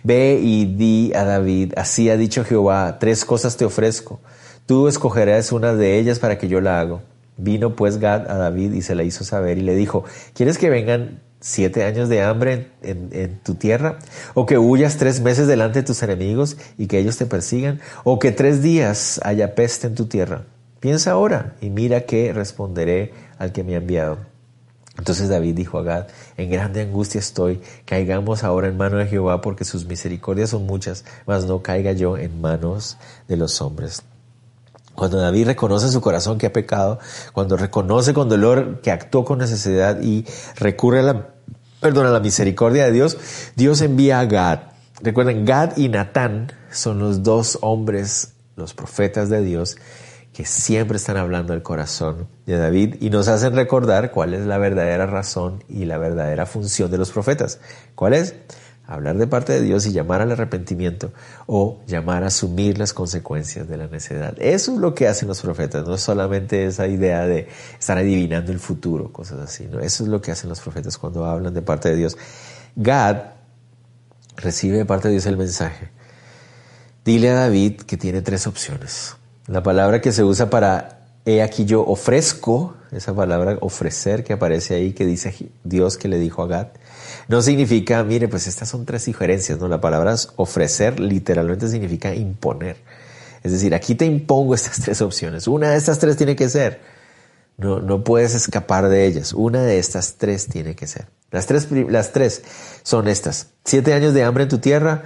Ve 0.03 0.41
y 0.43 0.65
di 0.65 1.13
a 1.13 1.25
David, 1.25 1.75
así 1.77 2.09
ha 2.09 2.17
dicho 2.17 2.43
Jehová, 2.43 2.99
tres 2.99 3.27
cosas 3.27 3.59
te 3.59 3.67
ofrezco, 3.67 4.19
tú 4.65 4.89
escogerás 4.89 5.53
una 5.53 5.75
de 5.75 5.99
ellas 5.99 6.21
para 6.21 6.39
que 6.39 6.49
yo 6.49 6.63
la 6.63 6.81
haga. 6.81 7.01
Vino 7.37 7.77
pues 7.77 7.99
Gad 7.99 8.31
a 8.31 8.39
David 8.39 8.73
y 8.73 8.81
se 8.81 8.95
la 8.95 9.03
hizo 9.03 9.25
saber 9.25 9.59
y 9.59 9.61
le 9.61 9.75
dijo, 9.75 10.05
¿quieres 10.33 10.57
que 10.57 10.71
vengan 10.71 11.21
siete 11.39 11.85
años 11.85 12.09
de 12.09 12.23
hambre 12.23 12.69
en, 12.81 13.11
en, 13.13 13.39
tu 13.41 13.57
tierra? 13.57 13.99
¿O 14.33 14.47
que 14.47 14.57
huyas 14.57 14.97
tres 14.97 15.21
meses 15.21 15.47
delante 15.47 15.81
de 15.81 15.87
tus 15.87 16.03
enemigos 16.03 16.57
y 16.79 16.87
que 16.87 16.99
ellos 16.99 17.19
te 17.19 17.27
persigan? 17.27 17.79
¿O 18.05 18.19
que 18.19 18.33
tres 18.33 18.63
días 18.63 19.21
haya 19.23 19.55
peste 19.55 19.87
en 19.87 19.95
tu 19.95 20.07
tierra? 20.07 20.45
Piensa 20.81 21.11
ahora 21.11 21.57
y 21.61 21.69
mira 21.69 22.07
qué 22.07 22.33
responderé 22.33 23.13
al 23.39 23.53
que 23.53 23.63
me 23.63 23.75
ha 23.75 23.79
enviado. 23.81 24.36
Entonces 24.99 25.29
David 25.29 25.55
dijo 25.55 25.79
a 25.79 25.83
Gad, 25.83 26.07
en 26.37 26.51
grande 26.51 26.83
angustia 26.83 27.19
estoy, 27.19 27.61
caigamos 27.85 28.45
ahora 28.45 28.69
en 28.69 28.77
mano 28.77 28.97
de 28.97 29.07
Jehová 29.07 29.41
porque 29.41 29.65
sus 29.65 29.85
misericordias 29.85 30.51
son 30.51 30.67
muchas, 30.67 31.05
mas 31.27 31.45
no 31.45 31.63
caiga 31.63 31.93
yo 31.93 32.17
en 32.17 32.41
manos 32.41 32.97
de 33.29 33.37
los 33.37 33.61
hombres. 33.61 34.03
Cuando 34.95 35.19
David 35.19 35.47
reconoce 35.47 35.87
en 35.87 35.93
su 35.93 36.01
corazón 36.01 36.39
que 36.39 36.47
ha 36.47 36.53
pecado, 36.53 36.99
cuando 37.35 37.59
reconoce 37.59 38.15
con 38.15 38.31
dolor 38.31 38.81
que 38.81 38.91
actuó 38.91 39.27
con 39.27 39.39
necesidad 39.39 40.01
y 40.01 40.25
recurre 40.57 41.01
a 41.01 41.03
la, 41.03 41.29
perdón, 41.81 42.07
a 42.07 42.11
la 42.11 42.21
misericordia 42.21 42.87
de 42.87 42.93
Dios, 42.93 43.19
Dios 43.55 43.83
envía 43.83 44.21
a 44.21 44.25
Gad. 44.25 44.61
Recuerden, 45.03 45.45
Gad 45.45 45.77
y 45.77 45.91
Natán 45.91 46.51
son 46.71 46.99
los 46.99 47.23
dos 47.23 47.59
hombres, 47.61 48.33
los 48.57 48.73
profetas 48.73 49.29
de 49.29 49.43
Dios, 49.43 49.77
que 50.37 50.45
siempre 50.45 50.99
están 50.99 51.17
hablando 51.17 51.55
del 51.55 51.63
corazón 51.63 52.29
de 52.45 52.59
David 52.59 52.97
y 53.01 53.09
nos 53.09 53.27
hacen 53.27 53.55
recordar 53.55 54.11
cuál 54.11 54.35
es 54.35 54.45
la 54.45 54.59
verdadera 54.59 55.07
razón 55.07 55.65
y 55.67 55.87
la 55.87 55.97
verdadera 55.97 56.45
función 56.45 56.91
de 56.91 56.99
los 56.99 57.11
profetas. 57.11 57.59
¿Cuál 57.95 58.13
es? 58.13 58.35
Hablar 58.87 59.17
de 59.17 59.27
parte 59.27 59.55
de 59.55 59.63
Dios 59.63 59.87
y 59.87 59.93
llamar 59.93 60.21
al 60.21 60.33
arrepentimiento 60.33 61.11
o 61.47 61.81
llamar 61.87 62.23
a 62.23 62.27
asumir 62.27 62.77
las 62.77 62.93
consecuencias 62.93 63.67
de 63.67 63.79
la 63.79 63.87
necedad. 63.87 64.35
Eso 64.39 64.75
es 64.75 64.79
lo 64.79 64.95
que 64.95 65.09
hacen 65.09 65.27
los 65.27 65.41
profetas, 65.41 65.87
no 65.89 65.95
es 65.95 66.03
solamente 66.03 66.67
esa 66.67 66.87
idea 66.87 67.27
de 67.27 67.49
estar 67.81 67.97
adivinando 67.97 68.53
el 68.53 68.61
futuro, 68.61 69.11
cosas 69.15 69.41
así. 69.41 69.67
Eso 69.81 70.05
es 70.05 70.11
lo 70.11 70.21
que 70.21 70.33
hacen 70.33 70.51
los 70.51 70.61
profetas 70.61 70.99
cuando 70.99 71.25
hablan 71.25 71.55
de 71.55 71.63
parte 71.63 71.89
de 71.89 71.97
Dios. 71.97 72.19
Gad 72.77 73.23
recibe 74.37 74.77
de 74.77 74.85
parte 74.85 75.09
de 75.09 75.13
Dios 75.13 75.25
el 75.25 75.39
mensaje. 75.39 75.89
Dile 77.07 77.31
a 77.31 77.35
David 77.37 77.81
que 77.81 77.97
tiene 77.97 78.21
tres 78.21 78.47
opciones. 78.47 79.17
La 79.49 79.63
palabra 79.63 80.01
que 80.01 80.13
se 80.13 80.25
usa 80.25 80.51
para 80.51 80.97
he 81.25 81.43
aquí 81.43 81.65
yo 81.65 81.85
ofrezco, 81.85 82.77
esa 82.93 83.15
palabra 83.15 83.59
ofrecer 83.61 84.25
que 84.25 84.33
aparece 84.33 84.75
ahí, 84.75 84.93
que 84.93 85.05
dice 85.05 85.35
Dios 85.65 85.99
que 85.99 86.09
le 86.09 86.19
dijo 86.19 86.43
a 86.43 86.47
Gad, 86.47 86.69
no 87.29 87.43
significa, 87.43 88.03
mire, 88.05 88.29
pues 88.29 88.47
estas 88.47 88.69
son 88.69 88.87
tres 88.87 89.05
diferencias, 89.05 89.59
¿no? 89.59 89.69
La 89.69 89.81
palabra 89.81 90.15
ofrecer 90.37 91.01
literalmente 91.01 91.69
significa 91.69 92.15
imponer. 92.15 92.77
Es 93.43 93.53
decir, 93.53 93.75
aquí 93.75 93.95
te 93.95 94.07
impongo 94.07 94.55
estas 94.55 94.81
tres 94.81 95.01
opciones. 95.03 95.47
Una 95.47 95.71
de 95.71 95.77
estas 95.77 95.99
tres 95.99 96.17
tiene 96.17 96.37
que 96.37 96.49
ser. 96.49 96.81
No, 97.57 97.81
no 97.81 98.05
puedes 98.05 98.35
escapar 98.35 98.89
de 98.89 99.07
ellas. 99.07 99.33
Una 99.33 99.63
de 99.63 99.79
estas 99.79 100.15
tres 100.15 100.47
tiene 100.47 100.75
que 100.77 100.87
ser. 100.87 101.07
Las 101.31 101.47
tres, 101.47 101.69
las 101.71 102.13
tres 102.13 102.43
son 102.83 103.09
estas. 103.09 103.49
Siete 103.65 103.95
años 103.95 104.15
de 104.15 104.23
hambre 104.25 104.45
en 104.45 104.49
tu 104.49 104.59
tierra, 104.59 105.05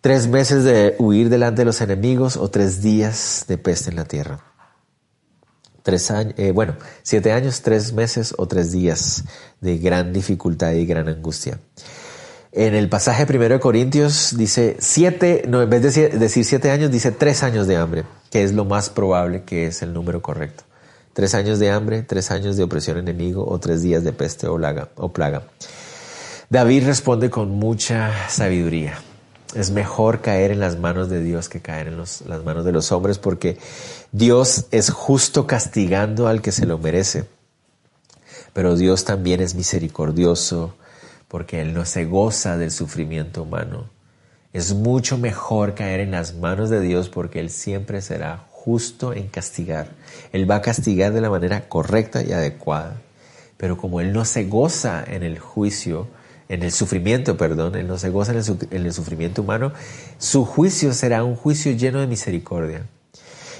tres 0.00 0.28
meses 0.28 0.64
de 0.64 0.94
huir 0.98 1.28
delante 1.28 1.62
de 1.62 1.66
los 1.66 1.80
enemigos 1.80 2.36
o 2.36 2.48
tres 2.48 2.82
días 2.82 3.44
de 3.48 3.58
peste 3.58 3.90
en 3.90 3.96
la 3.96 4.04
tierra. 4.04 4.40
Tres 5.82 6.10
años, 6.10 6.34
eh, 6.36 6.52
bueno, 6.52 6.76
siete 7.02 7.32
años, 7.32 7.62
tres 7.62 7.92
meses 7.92 8.34
o 8.36 8.46
tres 8.46 8.70
días 8.72 9.24
de 9.60 9.78
gran 9.78 10.12
dificultad 10.12 10.72
y 10.72 10.86
gran 10.86 11.08
angustia. 11.08 11.58
En 12.52 12.74
el 12.74 12.88
pasaje 12.88 13.26
primero 13.26 13.54
de 13.54 13.60
Corintios 13.60 14.36
dice 14.36 14.76
siete, 14.80 15.44
no, 15.46 15.62
en 15.62 15.70
vez 15.70 15.82
de 15.82 16.08
decir 16.08 16.44
siete 16.44 16.70
años, 16.70 16.90
dice 16.90 17.12
tres 17.12 17.42
años 17.42 17.66
de 17.66 17.76
hambre, 17.76 18.04
que 18.30 18.42
es 18.42 18.52
lo 18.52 18.64
más 18.64 18.90
probable 18.90 19.44
que 19.44 19.66
es 19.66 19.82
el 19.82 19.92
número 19.92 20.20
correcto. 20.20 20.64
Tres 21.12 21.34
años 21.34 21.58
de 21.58 21.70
hambre, 21.70 22.02
tres 22.02 22.30
años 22.30 22.56
de 22.56 22.62
opresión 22.62 22.98
enemigo 22.98 23.46
o 23.46 23.58
tres 23.58 23.82
días 23.82 24.04
de 24.04 24.12
peste 24.12 24.46
o, 24.48 24.58
o 24.96 25.12
plaga. 25.12 25.44
David 26.48 26.86
responde 26.86 27.30
con 27.30 27.50
mucha 27.50 28.28
sabiduría 28.28 28.98
es 29.54 29.70
mejor 29.70 30.20
caer 30.20 30.50
en 30.50 30.60
las 30.60 30.78
manos 30.78 31.08
de 31.08 31.22
Dios 31.22 31.48
que 31.48 31.60
caer 31.60 31.88
en 31.88 31.98
las 31.98 32.44
manos 32.44 32.64
de 32.64 32.72
los 32.72 32.92
hombres 32.92 33.18
porque 33.18 33.58
Dios 34.12 34.66
es 34.70 34.90
justo 34.90 35.46
castigando 35.46 36.28
al 36.28 36.42
que 36.42 36.52
se 36.52 36.66
lo 36.66 36.78
merece. 36.78 37.24
Pero 38.52 38.76
Dios 38.76 39.04
también 39.04 39.40
es 39.40 39.54
misericordioso 39.54 40.74
porque 41.28 41.60
Él 41.60 41.74
no 41.74 41.84
se 41.84 42.04
goza 42.04 42.56
del 42.56 42.70
sufrimiento 42.70 43.42
humano. 43.42 43.88
Es 44.52 44.74
mucho 44.74 45.16
mejor 45.16 45.74
caer 45.74 46.00
en 46.00 46.10
las 46.10 46.34
manos 46.34 46.70
de 46.70 46.80
Dios 46.80 47.08
porque 47.08 47.38
Él 47.38 47.50
siempre 47.50 48.02
será 48.02 48.46
justo 48.50 49.12
en 49.12 49.28
castigar. 49.28 49.90
Él 50.32 50.50
va 50.50 50.56
a 50.56 50.62
castigar 50.62 51.12
de 51.12 51.20
la 51.20 51.30
manera 51.30 51.68
correcta 51.68 52.22
y 52.22 52.32
adecuada. 52.32 53.00
Pero 53.56 53.76
como 53.76 54.00
Él 54.00 54.12
no 54.12 54.24
se 54.24 54.44
goza 54.44 55.04
en 55.06 55.22
el 55.22 55.38
juicio, 55.38 56.08
en 56.50 56.64
el 56.64 56.72
sufrimiento, 56.72 57.36
perdón, 57.36 57.76
Él 57.76 57.86
no 57.86 57.96
se 57.96 58.10
goza 58.10 58.32
en 58.32 58.38
el, 58.86 58.92
sufrimiento 58.92 59.42
humano, 59.42 59.72
su 60.18 60.44
juicio 60.44 60.92
será 60.92 61.22
un 61.22 61.36
juicio 61.36 61.72
lleno 61.72 62.00
de 62.00 62.08
misericordia. 62.08 62.86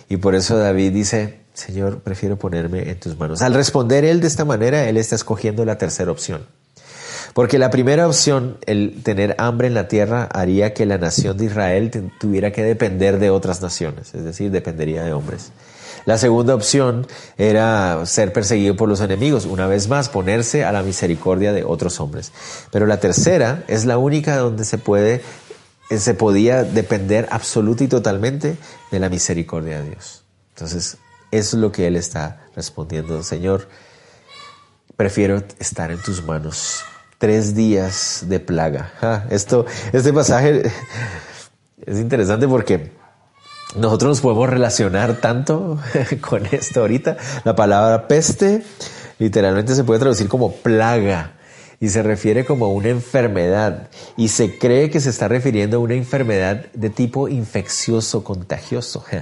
Y 0.08 0.16
por 0.16 0.34
eso 0.34 0.58
David 0.58 0.92
dice, 0.92 1.38
Señor, 1.54 2.00
prefiero 2.00 2.36
ponerme 2.36 2.90
en 2.90 2.98
tus 2.98 3.16
manos. 3.16 3.42
Al 3.42 3.54
responder 3.54 4.04
él 4.04 4.20
de 4.20 4.26
esta 4.26 4.44
manera, 4.44 4.88
él 4.88 4.96
está 4.96 5.14
escogiendo 5.14 5.64
la 5.64 5.78
tercera 5.78 6.10
opción. 6.10 6.42
Porque 7.32 7.60
la 7.60 7.70
primera 7.70 8.08
opción, 8.08 8.58
el 8.66 9.04
tener 9.04 9.36
hambre 9.38 9.68
en 9.68 9.74
la 9.74 9.86
tierra, 9.86 10.24
haría 10.24 10.74
que 10.74 10.84
la 10.84 10.98
nación 10.98 11.36
de 11.36 11.44
Israel 11.44 11.92
tuviera 12.18 12.50
que 12.50 12.64
depender 12.64 13.20
de 13.20 13.30
otras 13.30 13.62
naciones, 13.62 14.12
es 14.14 14.24
decir, 14.24 14.50
dependería 14.50 15.04
de 15.04 15.12
hombres. 15.12 15.52
La 16.06 16.18
segunda 16.18 16.54
opción 16.54 17.06
era 17.36 18.04
ser 18.06 18.32
perseguido 18.32 18.76
por 18.76 18.88
los 18.88 19.00
enemigos, 19.00 19.44
una 19.44 19.66
vez 19.66 19.88
más 19.88 20.08
ponerse 20.08 20.64
a 20.64 20.72
la 20.72 20.82
misericordia 20.82 21.52
de 21.52 21.64
otros 21.64 22.00
hombres. 22.00 22.32
Pero 22.70 22.86
la 22.86 23.00
tercera 23.00 23.64
es 23.68 23.84
la 23.84 23.98
única 23.98 24.36
donde 24.36 24.64
se 24.64 24.78
puede 24.78 25.22
se 25.98 26.14
podía 26.14 26.62
depender 26.62 27.26
absoluta 27.32 27.82
y 27.82 27.88
totalmente 27.88 28.56
de 28.92 28.98
la 29.00 29.08
misericordia 29.08 29.82
de 29.82 29.90
Dios. 29.90 30.24
Entonces, 30.54 30.98
eso 31.30 31.56
es 31.56 31.60
lo 31.60 31.72
que 31.72 31.86
él 31.86 31.96
está 31.96 32.46
respondiendo, 32.54 33.22
Señor, 33.22 33.68
prefiero 34.96 35.42
estar 35.58 35.90
en 35.90 35.98
tus 36.00 36.22
manos. 36.24 36.82
Tres 37.18 37.54
días 37.54 38.24
de 38.28 38.40
plaga. 38.40 39.26
esto, 39.30 39.66
este 39.92 40.12
pasaje 40.12 40.62
es 41.86 41.98
interesante 41.98 42.46
porque 42.46 42.92
nosotros 43.76 44.08
nos 44.08 44.20
podemos 44.20 44.48
relacionar 44.48 45.20
tanto 45.20 45.78
con 46.20 46.46
esto 46.46 46.80
ahorita. 46.80 47.16
La 47.44 47.54
palabra 47.54 48.08
peste 48.08 48.62
literalmente 49.18 49.74
se 49.74 49.84
puede 49.84 50.00
traducir 50.00 50.28
como 50.28 50.52
plaga 50.52 51.34
y 51.78 51.88
se 51.88 52.02
refiere 52.02 52.44
como 52.44 52.68
una 52.68 52.88
enfermedad 52.88 53.88
y 54.16 54.28
se 54.28 54.58
cree 54.58 54.90
que 54.90 55.00
se 55.00 55.10
está 55.10 55.28
refiriendo 55.28 55.78
a 55.78 55.80
una 55.80 55.94
enfermedad 55.94 56.66
de 56.74 56.90
tipo 56.90 57.28
infeccioso, 57.28 58.24
contagioso. 58.24 59.04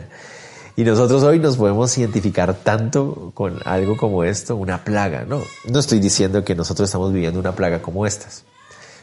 Y 0.77 0.85
nosotros 0.85 1.25
hoy 1.25 1.41
nos 1.41 1.57
podemos 1.57 1.99
identificar 1.99 2.55
tanto 2.55 3.33
con 3.35 3.59
algo 3.65 3.97
como 3.97 4.23
esto, 4.23 4.55
una 4.55 4.85
plaga. 4.85 5.25
No, 5.25 5.43
no 5.69 5.81
estoy 5.81 5.99
diciendo 5.99 6.45
que 6.45 6.55
nosotros 6.55 6.89
estamos 6.89 7.13
viviendo 7.13 7.41
una 7.41 7.51
plaga 7.51 7.83
como 7.83 8.07
estas, 8.07 8.45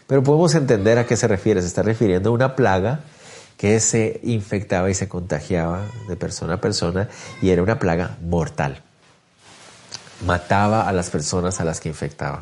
pero 0.08 0.24
podemos 0.24 0.56
entender 0.56 0.98
a 1.00 1.06
qué 1.06 1.18
se 1.18 1.28
refiere. 1.28 1.60
Se 1.62 1.68
está 1.68 1.84
refiriendo 1.84 2.30
a 2.30 2.32
una 2.32 2.56
plaga 2.56 3.02
que 3.58 3.80
se 3.80 4.20
infectaba 4.24 4.90
y 4.90 4.94
se 4.94 5.08
contagiaba 5.08 5.86
de 6.08 6.16
persona 6.16 6.56
a 6.56 6.62
persona 6.62 7.10
y 7.42 7.50
era 7.50 7.64
una 7.64 7.80
plaga 7.80 8.18
mortal. 8.22 8.82
Mataba 10.26 10.88
a 10.88 10.94
las 10.94 11.10
personas 11.10 11.60
a 11.60 11.66
las 11.66 11.80
que 11.80 11.90
infectaba. 11.90 12.40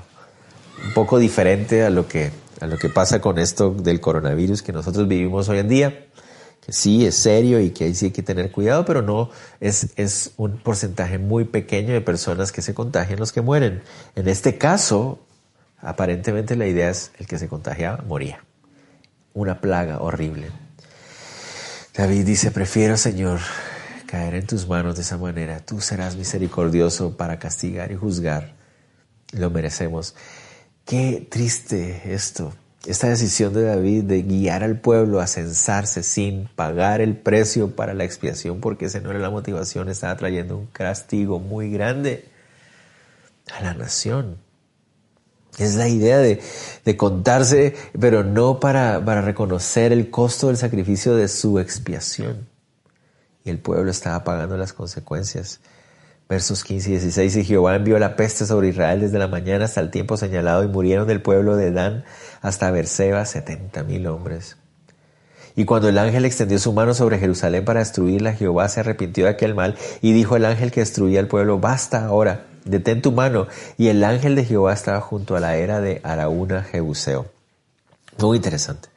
Un 0.83 0.93
poco 0.93 1.19
diferente 1.19 1.83
a 1.83 1.89
lo 1.89 2.07
que, 2.07 2.31
a 2.59 2.67
lo 2.67 2.77
que 2.77 2.89
pasa 2.89 3.21
con 3.21 3.37
esto 3.37 3.71
del 3.71 3.99
coronavirus 3.99 4.61
que 4.63 4.73
nosotros 4.73 5.07
vivimos 5.07 5.49
hoy 5.49 5.59
en 5.59 5.69
día, 5.69 6.05
que 6.65 6.71
sí 6.71 7.05
es 7.05 7.15
serio 7.15 7.59
y 7.59 7.71
que 7.71 7.85
ahí 7.85 7.95
sí 7.95 8.05
hay 8.05 8.11
que 8.11 8.23
tener 8.23 8.51
cuidado, 8.51 8.85
pero 8.85 9.01
no 9.01 9.29
es, 9.59 9.89
es 9.97 10.31
un 10.37 10.57
porcentaje 10.57 11.19
muy 11.19 11.45
pequeño 11.45 11.93
de 11.93 12.01
personas 12.01 12.51
que 12.51 12.61
se 12.61 12.73
contagian 12.73 13.19
los 13.19 13.31
que 13.31 13.41
mueren. 13.41 13.83
En 14.15 14.27
este 14.27 14.57
caso, 14.57 15.19
aparentemente 15.79 16.55
la 16.55 16.67
idea 16.67 16.89
es 16.89 17.11
el 17.19 17.27
que 17.27 17.37
se 17.37 17.47
contagiaba 17.47 18.03
moría. 18.07 18.43
Una 19.33 19.61
plaga 19.61 19.99
horrible. 19.99 20.62
David 21.95 22.25
dice, 22.25 22.49
prefiero, 22.49 22.97
Señor, 22.97 23.39
caer 24.07 24.33
en 24.33 24.47
tus 24.47 24.67
manos 24.67 24.95
de 24.95 25.03
esa 25.03 25.17
manera. 25.19 25.59
Tú 25.59 25.79
serás 25.79 26.15
misericordioso 26.15 27.15
para 27.17 27.37
castigar 27.37 27.91
y 27.91 27.95
juzgar. 27.95 28.55
Lo 29.31 29.51
merecemos. 29.51 30.15
Qué 30.85 31.27
triste 31.29 32.13
esto. 32.13 32.51
Esta 32.87 33.09
decisión 33.09 33.53
de 33.53 33.61
David 33.63 34.05
de 34.05 34.23
guiar 34.23 34.63
al 34.63 34.79
pueblo 34.79 35.21
a 35.21 35.27
censarse 35.27 36.01
sin 36.01 36.47
pagar 36.55 36.99
el 36.99 37.15
precio 37.15 37.75
para 37.75 37.93
la 37.93 38.05
expiación, 38.05 38.59
porque 38.59 38.85
esa 38.85 38.99
no 38.99 39.11
era 39.11 39.19
la 39.19 39.29
motivación, 39.29 39.87
estaba 39.87 40.17
trayendo 40.17 40.57
un 40.57 40.65
castigo 40.65 41.39
muy 41.39 41.71
grande 41.71 42.25
a 43.55 43.61
la 43.61 43.75
nación. 43.75 44.37
Es 45.57 45.75
la 45.75 45.87
idea 45.87 46.17
de, 46.17 46.39
contarse, 46.97 47.75
pero 47.99 48.23
no 48.23 48.59
para, 48.59 48.99
reconocer 49.21 49.91
el 49.91 50.09
costo 50.09 50.47
del 50.47 50.57
sacrificio 50.57 51.15
de 51.15 51.27
su 51.27 51.59
expiación. 51.59 52.47
Y 53.45 53.49
el 53.49 53.59
pueblo 53.59 53.91
estaba 53.91 54.23
pagando 54.23 54.57
las 54.57 54.73
consecuencias. 54.73 55.59
Versos 56.27 56.63
15 56.63 56.89
y 56.89 56.91
16, 56.93 57.35
y 57.35 57.43
Jehová 57.43 57.75
envió 57.75 57.99
la 57.99 58.15
peste 58.15 58.45
sobre 58.45 58.69
Israel 58.69 59.01
desde 59.01 59.19
la 59.19 59.27
mañana 59.27 59.65
hasta 59.65 59.81
el 59.81 59.91
tiempo 59.91 60.17
señalado, 60.17 60.63
y 60.63 60.67
murieron 60.67 61.05
del 61.07 61.21
pueblo 61.21 61.55
de 61.55 61.71
Dan 61.71 62.05
hasta 62.41 62.71
Berseba 62.71 63.25
setenta 63.25 63.83
mil 63.83 64.07
hombres. 64.07 64.57
Y 65.55 65.65
cuando 65.65 65.89
el 65.89 65.97
ángel 65.99 66.25
extendió 66.25 66.57
su 66.57 66.73
mano 66.73 66.95
sobre 66.95 67.19
Jerusalén 67.19 67.65
para 67.65 67.81
destruirla, 67.81 68.33
Jehová 68.33 68.69
se 68.69 68.79
arrepintió 68.79 69.25
de 69.25 69.31
aquel 69.31 69.53
mal, 69.53 69.75
y 70.01 70.13
dijo 70.13 70.35
el 70.35 70.45
ángel 70.45 70.71
que 70.71 70.79
destruía 70.79 71.19
el 71.19 71.27
pueblo, 71.27 71.59
basta 71.59 72.05
ahora 72.05 72.47
detén 72.65 73.01
tu 73.01 73.11
mano. 73.11 73.47
Y 73.77 73.87
el 73.87 74.03
ángel 74.03 74.35
de 74.35 74.45
Jehová 74.45 74.73
estaba 74.73 75.01
junto 75.01 75.35
a 75.35 75.39
la 75.39 75.55
era 75.57 75.81
de 75.81 76.01
Araúna 76.03 76.63
Jebuseo. 76.63 77.27
Muy 78.19 78.37
interesante. 78.37 78.89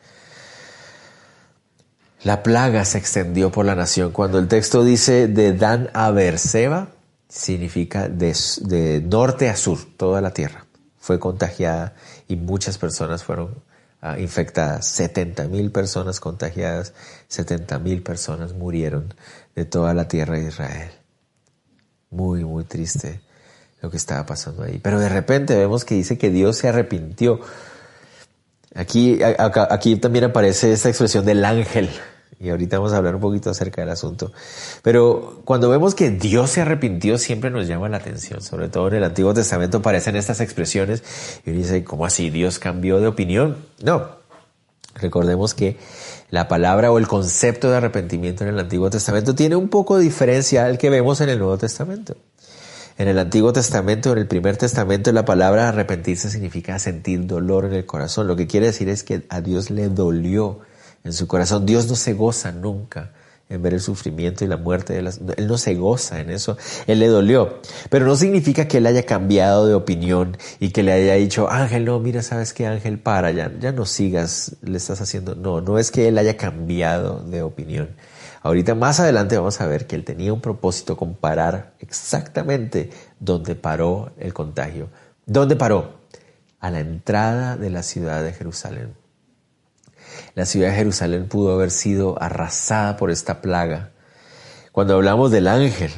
La 2.23 2.43
plaga 2.43 2.85
se 2.85 2.99
extendió 2.99 3.53
por 3.53 3.65
la 3.65 3.75
nación. 3.75 4.11
Cuando 4.11 4.39
el 4.39 4.49
texto 4.49 4.85
dice 4.85 5.29
de 5.29 5.53
Dan 5.53 5.91
a 5.95 6.11
Berseba, 6.11 6.89
significa 7.29 8.09
de, 8.09 9.03
norte 9.07 9.49
a 9.49 9.57
sur, 9.57 9.79
toda 9.97 10.21
la 10.21 10.33
tierra. 10.33 10.67
Fue 10.99 11.19
contagiada 11.19 11.95
y 12.27 12.37
muchas 12.37 12.79
personas 12.79 13.23
fueron 13.23 13.63
ah, 14.01 14.19
infectadas. 14.19 14.89
70 14.89 15.47
mil 15.49 15.71
personas 15.71 16.19
contagiadas, 16.19 16.95
70 17.29 17.79
mil 17.79 18.03
personas 18.03 18.55
murieron 18.55 19.15
de 19.55 19.65
toda 19.65 19.95
la 19.95 20.09
tierra 20.09 20.37
de 20.37 20.49
Israel. 20.49 20.91
Muy, 22.11 22.45
muy 22.45 22.65
triste 22.65 23.21
lo 23.81 23.91
que 23.91 23.97
estaba 23.97 24.27
pasando 24.27 24.62
ahí. 24.62 24.79
Pero 24.83 25.01
de 25.01 25.09
repente 25.09 25.57
vemos 25.57 25.85
que 25.85 25.95
dice 25.95 26.19
que 26.19 26.31
Dios 26.31 26.57
se 26.57 26.69
arrepintió. 26.69 27.41
Aquí, 28.75 29.21
aquí 29.23 29.97
también 29.97 30.25
aparece 30.25 30.73
esta 30.73 30.89
expresión 30.89 31.25
del 31.25 31.45
ángel. 31.45 31.91
Y 32.39 32.51
ahorita 32.51 32.79
vamos 32.79 32.93
a 32.93 32.99
hablar 32.99 33.15
un 33.15 33.21
poquito 33.21 33.49
acerca 33.49 33.81
del 33.81 33.91
asunto. 33.91 34.33
Pero 34.83 35.41
cuando 35.45 35.71
vemos 35.71 35.95
que 35.95 36.11
Dios 36.11 36.51
se 36.51 36.61
arrepintió, 36.61 37.17
siempre 37.17 37.51
nos 37.51 37.67
llama 37.67 37.89
la 37.89 37.97
atención. 37.97 38.43
Sobre 38.43 38.69
todo 38.69 38.89
en 38.89 38.95
el 38.95 39.05
Antiguo 39.05 39.33
Testamento 39.33 39.79
aparecen 39.79 40.17
estas 40.17 40.41
expresiones. 40.41 41.03
Y 41.47 41.51
uno 41.51 41.61
dice, 41.61 41.83
¿cómo 41.85 42.05
así? 42.05 42.29
¿Dios 42.29 42.59
cambió 42.59 43.01
de 43.01 43.07
opinión? 43.07 43.57
No. 43.83 44.17
Recordemos 44.95 45.55
que 45.55 45.79
la 46.31 46.49
palabra 46.49 46.91
o 46.91 46.99
el 46.99 47.07
concepto 47.07 47.71
de 47.71 47.77
arrepentimiento 47.77 48.45
en 48.45 48.51
el 48.51 48.59
Antiguo 48.59 48.91
Testamento 48.91 49.35
tiene 49.35 49.57
un 49.57 49.69
poco 49.69 49.97
de 49.97 50.05
diferencia 50.05 50.67
al 50.67 50.79
que 50.79 50.91
vemos 50.91 51.21
en 51.21 51.31
el 51.31 51.39
Nuevo 51.39 51.57
Testamento. 51.57 52.17
En 52.99 53.09
el 53.09 53.19
Antiguo 53.19 53.53
Testamento, 53.53 54.13
en 54.13 54.19
el 54.19 54.27
Primer 54.27 54.57
Testamento, 54.57 55.13
la 55.13 55.27
palabra 55.27 55.69
arrepentirse 55.69 56.31
significa 56.31 56.79
sentir 56.79 57.27
dolor 57.27 57.67
en 57.67 57.75
el 57.75 57.85
corazón. 57.85 58.27
Lo 58.27 58.37
que 58.37 58.47
quiere 58.47 58.67
decir 58.67 58.89
es 58.89 59.05
que 59.05 59.27
a 59.29 59.43
Dios 59.43 59.69
le 59.69 59.91
dolió 59.91 60.61
en 61.05 61.13
su 61.13 61.27
corazón. 61.27 61.67
Dios 61.67 61.89
no 61.89 61.95
se 61.95 62.15
goza 62.15 62.53
nunca 62.53 63.13
en 63.51 63.61
ver 63.61 63.75
el 63.75 63.81
sufrimiento 63.81 64.45
y 64.45 64.49
la 64.49 64.57
muerte 64.57 64.95
de 64.95 65.03
las... 65.03 65.21
Él 65.37 65.47
no 65.47 65.59
se 65.59 65.75
goza 65.75 66.21
en 66.21 66.31
eso, 66.31 66.57
Él 66.87 66.99
le 66.99 67.09
dolió. 67.09 67.61
Pero 67.91 68.07
no 68.07 68.17
significa 68.17 68.67
que 68.67 68.79
Él 68.79 68.87
haya 68.87 69.05
cambiado 69.05 69.67
de 69.67 69.75
opinión 69.75 70.37
y 70.59 70.71
que 70.71 70.83
le 70.83 70.93
haya 70.93 71.15
dicho, 71.15 71.51
Ángel, 71.51 71.85
no, 71.85 72.01
mira, 72.01 72.23
sabes 72.23 72.55
qué, 72.55 72.67
Ángel, 72.67 72.99
para, 72.99 73.31
ya, 73.31 73.53
ya 73.61 73.73
no 73.73 73.85
sigas, 73.85 74.57
le 74.63 74.79
estás 74.79 75.03
haciendo... 75.03 75.35
No, 75.35 75.61
no 75.61 75.79
es 75.79 75.91
que 75.91 76.09
Él 76.09 76.17
haya 76.17 76.39
cambiado 76.39 77.21
de 77.21 77.43
opinión. 77.43 77.91
Ahorita 78.47 78.77
más 78.77 79.01
adelante 79.01 79.37
vamos 79.37 79.61
a 79.61 79.67
ver 79.67 79.89
que 79.89 79.97
él 79.97 80.05
tenía 80.05 80.33
un 80.33 80.41
propósito 80.41 80.97
con 80.97 81.17
parar 81.17 81.75
exactamente 81.81 82.91
donde 83.19 83.57
paró 83.57 84.13
el 84.21 84.33
contagio. 84.33 84.89
¿Dónde 85.25 85.57
paró? 85.57 85.99
A 86.61 86.71
la 86.71 86.79
entrada 86.79 87.57
de 87.57 87.71
la 87.71 87.83
ciudad 87.83 88.23
de 88.23 88.33
Jerusalén. 88.33 88.95
La 90.37 90.47
ciudad 90.47 90.69
de 90.69 90.77
Jerusalén 90.77 91.27
pudo 91.27 91.55
haber 91.55 91.73
sido 91.73 92.23
arrasada 92.23 92.97
por 92.97 93.11
esta 93.11 93.43
plaga. 93.43 93.91
Cuando 94.71 94.95
hablamos 94.95 95.33
del 95.33 95.49
ángel, 95.49 95.91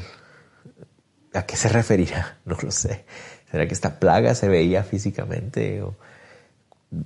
¿a 1.35 1.43
qué 1.43 1.55
se 1.55 1.69
referirá? 1.69 2.39
No 2.47 2.57
lo 2.63 2.71
sé. 2.71 3.05
¿Será 3.51 3.69
que 3.69 3.75
esta 3.75 4.01
plaga 4.01 4.35
se 4.35 4.49
veía 4.49 4.85
físicamente? 4.85 5.85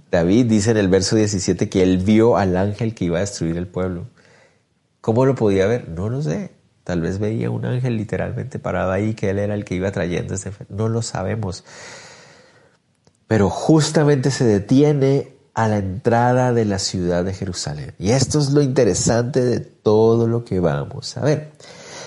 David 0.09 0.47
dice 0.47 0.71
en 0.71 0.77
el 0.77 0.87
verso 0.87 1.17
17 1.17 1.69
que 1.69 1.83
él 1.83 1.99
vio 1.99 2.37
al 2.37 2.57
ángel 2.57 2.95
que 2.95 3.07
iba 3.07 3.17
a 3.17 3.23
destruir 3.23 3.57
el 3.57 3.67
pueblo. 3.67 4.07
¿Cómo 5.03 5.27
lo 5.27 5.35
podía 5.35 5.67
ver? 5.67 5.89
No 5.89 6.09
lo 6.09 6.23
sé. 6.23 6.53
Tal 6.85 7.01
vez 7.01 7.19
veía 7.19 7.51
un 7.51 7.65
ángel 7.65 7.97
literalmente 7.97 8.59
parado 8.59 8.93
ahí, 8.93 9.15
que 9.15 9.31
él 9.31 9.41
era 9.41 9.55
el 9.55 9.65
que 9.65 9.75
iba 9.75 9.91
trayendo 9.91 10.35
ese... 10.35 10.53
No 10.69 10.89
lo 10.89 11.03
sabemos. 11.03 11.65
Pero 13.27 13.51
justamente 13.51 14.31
se 14.31 14.45
detiene 14.45 15.35
a 15.55 15.67
la 15.67 15.79
entrada 15.79 16.53
de 16.53 16.65
la 16.65 16.79
ciudad 16.79 17.25
de 17.25 17.35
Jerusalén. 17.35 17.95
Y 17.99 18.13
esto 18.13 18.39
es 18.39 18.51
lo 18.53 18.63
interesante 18.63 19.45
de 19.45 19.59
todo 19.59 20.29
lo 20.29 20.45
que 20.45 20.61
vamos 20.61 21.17
a 21.17 21.23
ver. 21.23 21.51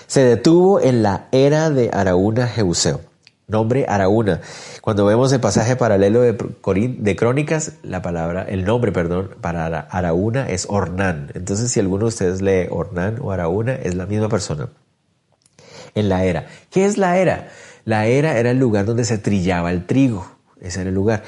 Se 0.06 0.24
detuvo 0.24 0.80
en 0.80 1.02
la 1.02 1.28
era 1.32 1.68
de 1.68 1.90
Araúna 1.92 2.46
Jebuseo 2.48 3.00
nombre 3.48 3.86
Araúna. 3.88 4.40
Cuando 4.86 5.04
vemos 5.04 5.32
el 5.32 5.40
pasaje 5.40 5.74
paralelo 5.74 6.20
de, 6.20 6.38
de 6.98 7.16
Crónicas, 7.16 7.72
la 7.82 8.02
palabra, 8.02 8.44
el 8.44 8.64
nombre, 8.64 8.92
perdón, 8.92 9.30
para 9.40 9.66
Araúna 9.66 10.48
es 10.48 10.66
Ornán. 10.70 11.32
Entonces, 11.34 11.72
si 11.72 11.80
alguno 11.80 12.04
de 12.04 12.10
ustedes 12.10 12.40
lee 12.40 12.68
Ornán 12.70 13.18
o 13.20 13.32
Araúna, 13.32 13.74
es 13.74 13.96
la 13.96 14.06
misma 14.06 14.28
persona. 14.28 14.68
En 15.96 16.08
la 16.08 16.22
era. 16.24 16.46
¿Qué 16.70 16.86
es 16.86 16.98
la 16.98 17.18
era? 17.18 17.48
La 17.84 18.06
era 18.06 18.38
era 18.38 18.52
el 18.52 18.60
lugar 18.60 18.84
donde 18.84 19.04
se 19.04 19.18
trillaba 19.18 19.72
el 19.72 19.86
trigo. 19.86 20.24
ese 20.60 20.82
era 20.82 20.90
el 20.90 20.94
lugar. 20.94 21.24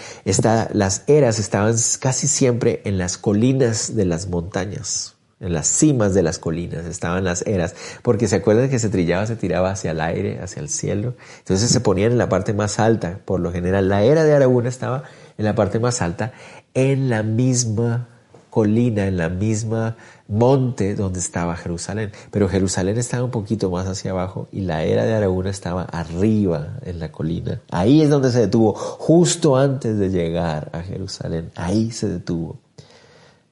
las 0.72 1.02
eras 1.08 1.40
estaban 1.40 1.74
casi 1.98 2.28
siempre 2.28 2.80
en 2.84 2.96
las 2.96 3.18
colinas 3.18 3.96
de 3.96 4.04
las 4.04 4.28
montañas, 4.28 5.16
en 5.40 5.52
las 5.52 5.68
cimas 5.68 6.14
de 6.14 6.22
las 6.22 6.38
colinas 6.38 6.84
estaban 6.86 7.24
las 7.24 7.46
eras, 7.46 7.74
porque 8.02 8.28
se 8.28 8.36
acuerdan 8.36 8.68
que 8.70 8.78
se 8.78 8.88
trillaba, 8.88 9.26
se 9.26 9.36
tiraba 9.36 9.70
hacia 9.70 9.92
el 9.92 10.00
aire, 10.00 10.40
hacia 10.40 10.60
el 10.60 10.68
cielo. 10.68 11.14
Entonces 11.38 11.70
se 11.70 11.80
ponían 11.80 12.12
en 12.12 12.18
la 12.18 12.28
parte 12.28 12.52
más 12.52 12.78
alta, 12.78 13.20
por 13.24 13.40
lo 13.40 13.52
general. 13.52 13.88
La 13.88 14.02
era 14.02 14.24
de 14.24 14.34
Araguna 14.34 14.68
estaba 14.68 15.04
en 15.36 15.44
la 15.44 15.54
parte 15.54 15.78
más 15.78 16.02
alta, 16.02 16.32
en 16.74 17.08
la 17.08 17.22
misma 17.22 18.08
colina, 18.50 19.06
en 19.06 19.16
la 19.16 19.28
misma 19.28 19.96
monte 20.26 20.94
donde 20.94 21.20
estaba 21.20 21.54
Jerusalén. 21.56 22.10
Pero 22.32 22.48
Jerusalén 22.48 22.98
estaba 22.98 23.24
un 23.24 23.30
poquito 23.30 23.70
más 23.70 23.86
hacia 23.86 24.10
abajo 24.10 24.48
y 24.50 24.62
la 24.62 24.82
era 24.82 25.04
de 25.04 25.14
Araguna 25.14 25.50
estaba 25.50 25.82
arriba 25.84 26.78
en 26.82 26.98
la 26.98 27.12
colina. 27.12 27.60
Ahí 27.70 28.02
es 28.02 28.10
donde 28.10 28.32
se 28.32 28.40
detuvo, 28.40 28.74
justo 28.74 29.56
antes 29.56 29.98
de 29.98 30.10
llegar 30.10 30.70
a 30.72 30.82
Jerusalén. 30.82 31.50
Ahí 31.54 31.92
se 31.92 32.08
detuvo. 32.08 32.58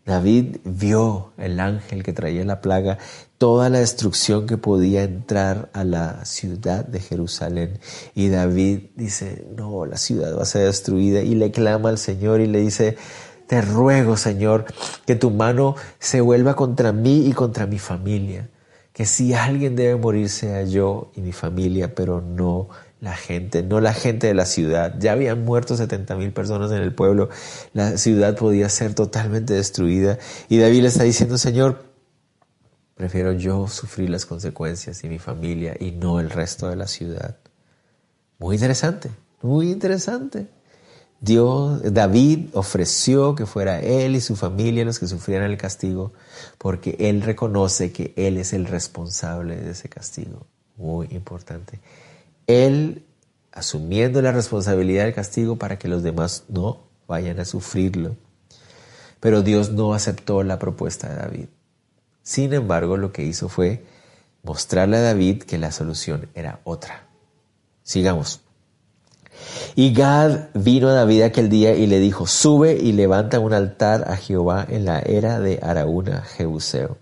David 0.06 0.58
vio 0.64 1.32
el 1.36 1.58
ángel 1.58 2.04
que 2.04 2.12
traía 2.12 2.44
la 2.44 2.60
plaga, 2.60 2.98
toda 3.38 3.68
la 3.68 3.80
destrucción 3.80 4.46
que 4.46 4.56
podía 4.56 5.02
entrar 5.02 5.68
a 5.72 5.82
la 5.82 6.24
ciudad 6.24 6.84
de 6.84 7.00
Jerusalén. 7.00 7.80
Y 8.14 8.28
David 8.28 8.84
dice, 8.94 9.44
no, 9.56 9.84
la 9.84 9.96
ciudad 9.96 10.38
va 10.38 10.42
a 10.42 10.46
ser 10.46 10.66
destruida. 10.66 11.22
Y 11.22 11.34
le 11.34 11.50
clama 11.50 11.88
al 11.88 11.98
Señor 11.98 12.40
y 12.40 12.46
le 12.46 12.60
dice, 12.60 12.96
te 13.48 13.60
ruego, 13.60 14.16
Señor, 14.16 14.66
que 15.06 15.16
tu 15.16 15.30
mano 15.30 15.74
se 15.98 16.20
vuelva 16.20 16.54
contra 16.54 16.92
mí 16.92 17.26
y 17.26 17.32
contra 17.32 17.66
mi 17.66 17.80
familia. 17.80 18.48
Que 18.92 19.06
si 19.06 19.34
alguien 19.34 19.74
debe 19.74 19.96
morir 19.96 20.28
sea 20.28 20.62
yo 20.62 21.10
y 21.16 21.20
mi 21.20 21.32
familia, 21.32 21.96
pero 21.96 22.20
no 22.20 22.68
la 23.06 23.14
gente, 23.14 23.62
no 23.62 23.80
la 23.80 23.94
gente 23.94 24.26
de 24.26 24.34
la 24.34 24.46
ciudad. 24.46 24.96
Ya 24.98 25.12
habían 25.12 25.44
muerto 25.44 25.76
70 25.76 26.16
mil 26.16 26.32
personas 26.32 26.72
en 26.72 26.78
el 26.78 26.92
pueblo. 26.92 27.28
La 27.72 27.98
ciudad 27.98 28.36
podía 28.36 28.68
ser 28.68 28.94
totalmente 28.94 29.54
destruida. 29.54 30.18
Y 30.48 30.58
David 30.58 30.82
le 30.82 30.88
está 30.88 31.04
diciendo, 31.04 31.38
Señor, 31.38 31.84
prefiero 32.96 33.32
yo 33.32 33.68
sufrir 33.68 34.10
las 34.10 34.26
consecuencias 34.26 35.04
y 35.04 35.08
mi 35.08 35.20
familia 35.20 35.76
y 35.78 35.92
no 35.92 36.18
el 36.18 36.30
resto 36.30 36.68
de 36.68 36.74
la 36.74 36.88
ciudad. 36.88 37.36
Muy 38.40 38.56
interesante, 38.56 39.10
muy 39.40 39.70
interesante. 39.70 40.48
Dios, 41.20 41.80
David 41.94 42.48
ofreció 42.54 43.36
que 43.36 43.46
fuera 43.46 43.80
él 43.80 44.16
y 44.16 44.20
su 44.20 44.34
familia 44.34 44.84
los 44.84 44.98
que 44.98 45.06
sufrieran 45.06 45.48
el 45.48 45.58
castigo, 45.58 46.12
porque 46.58 46.96
él 46.98 47.22
reconoce 47.22 47.92
que 47.92 48.12
él 48.16 48.36
es 48.36 48.52
el 48.52 48.66
responsable 48.66 49.54
de 49.54 49.70
ese 49.70 49.88
castigo. 49.88 50.44
Muy 50.76 51.06
importante 51.12 51.78
él 52.46 53.04
asumiendo 53.52 54.20
la 54.22 54.32
responsabilidad 54.32 55.04
del 55.04 55.14
castigo 55.14 55.56
para 55.56 55.78
que 55.78 55.88
los 55.88 56.02
demás 56.02 56.44
no 56.48 56.84
vayan 57.08 57.40
a 57.40 57.44
sufrirlo. 57.44 58.16
Pero 59.20 59.42
Dios 59.42 59.70
no 59.70 59.94
aceptó 59.94 60.42
la 60.42 60.58
propuesta 60.58 61.08
de 61.08 61.16
David. 61.16 61.46
Sin 62.22 62.52
embargo, 62.52 62.96
lo 62.96 63.12
que 63.12 63.24
hizo 63.24 63.48
fue 63.48 63.84
mostrarle 64.42 64.98
a 64.98 65.02
David 65.02 65.42
que 65.42 65.58
la 65.58 65.72
solución 65.72 66.28
era 66.34 66.60
otra. 66.64 67.06
Sigamos. 67.82 68.40
Y 69.74 69.92
Gad 69.92 70.48
vino 70.54 70.88
a 70.88 70.92
David 70.92 71.22
aquel 71.22 71.48
día 71.48 71.74
y 71.74 71.86
le 71.86 71.98
dijo, 71.98 72.26
sube 72.26 72.74
y 72.74 72.92
levanta 72.92 73.38
un 73.38 73.52
altar 73.52 74.10
a 74.10 74.16
Jehová 74.16 74.66
en 74.68 74.84
la 74.84 75.00
era 75.00 75.40
de 75.40 75.60
Araúna, 75.62 76.22
Jebuseo. 76.22 76.98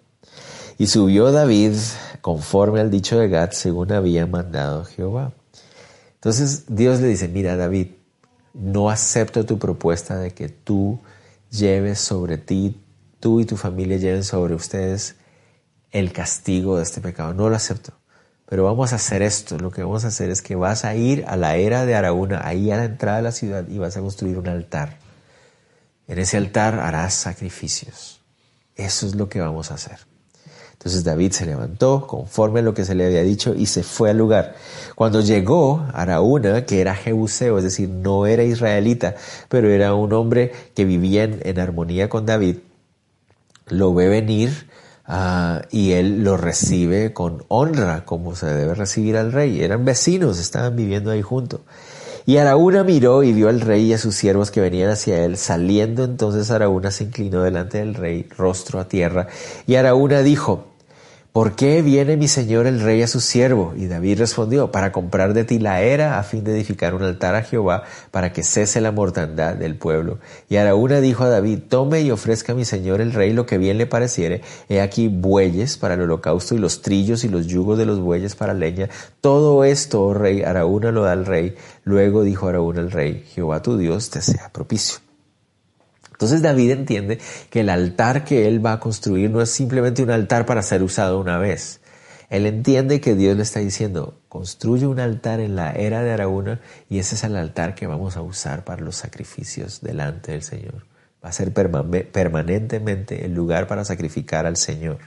Y 0.79 0.89
subió 0.89 1.31
David 1.31 1.75
conforme 2.25 2.81
al 2.81 2.91
dicho 2.91 3.19
de 3.19 3.29
Gad, 3.29 3.51
según 3.51 3.93
había 3.93 4.27
mandado 4.27 4.87
Jehová. 4.87 5.35
Entonces 6.15 6.65
Dios 6.69 6.99
le 7.01 7.09
dice, 7.09 7.29
mira 7.29 7.55
David, 7.55 7.89
no 8.55 8.89
acepto 8.89 9.45
tu 9.45 9.59
propuesta 9.59 10.17
de 10.17 10.31
que 10.31 10.49
tú 10.49 10.99
lleves 11.51 11.99
sobre 11.99 12.39
ti, 12.39 12.81
tú 13.21 13.41
y 13.41 13.45
tu 13.45 13.59
familia 13.59 13.99
lleven 13.99 14.25
sobre 14.25 14.55
ustedes 14.55 15.17
el 15.91 16.15
castigo 16.15 16.79
de 16.79 16.85
este 16.85 17.03
pecado. 17.03 17.35
No 17.35 17.51
lo 17.51 17.57
acepto. 17.57 17.93
Pero 18.47 18.65
vamos 18.65 18.95
a 18.95 18.97
hacer 18.97 19.21
esto. 19.21 19.59
Lo 19.59 19.71
que 19.71 19.83
vamos 19.83 20.07
a 20.07 20.09
hacer 20.09 20.31
es 20.31 20.41
que 20.41 20.55
vas 20.55 20.87
a 20.87 20.95
ir 20.97 21.27
a 21.29 21.37
la 21.37 21.57
era 21.57 21.85
de 21.85 21.95
Araúna, 21.95 22.41
ahí 22.43 22.71
a 22.71 22.79
la 22.79 22.87
entrada 22.87 23.19
de 23.19 23.23
la 23.25 23.33
ciudad, 23.33 23.69
y 23.69 23.77
vas 23.77 23.99
a 23.99 24.01
construir 24.01 24.39
un 24.39 24.49
altar. 24.49 24.97
En 26.09 26.19
ese 26.19 26.39
altar 26.39 26.81
harás 26.81 27.13
sacrificios. 27.13 28.23
Eso 28.77 29.07
es 29.07 29.15
lo 29.15 29.29
que 29.29 29.43
vamos 29.43 29.71
a 29.71 29.75
hacer. 29.75 30.14
Entonces 30.85 31.03
David 31.03 31.33
se 31.33 31.47
levantó 31.47 32.07
conforme 32.07 32.61
a 32.61 32.63
lo 32.63 32.75
que 32.75 32.85
se 32.85 32.95
le 32.95 33.07
había 33.07 33.23
dicho 33.23 33.55
y 33.55 33.65
se 33.65 33.83
fue 33.83 34.11
al 34.11 34.19
lugar. 34.19 34.55
Cuando 34.95 35.23
llegó 35.23 35.83
Araúna, 35.95 36.67
que 36.67 36.83
era 36.83 36.95
Jebuseo, 36.95 37.57
es 37.57 37.65
decir, 37.65 37.89
no 37.89 38.27
era 38.27 38.43
israelita, 38.43 39.15
pero 39.49 39.71
era 39.71 39.95
un 39.95 40.13
hombre 40.13 40.53
que 40.75 40.85
vivía 40.85 41.25
en, 41.25 41.59
armonía 41.59 42.11
con 42.11 42.27
David, 42.27 42.57
lo 43.69 43.95
ve 43.95 44.09
venir 44.11 44.69
ah, 45.07 45.63
y 45.71 45.93
él 45.93 46.23
lo 46.23 46.37
recibe 46.37 47.15
con 47.15 47.45
honra, 47.49 48.05
como 48.05 48.37
se 48.37 48.45
debe 48.45 48.75
recibir 48.75 49.17
al 49.17 49.33
rey. 49.33 49.63
Eran 49.63 49.87
vecinos, 49.87 50.39
estaban 50.39 50.77
viviendo 50.77 51.11
ahí 51.11 51.23
juntos. 51.23 51.63
Y 52.27 52.37
Araúna 52.37 52.85
miró 52.85 53.23
y 53.23 53.33
vio 53.33 53.49
al 53.49 53.63
rey 53.63 53.87
y 53.87 53.95
a 53.95 53.99
sus 53.99 54.17
siervos 54.17 54.51
que 54.51 54.61
venían 54.61 54.91
hacia 54.91 55.25
él. 55.25 55.39
Saliendo 55.39 56.05
entonces 56.05 56.51
Araúna 56.51 56.91
se 56.91 57.05
inclinó 57.05 57.43
delante 57.43 57.79
del 57.79 57.95
rey, 57.95 58.29
rostro 58.37 58.81
a 58.81 58.87
tierra. 58.87 59.29
Y 59.67 59.77
Araúna 59.77 60.21
dijo, 60.21 60.74
¿Por 61.35 61.57
qué 61.57 61.83
viene 61.83 62.17
mi 62.17 62.29
señor 62.29 62.69
el 62.69 62.79
rey 62.79 63.03
a 63.03 63.09
su 63.09 63.19
siervo? 63.19 63.75
Y 63.77 63.89
David 63.89 64.21
respondió, 64.21 64.71
para 64.71 64.93
comprar 64.93 65.35
de 65.35 65.43
ti 65.43 65.59
la 65.59 65.83
era 65.83 66.21
a 66.21 66.23
fin 66.23 66.45
de 66.45 66.53
edificar 66.53 66.95
un 66.95 67.03
altar 67.03 67.35
a 67.35 67.43
Jehová 67.43 67.83
para 68.13 68.33
que 68.33 68.45
cese 68.45 68.81
la 68.81 68.93
mortandad 68.93 69.57
del 69.57 69.75
pueblo. 69.75 70.21
Y 70.49 70.59
Araúna 70.59 71.01
dijo 71.01 71.25
a 71.25 71.29
David, 71.29 71.63
tome 71.69 72.03
y 72.03 72.13
ofrezca 72.13 72.53
a 72.53 72.55
mi 72.55 72.65
señor 72.65 73.01
el 73.01 73.13
rey 73.13 73.33
lo 73.33 73.47
que 73.47 73.59
bien 73.59 73.79
le 73.79 73.87
pareciere. 73.87 74.43
He 74.69 74.81
aquí 74.81 75.09
bueyes 75.09 75.77
para 75.77 75.95
el 75.95 76.03
holocausto 76.03 76.55
y 76.55 76.59
los 76.59 76.83
trillos 76.83 77.25
y 77.25 77.29
los 77.29 77.49
yugos 77.49 77.79
de 77.79 77.87
los 77.87 77.99
bueyes 77.99 78.37
para 78.37 78.55
leña. 78.55 78.89
Todo 79.21 79.65
esto, 79.65 80.05
oh 80.05 80.15
rey, 80.15 80.43
Araúna 80.43 80.93
lo 80.93 81.03
da 81.03 81.11
al 81.11 81.27
rey. 81.27 81.57
Luego 81.83 82.23
dijo 82.23 82.47
Araúna 82.47 82.79
al 82.81 82.93
rey, 82.93 83.25
Jehová 83.35 83.61
tu 83.61 83.77
Dios 83.77 84.09
te 84.09 84.23
sea 84.23 84.51
propicio. 84.53 84.99
Entonces 86.15 86.43
David 86.43 86.71
entiende 86.71 87.19
que 87.51 87.61
el 87.61 87.69
altar 87.69 88.25
que 88.25 88.47
él 88.47 88.65
va 88.65 88.75
a 88.75 88.81
construir 88.81 89.31
no 89.31 89.43
es 89.43 89.51
simplemente 89.51 90.03
un 90.03 90.11
altar 90.11 90.47
para 90.47 90.63
ser 90.63 90.83
usado 90.85 91.19
una 91.19 91.39
vez. 91.39 91.81
Él 92.31 92.47
entiende 92.47 93.01
que 93.01 93.15
Dios 93.15 93.37
le 93.37 93.43
está 93.43 93.61
diciendo, 93.61 94.21
construye 94.29 94.87
un 94.87 95.01
altar 95.01 95.41
en 95.41 95.57
la 95.57 95.73
era 95.73 96.03
de 96.03 96.13
Araúna 96.13 96.61
y 96.89 96.99
ese 96.99 97.17
es 97.17 97.25
el 97.25 97.37
altar 97.37 97.75
que 97.75 97.87
vamos 97.87 98.17
a 98.17 98.23
usar 98.23 98.65
para 98.65 98.83
los 98.83 98.97
sacrificios 98.97 99.81
delante 99.81 100.33
del 100.33 100.43
Señor. 100.43 100.87
Va 101.25 101.31
a 101.31 101.33
ser 101.33 101.53
permanentemente 101.53 103.25
el 103.25 103.35
lugar 103.35 103.67
para 103.67 103.85
sacrificar 103.85 104.47
al 104.47 104.57
Señor. 104.57 104.99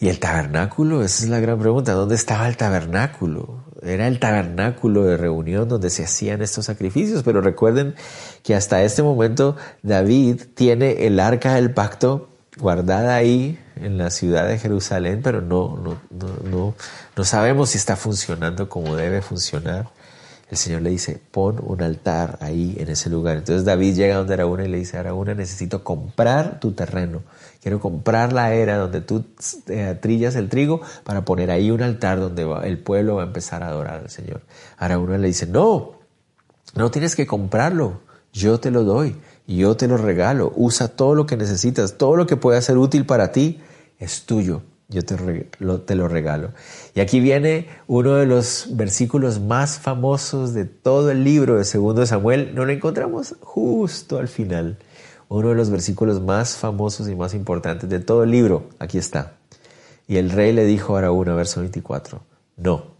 ¿Y 0.00 0.08
el 0.08 0.18
tabernáculo? 0.18 1.02
Esa 1.02 1.24
es 1.24 1.30
la 1.30 1.40
gran 1.40 1.58
pregunta. 1.58 1.92
¿Dónde 1.92 2.14
estaba 2.14 2.46
el 2.48 2.56
tabernáculo? 2.56 3.65
Era 3.82 4.08
el 4.08 4.18
tabernáculo 4.18 5.04
de 5.04 5.16
reunión 5.16 5.68
donde 5.68 5.90
se 5.90 6.04
hacían 6.04 6.42
estos 6.42 6.66
sacrificios, 6.66 7.22
pero 7.22 7.40
recuerden 7.40 7.94
que 8.42 8.54
hasta 8.54 8.82
este 8.82 9.02
momento 9.02 9.56
David 9.82 10.42
tiene 10.54 11.06
el 11.06 11.20
arca 11.20 11.54
del 11.54 11.72
pacto 11.72 12.28
guardada 12.58 13.14
ahí 13.14 13.58
en 13.76 13.98
la 13.98 14.10
ciudad 14.10 14.48
de 14.48 14.58
Jerusalén, 14.58 15.20
pero 15.22 15.40
no, 15.42 15.76
no, 15.76 15.98
no, 16.50 16.74
no, 17.16 17.24
sabemos 17.24 17.70
si 17.70 17.78
está 17.78 17.96
funcionando 17.96 18.68
como 18.68 18.96
debe 18.96 19.20
funcionar. 19.20 19.88
El 20.48 20.56
Señor 20.56 20.82
le 20.82 20.90
dice, 20.90 21.20
pon 21.30 21.60
un 21.60 21.82
altar 21.82 22.38
ahí 22.40 22.76
en 22.78 22.88
ese 22.88 23.10
lugar. 23.10 23.36
Entonces 23.36 23.64
David 23.64 23.94
llega 23.94 24.16
donde 24.16 24.34
Araúna 24.34 24.64
y 24.64 24.68
le 24.68 24.78
dice, 24.78 24.96
Araúna, 24.96 25.34
necesito 25.34 25.82
comprar 25.82 26.60
tu 26.60 26.72
terreno 26.72 27.22
Quiero 27.66 27.80
comprar 27.80 28.32
la 28.32 28.54
era 28.54 28.76
donde 28.76 29.00
tú 29.00 29.24
eh, 29.66 29.98
trillas 30.00 30.36
el 30.36 30.48
trigo 30.48 30.82
para 31.02 31.24
poner 31.24 31.50
ahí 31.50 31.72
un 31.72 31.82
altar 31.82 32.20
donde 32.20 32.48
el 32.62 32.78
pueblo 32.78 33.16
va 33.16 33.24
a 33.24 33.26
empezar 33.26 33.64
a 33.64 33.70
adorar 33.70 34.02
al 34.02 34.08
Señor. 34.08 34.42
Ahora 34.78 35.00
uno 35.00 35.18
le 35.18 35.26
dice, 35.26 35.48
no, 35.48 35.94
no 36.76 36.92
tienes 36.92 37.16
que 37.16 37.26
comprarlo, 37.26 38.02
yo 38.32 38.60
te 38.60 38.70
lo 38.70 38.84
doy, 38.84 39.16
yo 39.48 39.76
te 39.76 39.88
lo 39.88 39.96
regalo, 39.96 40.52
usa 40.54 40.86
todo 40.86 41.16
lo 41.16 41.26
que 41.26 41.36
necesitas, 41.36 41.98
todo 41.98 42.14
lo 42.14 42.28
que 42.28 42.36
pueda 42.36 42.62
ser 42.62 42.78
útil 42.78 43.04
para 43.04 43.32
ti 43.32 43.60
es 43.98 44.26
tuyo, 44.26 44.62
yo 44.88 45.04
te 45.04 45.16
lo, 45.58 45.80
te 45.80 45.94
lo 45.94 46.08
regalo. 46.08 46.50
Y 46.94 47.00
aquí 47.00 47.20
viene 47.20 47.68
uno 47.86 48.14
de 48.14 48.26
los 48.26 48.68
versículos 48.70 49.40
más 49.40 49.78
famosos 49.78 50.54
de 50.54 50.64
todo 50.64 51.10
el 51.10 51.24
libro 51.24 51.56
de 51.56 51.64
Segundo 51.64 52.06
Samuel, 52.06 52.54
no 52.54 52.64
lo 52.64 52.72
encontramos 52.72 53.36
justo 53.40 54.18
al 54.18 54.28
final 54.28 54.78
uno 55.28 55.48
de 55.48 55.54
los 55.54 55.70
versículos 55.70 56.20
más 56.20 56.56
famosos 56.56 57.08
y 57.08 57.14
más 57.14 57.34
importantes 57.34 57.90
de 57.90 58.00
todo 58.00 58.22
el 58.22 58.30
libro. 58.30 58.68
Aquí 58.78 58.98
está. 58.98 59.34
Y 60.06 60.18
el 60.18 60.30
rey 60.30 60.52
le 60.52 60.64
dijo 60.64 60.94
a 60.94 61.00
Araúna, 61.00 61.34
verso 61.34 61.60
24, 61.60 62.22
no, 62.58 62.94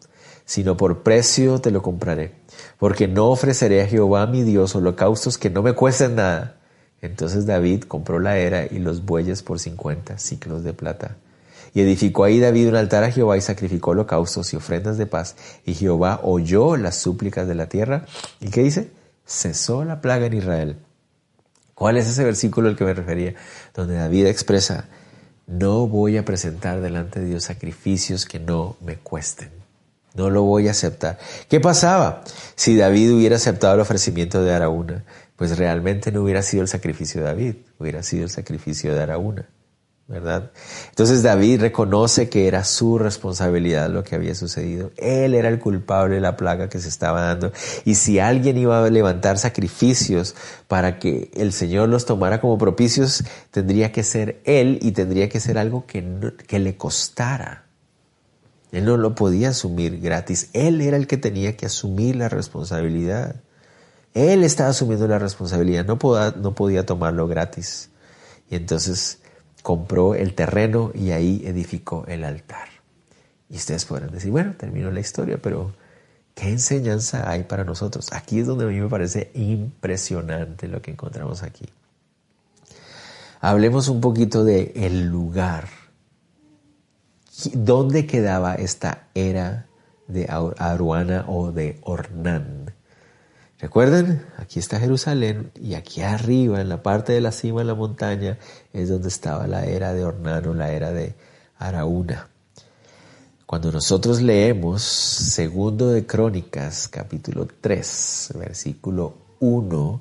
sino 0.45 0.77
por 0.77 1.03
precio 1.03 1.61
te 1.61 1.71
lo 1.71 1.83
compraré, 1.83 2.35
porque 2.79 3.07
no 3.07 3.29
ofreceré 3.29 3.83
a 3.83 3.87
Jehová 3.87 4.27
mi 4.27 4.43
Dios 4.43 4.75
holocaustos 4.75 5.39
que 5.39 5.51
no 5.51 5.63
me 5.63 5.75
cuesten 5.75 6.17
nada. 6.17 6.57
Entonces 7.01 7.47
David 7.47 7.85
compró 7.85 8.19
la 8.19 8.39
era 8.39 8.67
y 8.67 8.81
los 8.81 9.05
bueyes 9.05 9.43
por 9.45 9.61
50 9.61 10.19
ciclos 10.19 10.65
de 10.65 10.73
plata. 10.73 11.17
Y 11.75 11.81
edificó 11.81 12.25
ahí 12.25 12.41
David 12.41 12.69
un 12.69 12.77
altar 12.77 13.05
a 13.05 13.11
Jehová 13.11 13.37
y 13.37 13.41
sacrificó 13.41 13.91
holocaustos 13.91 14.53
y 14.53 14.57
ofrendas 14.57 14.99
de 14.99 15.07
paz. 15.07 15.37
Y 15.65 15.75
Jehová 15.75 16.21
oyó 16.23 16.77
las 16.77 16.97
súplicas 16.97 17.47
de 17.47 17.55
la 17.55 17.69
tierra. 17.69 18.07
¿Y 18.41 18.51
qué 18.51 18.63
dice? 18.63 18.91
cesó 19.27 19.85
la 19.85 20.01
plaga 20.01 20.27
en 20.27 20.35
Israel. 20.35 20.77
¿Cuál 21.75 21.99
es 21.99 22.09
ese 22.09 22.25
versículo 22.25 22.69
al 22.69 22.77
que 22.77 22.85
me 22.85 22.95
refería? 22.95 23.35
Donde 23.75 23.97
David 23.97 24.27
expresa, 24.27 24.89
no 25.47 25.87
voy 25.87 26.17
a 26.17 26.25
presentar 26.25 26.81
delante 26.81 27.21
de 27.21 27.27
Dios 27.27 27.45
sacrificios 27.45 28.25
que 28.25 28.41
no 28.41 28.77
me 28.81 28.97
cuesten. 28.97 29.51
No 30.15 30.31
lo 30.31 30.43
voy 30.43 30.69
a 30.69 30.71
aceptar. 30.71 31.19
¿Qué 31.49 31.61
pasaba 31.61 32.25
si 32.55 32.77
David 32.77 33.13
hubiera 33.13 33.37
aceptado 33.37 33.75
el 33.75 33.81
ofrecimiento 33.81 34.43
de 34.43 34.55
Araúna? 34.55 35.05
Pues 35.37 35.59
realmente 35.59 36.11
no 36.11 36.23
hubiera 36.23 36.41
sido 36.41 36.63
el 36.63 36.69
sacrificio 36.69 37.21
de 37.21 37.27
David, 37.27 37.55
hubiera 37.79 38.03
sido 38.03 38.25
el 38.25 38.31
sacrificio 38.31 38.95
de 38.95 39.03
Araúna. 39.03 39.47
¿Verdad? 40.09 40.53
Entonces 40.91 41.25
David 41.25 41.61
reconoce 41.61 42.29
que 42.29 42.47
era 42.47 42.63
su 42.63 42.97
responsabilidad 42.97 43.91
lo 43.91 44.05
que 44.05 44.15
había 44.15 44.37
sucedido. 44.37 44.93
Él 44.97 45.35
era 45.35 45.49
el 45.49 45.59
culpable 45.59 46.17
de 46.17 46.21
la 46.21 46.37
plaga 46.37 46.69
que 46.69 46.79
se 46.79 46.89
estaba 46.89 47.23
dando. 47.23 47.53
Y 47.85 47.97
si 47.97 48.21
alguien 48.21 48.57
iba 48.57 48.85
a 48.85 48.91
levantar 48.91 49.39
sacrificios 49.39 50.37
para 50.69 51.01
que 51.01 51.31
el 51.35 51.53
Señor 51.53 51.89
los 51.89 52.07
tomara 52.07 52.41
como 52.41 52.57
propicios, 52.57 53.25
tendría 53.51 53.91
que 53.91 54.05
ser 54.05 54.41
él 54.45 54.79
y 54.81 54.93
tendría 54.93 55.29
que 55.29 55.41
ser 55.41 55.59
algo 55.59 55.87
que, 55.87 56.05
que 56.47 56.61
le 56.61 56.77
costara. 56.77 57.65
Él 58.71 58.85
no 58.85 58.97
lo 58.97 59.15
podía 59.15 59.51
asumir 59.51 60.01
gratis. 60.01 60.51
Él 60.53 60.81
era 60.83 60.97
el 60.97 61.09
que 61.09 61.17
tenía 61.17 61.57
que 61.57 61.67
asumir 61.67 62.15
la 62.15 62.29
responsabilidad. 62.29 63.37
Él 64.15 64.45
estaba 64.45 64.71
asumiendo 64.71 65.09
la 65.09 65.19
responsabilidad, 65.19 65.85
no 65.85 65.99
podía, 65.99 66.33
no 66.37 66.55
podía 66.55 66.87
tomarlo 66.87 67.27
gratis. 67.27 67.91
Y 68.51 68.57
entonces 68.57 69.19
compró 69.67 70.15
el 70.15 70.37
terreno 70.37 70.93
y 70.95 71.11
ahí 71.11 71.43
edificó 71.45 72.05
el 72.07 72.23
altar. 72.23 72.69
Y 73.51 73.57
ustedes 73.57 73.85
podrán 73.85 74.13
decir, 74.13 74.31
bueno, 74.31 74.55
terminó 74.57 74.93
la 74.93 75.01
historia, 75.01 75.39
pero 75.43 75.73
¿qué 76.37 76.51
enseñanza 76.51 77.29
hay 77.29 77.43
para 77.43 77.65
nosotros? 77.65 78.13
Aquí 78.13 78.39
es 78.39 78.47
donde 78.47 78.67
a 78.67 78.69
mí 78.69 78.81
me 78.81 78.89
parece 78.89 79.33
impresionante 79.35 80.69
lo 80.69 80.81
que 80.83 80.93
encontramos 80.93 81.43
aquí. 81.43 81.69
Hablemos 83.41 83.89
un 83.89 84.01
poquito 84.01 84.45
de 84.45 84.71
el 84.77 85.07
lugar. 85.07 85.67
¿Dónde 87.53 88.07
quedaba 88.07 88.55
esta 88.55 89.09
era 89.15 89.67
de 90.07 90.29
Aruana 90.29 91.25
o 91.27 91.51
de 91.51 91.81
Ornán? 91.83 92.66
Recuerden, 93.59 94.23
aquí 94.37 94.59
está 94.59 94.79
Jerusalén 94.79 95.51
y 95.55 95.75
aquí 95.75 96.03
arriba, 96.03 96.61
en 96.61 96.69
la 96.69 96.83
parte 96.83 97.15
de 97.15 97.23
la 97.23 97.33
cima 97.33 97.61
de 97.61 97.65
la 97.67 97.75
montaña, 97.75 98.39
es 98.75 98.91
donde 98.91 99.09
estaba 99.09 99.47
la 99.47 99.65
era 99.65 99.95
de 99.95 100.05
Ornano, 100.05 100.53
la 100.53 100.73
era 100.73 100.93
de 100.93 101.15
Araúna. 101.59 102.29
Cuando 103.47 103.73
nosotros 103.73 104.21
leemos 104.21 104.83
segundo 104.83 105.91
de 105.91 106.05
Crónicas, 106.05 106.89
capítulo 106.89 107.49
3, 107.61 108.35
versículo 108.35 109.15
1, 109.41 110.01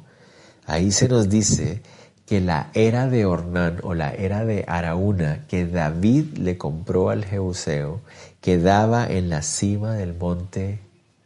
ahí 0.66 0.91
se 0.91 1.08
nos 1.08 1.30
dice 1.30 1.82
que 2.26 2.41
la 2.41 2.72
era 2.74 3.08
de 3.08 3.26
Ornán 3.26 3.80
o 3.84 3.93
la 3.93 4.14
era 4.14 4.43
de 4.43 4.66
Araúna 4.68 5.45
que 5.47 5.66
David 5.66 6.38
le 6.38 6.58
compró 6.58 7.10
al 7.10 7.24
Jebuseo 7.24 8.01
quedaba 8.41 9.06
en 9.08 9.30
la 9.30 9.43
cima 9.43 9.93
del 9.93 10.14
monte 10.14 10.80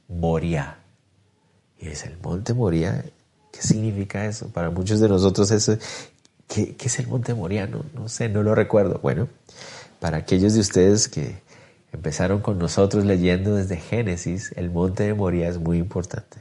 Moriah. 0.09 0.78
Y 1.79 1.87
es 1.87 2.05
el 2.05 2.17
monte 2.21 2.53
Moria. 2.53 3.05
¿Qué 3.51 3.61
significa 3.61 4.25
eso? 4.25 4.49
Para 4.49 4.69
muchos 4.69 4.99
de 4.99 5.09
nosotros 5.09 5.49
eso, 5.51 5.77
¿qué, 6.47 6.75
es 6.79 6.99
el 6.99 7.07
monte 7.07 7.33
Moria? 7.33 7.67
No, 7.67 7.85
no 7.93 8.09
sé, 8.09 8.29
no 8.29 8.43
lo 8.43 8.53
recuerdo. 8.53 8.99
Bueno, 9.01 9.27
para 9.99 10.17
aquellos 10.17 10.53
de 10.53 10.59
ustedes 10.59 11.07
que 11.07 11.41
empezaron 11.91 12.41
con 12.41 12.59
nosotros 12.59 13.05
leyendo 13.05 13.55
desde 13.55 13.77
Génesis, 13.77 14.51
el 14.55 14.69
monte 14.69 15.03
de 15.03 15.13
Moria 15.13 15.49
es 15.49 15.57
muy 15.57 15.77
importante. 15.77 16.37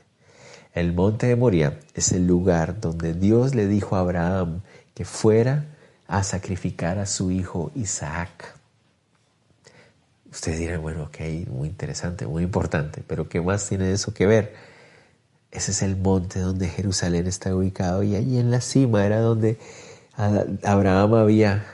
El 0.74 0.92
monte 0.92 1.26
de 1.26 1.36
Moria 1.36 1.78
es 1.94 2.12
el 2.12 2.26
lugar 2.26 2.80
donde 2.80 3.14
Dios 3.14 3.54
le 3.54 3.66
dijo 3.66 3.96
a 3.96 4.00
Abraham 4.00 4.60
que 4.94 5.04
fuera 5.04 5.66
a 6.06 6.22
sacrificar 6.22 6.98
a 6.98 7.06
su 7.06 7.30
hijo 7.30 7.70
Isaac. 7.74 8.54
Ustedes 10.30 10.58
dirán, 10.58 10.82
bueno, 10.82 11.04
ok, 11.04 11.48
muy 11.48 11.68
interesante, 11.68 12.26
muy 12.26 12.42
importante, 12.42 13.02
pero 13.06 13.28
¿qué 13.28 13.40
más 13.40 13.66
tiene 13.68 13.92
eso 13.92 14.12
que 14.12 14.26
ver? 14.26 14.54
Ese 15.50 15.70
es 15.70 15.82
el 15.82 15.96
monte 15.96 16.40
donde 16.40 16.68
Jerusalén 16.68 17.26
está 17.26 17.54
ubicado 17.54 18.02
y 18.02 18.14
allí 18.14 18.38
en 18.38 18.50
la 18.50 18.60
cima 18.60 19.04
era 19.04 19.20
donde 19.20 19.58
Abraham 20.64 21.14
había 21.14 21.64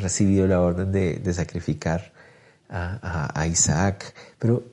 recibido 0.00 0.46
la 0.46 0.60
orden 0.60 0.92
de, 0.92 1.32
sacrificar 1.32 2.12
a, 2.68 3.46
Isaac. 3.46 4.14
Pero, 4.38 4.64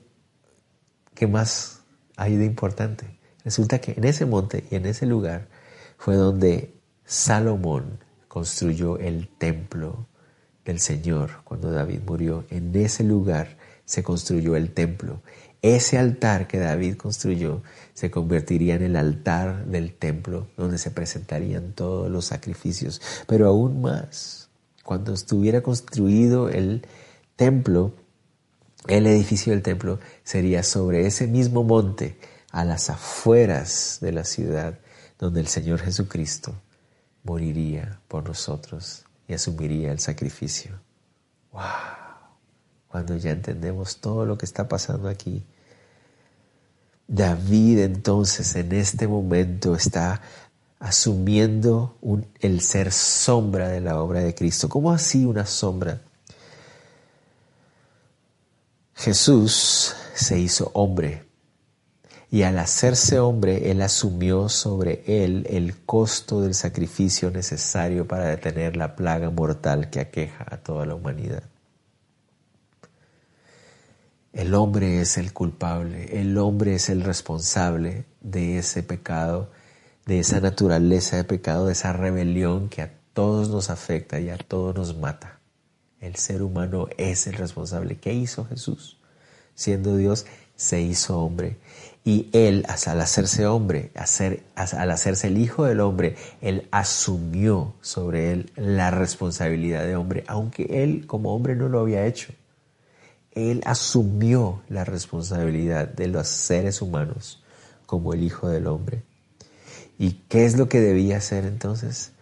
¿qué 1.14 1.26
más 1.26 1.80
hay 2.16 2.36
de 2.36 2.44
importante? 2.44 3.18
Resulta 3.44 3.80
que 3.80 3.92
en 3.92 4.04
ese 4.04 4.26
monte 4.26 4.64
y 4.70 4.74
en 4.74 4.86
ese 4.86 5.06
lugar 5.06 5.48
fue 5.96 6.16
donde 6.16 6.74
Salomón 7.04 7.98
construyó 8.28 8.98
el 8.98 9.28
templo 9.28 10.06
del 10.64 10.80
Señor 10.80 11.42
cuando 11.44 11.70
David 11.70 12.00
murió. 12.06 12.44
En 12.50 12.74
ese 12.76 13.04
lugar 13.04 13.56
se 13.84 14.02
construyó 14.02 14.54
el 14.54 14.74
templo. 14.74 15.22
Ese 15.62 15.98
altar 15.98 16.46
que 16.46 16.58
David 16.58 16.96
construyó 16.96 17.62
se 17.98 18.12
convertiría 18.12 18.76
en 18.76 18.82
el 18.82 18.94
altar 18.94 19.66
del 19.66 19.92
templo 19.92 20.46
donde 20.56 20.78
se 20.78 20.92
presentarían 20.92 21.72
todos 21.72 22.08
los 22.08 22.26
sacrificios. 22.26 23.00
Pero 23.26 23.48
aún 23.48 23.80
más, 23.80 24.50
cuando 24.84 25.12
estuviera 25.12 25.62
construido 25.64 26.48
el 26.48 26.86
templo, 27.34 27.92
el 28.86 29.08
edificio 29.08 29.52
del 29.52 29.62
templo 29.62 29.98
sería 30.22 30.62
sobre 30.62 31.08
ese 31.08 31.26
mismo 31.26 31.64
monte, 31.64 32.16
a 32.52 32.64
las 32.64 32.88
afueras 32.88 33.98
de 34.00 34.12
la 34.12 34.24
ciudad, 34.24 34.78
donde 35.18 35.40
el 35.40 35.48
Señor 35.48 35.80
Jesucristo 35.80 36.54
moriría 37.24 38.00
por 38.06 38.28
nosotros 38.28 39.06
y 39.26 39.34
asumiría 39.34 39.90
el 39.90 39.98
sacrificio. 39.98 40.78
¡Wow! 41.50 41.62
cuando 42.88 43.16
ya 43.16 43.30
entendemos 43.30 43.98
todo 43.98 44.24
lo 44.24 44.36
que 44.38 44.46
está 44.46 44.68
pasando 44.68 45.08
aquí. 45.08 45.44
David 47.08 47.80
entonces 47.80 48.54
en 48.54 48.72
este 48.72 49.08
momento 49.08 49.74
está 49.74 50.20
asumiendo 50.78 51.96
el 52.40 52.60
ser 52.60 52.92
sombra 52.92 53.68
de 53.68 53.80
la 53.80 54.00
obra 54.00 54.20
de 54.20 54.34
Cristo. 54.34 54.68
¿Cómo 54.68 54.92
así 54.92 55.24
una 55.24 55.46
sombra? 55.46 56.00
Jesús 58.94 59.94
se 60.14 60.38
hizo 60.38 60.70
hombre 60.74 61.24
y 62.30 62.42
al 62.42 62.58
hacerse 62.58 63.18
hombre, 63.18 63.70
Él 63.70 63.80
asumió 63.80 64.50
sobre 64.50 65.02
Él 65.06 65.46
el 65.48 65.78
costo 65.86 66.42
del 66.42 66.54
sacrificio 66.54 67.30
necesario 67.30 68.06
para 68.06 68.26
detener 68.26 68.76
la 68.76 68.96
plaga 68.96 69.30
mortal 69.30 69.88
que 69.88 70.00
aqueja 70.00 70.44
a 70.46 70.58
toda 70.58 70.84
la 70.84 70.94
humanidad. 70.94 71.42
El 74.32 74.54
hombre 74.54 75.00
es 75.00 75.16
el 75.16 75.32
culpable, 75.32 76.20
el 76.20 76.36
hombre 76.36 76.74
es 76.74 76.90
el 76.90 77.02
responsable 77.02 78.04
de 78.20 78.58
ese 78.58 78.82
pecado, 78.82 79.50
de 80.04 80.18
esa 80.18 80.40
naturaleza 80.40 81.16
de 81.16 81.24
pecado, 81.24 81.66
de 81.66 81.72
esa 81.72 81.94
rebelión 81.94 82.68
que 82.68 82.82
a 82.82 82.92
todos 83.14 83.48
nos 83.48 83.70
afecta 83.70 84.20
y 84.20 84.28
a 84.28 84.36
todos 84.36 84.74
nos 84.74 84.96
mata. 84.98 85.40
El 86.00 86.16
ser 86.16 86.42
humano 86.42 86.88
es 86.98 87.26
el 87.26 87.34
responsable. 87.34 87.96
¿Qué 87.96 88.12
hizo 88.12 88.44
Jesús? 88.44 88.98
Siendo 89.54 89.96
Dios, 89.96 90.26
se 90.54 90.82
hizo 90.82 91.18
hombre. 91.20 91.56
Y 92.04 92.28
él, 92.32 92.66
al 92.68 93.00
hacerse 93.00 93.46
hombre, 93.46 93.90
al 93.94 94.90
hacerse 94.90 95.26
el 95.26 95.38
Hijo 95.38 95.64
del 95.64 95.80
Hombre, 95.80 96.16
él 96.40 96.68
asumió 96.70 97.74
sobre 97.80 98.32
él 98.32 98.52
la 98.56 98.90
responsabilidad 98.90 99.84
de 99.84 99.96
hombre, 99.96 100.24
aunque 100.26 100.82
él 100.82 101.06
como 101.06 101.34
hombre 101.34 101.56
no 101.56 101.68
lo 101.68 101.80
había 101.80 102.06
hecho. 102.06 102.32
Él 103.38 103.62
asumió 103.64 104.62
la 104.68 104.84
responsabilidad 104.84 105.86
de 105.88 106.08
los 106.08 106.26
seres 106.26 106.82
humanos 106.82 107.42
como 107.86 108.12
el 108.12 108.22
Hijo 108.24 108.48
del 108.48 108.66
Hombre. 108.66 109.04
¿Y 109.96 110.22
qué 110.28 110.44
es 110.44 110.56
lo 110.58 110.68
que 110.68 110.80
debía 110.80 111.18
hacer 111.18 111.44
entonces? 111.44 112.12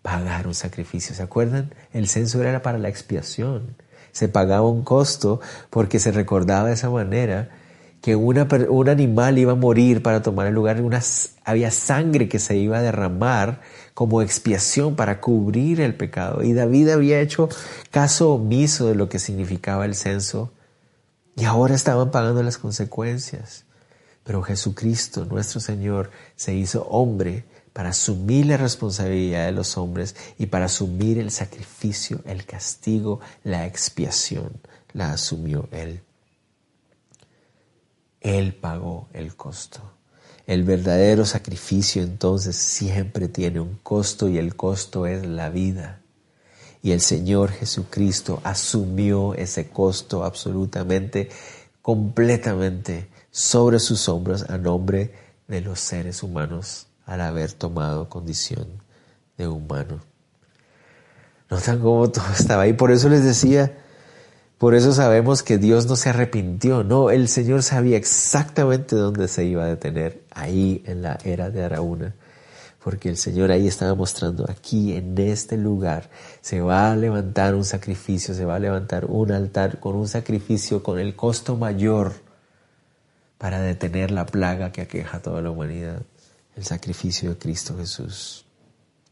Pagar 0.00 0.46
un 0.46 0.54
sacrificio. 0.54 1.14
¿Se 1.14 1.22
acuerdan? 1.22 1.74
El 1.92 2.08
censo 2.08 2.42
era 2.42 2.62
para 2.62 2.78
la 2.78 2.88
expiación. 2.88 3.76
Se 4.12 4.28
pagaba 4.28 4.68
un 4.68 4.82
costo 4.82 5.40
porque 5.68 5.98
se 5.98 6.10
recordaba 6.10 6.68
de 6.68 6.74
esa 6.74 6.88
manera 6.88 7.50
que 8.06 8.14
un 8.14 8.88
animal 8.88 9.36
iba 9.36 9.50
a 9.50 9.56
morir 9.56 10.00
para 10.00 10.22
tomar 10.22 10.46
el 10.46 10.54
lugar, 10.54 10.80
había 11.44 11.70
sangre 11.72 12.28
que 12.28 12.38
se 12.38 12.56
iba 12.56 12.78
a 12.78 12.80
derramar 12.80 13.62
como 13.94 14.22
expiación 14.22 14.94
para 14.94 15.20
cubrir 15.20 15.80
el 15.80 15.96
pecado. 15.96 16.44
Y 16.44 16.52
David 16.52 16.90
había 16.90 17.20
hecho 17.20 17.48
caso 17.90 18.34
omiso 18.34 18.86
de 18.86 18.94
lo 18.94 19.08
que 19.08 19.18
significaba 19.18 19.84
el 19.84 19.96
censo 19.96 20.52
y 21.34 21.46
ahora 21.46 21.74
estaban 21.74 22.12
pagando 22.12 22.44
las 22.44 22.58
consecuencias. 22.58 23.64
Pero 24.22 24.40
Jesucristo, 24.40 25.24
nuestro 25.24 25.58
Señor, 25.58 26.12
se 26.36 26.54
hizo 26.54 26.84
hombre 26.84 27.44
para 27.72 27.88
asumir 27.88 28.46
la 28.46 28.56
responsabilidad 28.56 29.46
de 29.46 29.52
los 29.52 29.76
hombres 29.76 30.14
y 30.38 30.46
para 30.46 30.66
asumir 30.66 31.18
el 31.18 31.32
sacrificio, 31.32 32.20
el 32.24 32.46
castigo, 32.46 33.18
la 33.42 33.66
expiación. 33.66 34.52
La 34.92 35.10
asumió 35.10 35.68
Él. 35.72 36.05
Él 38.26 38.54
pagó 38.54 39.08
el 39.12 39.36
costo. 39.36 39.78
El 40.48 40.64
verdadero 40.64 41.24
sacrificio 41.24 42.02
entonces 42.02 42.56
siempre 42.56 43.28
tiene 43.28 43.60
un 43.60 43.78
costo 43.84 44.28
y 44.28 44.36
el 44.36 44.56
costo 44.56 45.06
es 45.06 45.24
la 45.24 45.48
vida. 45.48 46.00
Y 46.82 46.90
el 46.90 47.00
Señor 47.00 47.52
Jesucristo 47.52 48.40
asumió 48.42 49.34
ese 49.34 49.68
costo 49.68 50.24
absolutamente, 50.24 51.28
completamente 51.82 53.08
sobre 53.30 53.78
sus 53.78 54.08
hombros 54.08 54.50
a 54.50 54.58
nombre 54.58 55.14
de 55.46 55.60
los 55.60 55.78
seres 55.78 56.24
humanos 56.24 56.88
al 57.04 57.20
haber 57.20 57.52
tomado 57.52 58.08
condición 58.08 58.66
de 59.38 59.46
humano. 59.46 60.00
Notan 61.48 61.78
cómo 61.78 62.10
todo 62.10 62.26
estaba 62.36 62.62
ahí. 62.62 62.72
Por 62.72 62.90
eso 62.90 63.08
les 63.08 63.22
decía, 63.22 63.85
por 64.58 64.74
eso 64.74 64.92
sabemos 64.92 65.42
que 65.42 65.58
Dios 65.58 65.86
no 65.86 65.96
se 65.96 66.08
arrepintió. 66.08 66.82
No, 66.82 67.10
el 67.10 67.28
Señor 67.28 67.62
sabía 67.62 67.98
exactamente 67.98 68.96
dónde 68.96 69.28
se 69.28 69.44
iba 69.44 69.64
a 69.64 69.66
detener, 69.66 70.22
ahí 70.30 70.82
en 70.86 71.02
la 71.02 71.18
era 71.24 71.50
de 71.50 71.62
Araúna. 71.62 72.14
Porque 72.82 73.08
el 73.08 73.16
Señor 73.16 73.50
ahí 73.50 73.66
estaba 73.66 73.94
mostrando, 73.94 74.46
aquí 74.48 74.94
en 74.94 75.18
este 75.18 75.56
lugar 75.56 76.08
se 76.40 76.60
va 76.60 76.92
a 76.92 76.96
levantar 76.96 77.54
un 77.54 77.64
sacrificio, 77.64 78.32
se 78.32 78.44
va 78.44 78.54
a 78.54 78.60
levantar 78.60 79.06
un 79.06 79.32
altar 79.32 79.80
con 79.80 79.96
un 79.96 80.08
sacrificio 80.08 80.82
con 80.82 80.98
el 81.00 81.16
costo 81.16 81.56
mayor 81.56 82.14
para 83.38 83.60
detener 83.60 84.12
la 84.12 84.24
plaga 84.24 84.72
que 84.72 84.80
aqueja 84.80 85.18
a 85.18 85.22
toda 85.22 85.42
la 85.42 85.50
humanidad. 85.50 86.00
El 86.54 86.64
sacrificio 86.64 87.30
de 87.30 87.38
Cristo 87.38 87.76
Jesús, 87.76 88.46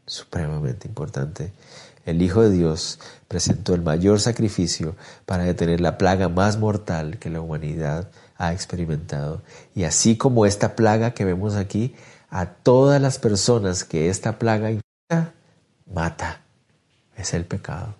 supremamente 0.07 0.87
importante. 0.87 1.51
El 2.05 2.21
Hijo 2.21 2.41
de 2.41 2.51
Dios 2.51 2.99
presentó 3.27 3.73
el 3.73 3.81
mayor 3.81 4.21
sacrificio 4.21 4.95
para 5.25 5.43
detener 5.43 5.81
la 5.81 5.97
plaga 5.97 6.29
más 6.29 6.59
mortal 6.59 7.17
que 7.17 7.31
la 7.31 7.41
humanidad 7.41 8.09
ha 8.37 8.53
experimentado. 8.53 9.41
Y 9.73 9.85
así 9.85 10.15
como 10.15 10.45
esta 10.45 10.75
plaga 10.75 11.15
que 11.15 11.25
vemos 11.25 11.55
aquí, 11.55 11.95
a 12.29 12.45
todas 12.45 13.01
las 13.01 13.17
personas 13.17 13.83
que 13.83 14.09
esta 14.09 14.37
plaga 14.37 14.69
infecta, 14.69 15.33
mata. 15.91 16.41
Es 17.17 17.33
el 17.33 17.45
pecado. 17.45 17.95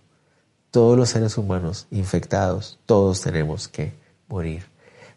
Todos 0.69 0.97
los 0.97 1.09
seres 1.09 1.37
humanos 1.37 1.87
infectados, 1.89 2.79
todos 2.85 3.21
tenemos 3.21 3.67
que 3.67 3.93
morir. 4.27 4.65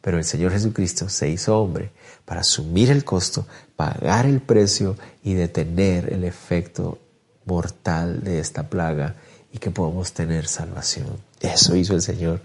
Pero 0.00 0.16
el 0.16 0.24
Señor 0.24 0.52
Jesucristo 0.52 1.08
se 1.08 1.28
hizo 1.28 1.60
hombre 1.60 1.90
para 2.24 2.40
asumir 2.40 2.90
el 2.90 3.04
costo, 3.04 3.46
pagar 3.76 4.24
el 4.24 4.40
precio 4.40 4.96
y 5.22 5.34
detener 5.34 6.12
el 6.12 6.24
efecto 6.24 6.98
de 8.22 8.38
esta 8.38 8.68
plaga 8.68 9.14
y 9.52 9.58
que 9.58 9.70
podamos 9.70 10.12
tener 10.12 10.46
salvación. 10.46 11.06
Eso 11.40 11.74
hizo 11.76 11.94
el 11.94 12.02
Señor. 12.02 12.40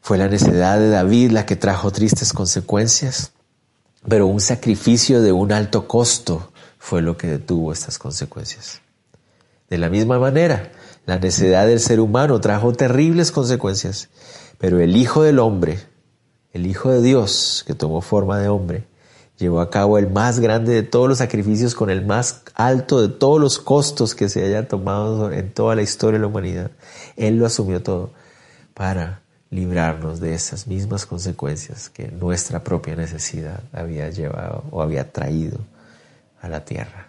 Fue 0.00 0.18
la 0.18 0.28
necedad 0.28 0.78
de 0.78 0.90
David 0.90 1.30
la 1.30 1.46
que 1.46 1.56
trajo 1.56 1.92
tristes 1.92 2.32
consecuencias, 2.32 3.32
pero 4.08 4.26
un 4.26 4.40
sacrificio 4.40 5.22
de 5.22 5.30
un 5.30 5.52
alto 5.52 5.86
costo 5.86 6.52
fue 6.78 7.02
lo 7.02 7.16
que 7.16 7.28
detuvo 7.28 7.72
estas 7.72 7.98
consecuencias. 7.98 8.80
De 9.68 9.78
la 9.78 9.88
misma 9.88 10.18
manera, 10.18 10.72
la 11.06 11.18
necedad 11.18 11.66
del 11.66 11.78
ser 11.78 12.00
humano 12.00 12.40
trajo 12.40 12.72
terribles 12.72 13.30
consecuencias, 13.30 14.08
pero 14.58 14.80
el 14.80 14.96
Hijo 14.96 15.22
del 15.22 15.38
Hombre, 15.38 15.78
el 16.52 16.66
Hijo 16.66 16.90
de 16.90 17.02
Dios, 17.02 17.62
que 17.66 17.74
tomó 17.74 18.00
forma 18.00 18.38
de 18.38 18.48
hombre, 18.48 18.89
llevó 19.40 19.60
a 19.60 19.70
cabo 19.70 19.98
el 19.98 20.10
más 20.10 20.38
grande 20.38 20.74
de 20.74 20.82
todos 20.82 21.08
los 21.08 21.18
sacrificios 21.18 21.74
con 21.74 21.88
el 21.90 22.04
más 22.04 22.42
alto 22.54 23.00
de 23.00 23.08
todos 23.08 23.40
los 23.40 23.58
costos 23.58 24.14
que 24.14 24.28
se 24.28 24.44
hayan 24.44 24.68
tomado 24.68 25.32
en 25.32 25.50
toda 25.50 25.74
la 25.74 25.82
historia 25.82 26.18
de 26.18 26.22
la 26.22 26.26
humanidad. 26.26 26.70
Él 27.16 27.38
lo 27.38 27.46
asumió 27.46 27.82
todo 27.82 28.10
para 28.74 29.22
librarnos 29.50 30.20
de 30.20 30.34
esas 30.34 30.66
mismas 30.66 31.06
consecuencias 31.06 31.88
que 31.88 32.08
nuestra 32.08 32.62
propia 32.62 32.94
necesidad 32.94 33.60
había 33.72 34.10
llevado 34.10 34.64
o 34.70 34.82
había 34.82 35.10
traído 35.10 35.58
a 36.40 36.48
la 36.48 36.64
tierra. 36.64 37.08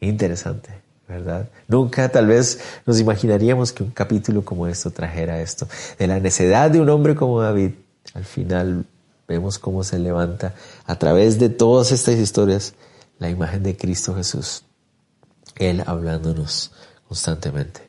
Interesante, 0.00 0.70
¿verdad? 1.06 1.48
Nunca 1.68 2.08
tal 2.08 2.26
vez 2.26 2.58
nos 2.86 2.98
imaginaríamos 2.98 3.72
que 3.72 3.82
un 3.82 3.90
capítulo 3.90 4.44
como 4.44 4.66
esto 4.66 4.90
trajera 4.90 5.40
esto, 5.40 5.68
de 5.98 6.06
la 6.06 6.18
necedad 6.20 6.70
de 6.70 6.80
un 6.80 6.88
hombre 6.88 7.14
como 7.14 7.40
David, 7.40 7.72
al 8.14 8.24
final 8.24 8.86
vemos 9.28 9.58
cómo 9.58 9.84
se 9.84 9.98
levanta 9.98 10.54
a 10.84 10.96
través 10.98 11.38
de 11.38 11.48
todas 11.48 11.92
estas 11.92 12.16
historias 12.16 12.74
la 13.18 13.30
imagen 13.30 13.62
de 13.62 13.76
Cristo 13.76 14.14
Jesús. 14.14 14.64
Él 15.56 15.82
hablándonos 15.86 16.72
constantemente. 17.08 17.88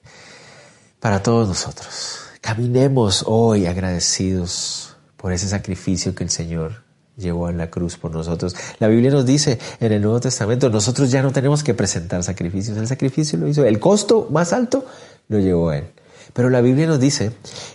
Para 1.00 1.22
todos 1.22 1.48
nosotros, 1.48 2.20
caminemos 2.42 3.24
hoy 3.28 3.66
agradecidos 3.66 4.96
por 5.16 5.32
ese 5.32 5.48
sacrificio 5.48 6.16
que 6.16 6.24
el 6.24 6.30
Señor 6.30 6.84
llevó 7.18 7.50
en 7.50 7.58
la 7.58 7.70
cruz 7.70 7.98
por 7.98 8.12
nosotros. 8.12 8.56
La 8.80 8.88
Biblia 8.88 9.12
nos 9.12 9.26
dice 9.26 9.60
en 9.80 9.92
el 9.92 10.02
Nuevo 10.02 10.20
Testamento, 10.20 10.70
nosotros 10.70 11.12
ya 11.12 11.22
no 11.22 11.32
tenemos 11.32 11.64
que 11.64 11.74
presentar 11.74 12.24
sacrificios, 12.24 12.78
el 12.78 12.88
sacrificio 12.88 13.38
lo 13.38 13.48
hizo, 13.48 13.66
el 13.66 13.80
costo 13.80 14.28
más 14.32 14.54
alto 14.54 14.86
lo 15.28 15.40
llevó 15.40 15.74
Él. 15.74 15.92
Pero 16.34 16.50
la 16.50 16.62
Biblia 16.62 16.88
nos 16.88 17.00
dice 17.00 17.32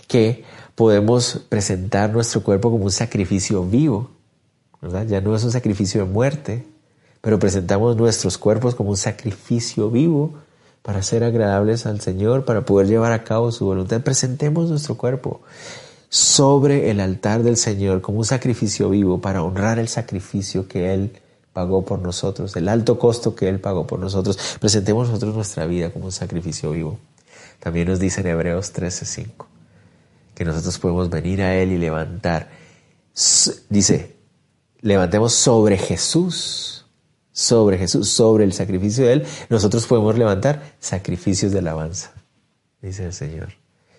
que 0.07 0.45
podemos 0.75 1.41
presentar 1.49 2.11
nuestro 2.11 2.43
cuerpo 2.43 2.71
como 2.71 2.85
un 2.85 2.91
sacrificio 2.91 3.63
vivo. 3.63 4.09
Ya 5.07 5.21
no 5.21 5.35
es 5.35 5.43
un 5.43 5.51
sacrificio 5.51 6.03
de 6.03 6.11
muerte, 6.11 6.65
pero 7.21 7.39
presentamos 7.39 7.95
nuestros 7.95 8.37
cuerpos 8.37 8.75
como 8.75 8.89
un 8.89 8.97
sacrificio 8.97 9.89
vivo 9.89 10.33
para 10.81 11.01
ser 11.01 11.23
agradables 11.23 11.85
al 11.85 12.01
Señor, 12.01 12.43
para 12.43 12.65
poder 12.65 12.87
llevar 12.87 13.13
a 13.13 13.23
cabo 13.23 13.51
su 13.51 13.65
voluntad. 13.65 14.01
Presentemos 14.01 14.69
nuestro 14.69 14.97
cuerpo 14.97 15.41
sobre 16.09 16.91
el 16.91 16.99
altar 16.99 17.43
del 17.43 17.55
Señor 17.55 18.01
como 18.01 18.19
un 18.19 18.25
sacrificio 18.25 18.89
vivo 18.89 19.21
para 19.21 19.41
honrar 19.41 19.79
el 19.79 19.87
sacrificio 19.87 20.67
que 20.67 20.93
Él 20.93 21.13
pagó 21.53 21.85
por 21.85 21.99
nosotros, 21.99 22.55
el 22.57 22.67
alto 22.67 22.99
costo 22.99 23.35
que 23.35 23.47
Él 23.47 23.59
pagó 23.61 23.87
por 23.87 23.99
nosotros. 23.99 24.37
Presentemos 24.59 25.07
nosotros 25.07 25.33
nuestra 25.33 25.65
vida 25.65 25.91
como 25.91 26.05
un 26.05 26.11
sacrificio 26.11 26.71
vivo. 26.71 26.97
También 27.59 27.87
nos 27.87 27.99
dice 27.99 28.19
en 28.19 28.27
Hebreos 28.27 28.73
13:5 28.73 29.52
que 30.35 30.45
nosotros 30.45 30.77
podemos 30.79 31.09
venir 31.09 31.41
a 31.41 31.55
Él 31.55 31.71
y 31.71 31.77
levantar. 31.77 32.49
Dice, 33.69 34.17
levantemos 34.81 35.33
sobre 35.33 35.77
Jesús, 35.77 36.85
sobre 37.31 37.77
Jesús, 37.77 38.09
sobre 38.09 38.43
el 38.43 38.53
sacrificio 38.53 39.05
de 39.05 39.13
Él, 39.13 39.25
nosotros 39.49 39.85
podemos 39.85 40.17
levantar 40.17 40.75
sacrificios 40.79 41.51
de 41.51 41.59
alabanza, 41.59 42.11
dice 42.81 43.05
el 43.05 43.13
Señor. 43.13 43.53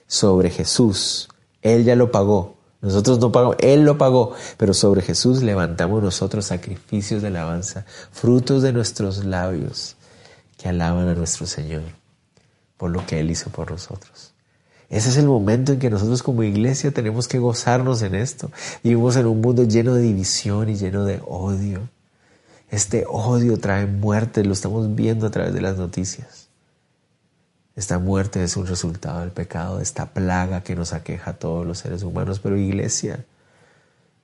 Sobre 0.06 0.50
Jesús, 0.50 1.28
Él 1.62 1.84
ya 1.84 1.96
lo 1.96 2.10
pagó. 2.10 2.58
Nosotros 2.80 3.18
no 3.18 3.32
pagamos, 3.32 3.56
Él 3.60 3.84
lo 3.84 3.96
pagó, 3.96 4.34
pero 4.58 4.74
sobre 4.74 5.00
Jesús 5.00 5.42
levantamos 5.42 6.02
nosotros 6.02 6.44
sacrificios 6.44 7.22
de 7.22 7.28
alabanza, 7.28 7.86
frutos 8.12 8.62
de 8.62 8.72
nuestros 8.72 9.24
labios 9.24 9.96
que 10.58 10.68
alaban 10.68 11.08
a 11.08 11.14
nuestro 11.14 11.46
Señor 11.46 11.82
por 12.76 12.90
lo 12.90 13.06
que 13.06 13.20
Él 13.20 13.30
hizo 13.30 13.50
por 13.50 13.70
nosotros. 13.70 14.33
Ese 14.94 15.08
es 15.08 15.16
el 15.16 15.26
momento 15.26 15.72
en 15.72 15.80
que 15.80 15.90
nosotros 15.90 16.22
como 16.22 16.44
iglesia 16.44 16.92
tenemos 16.92 17.26
que 17.26 17.40
gozarnos 17.40 18.02
en 18.02 18.14
esto. 18.14 18.52
Vivimos 18.84 19.16
en 19.16 19.26
un 19.26 19.40
mundo 19.40 19.64
lleno 19.64 19.92
de 19.92 20.02
división 20.02 20.68
y 20.68 20.76
lleno 20.76 21.04
de 21.04 21.20
odio. 21.26 21.80
Este 22.70 23.04
odio 23.08 23.58
trae 23.58 23.86
muerte, 23.86 24.44
lo 24.44 24.52
estamos 24.52 24.94
viendo 24.94 25.26
a 25.26 25.30
través 25.32 25.52
de 25.52 25.60
las 25.60 25.78
noticias. 25.78 26.46
Esta 27.74 27.98
muerte 27.98 28.44
es 28.44 28.56
un 28.56 28.68
resultado 28.68 29.18
del 29.18 29.32
pecado, 29.32 29.78
de 29.78 29.82
esta 29.82 30.12
plaga 30.12 30.62
que 30.62 30.76
nos 30.76 30.92
aqueja 30.92 31.32
a 31.32 31.38
todos 31.38 31.66
los 31.66 31.78
seres 31.78 32.04
humanos. 32.04 32.38
Pero 32.38 32.56
iglesia, 32.56 33.24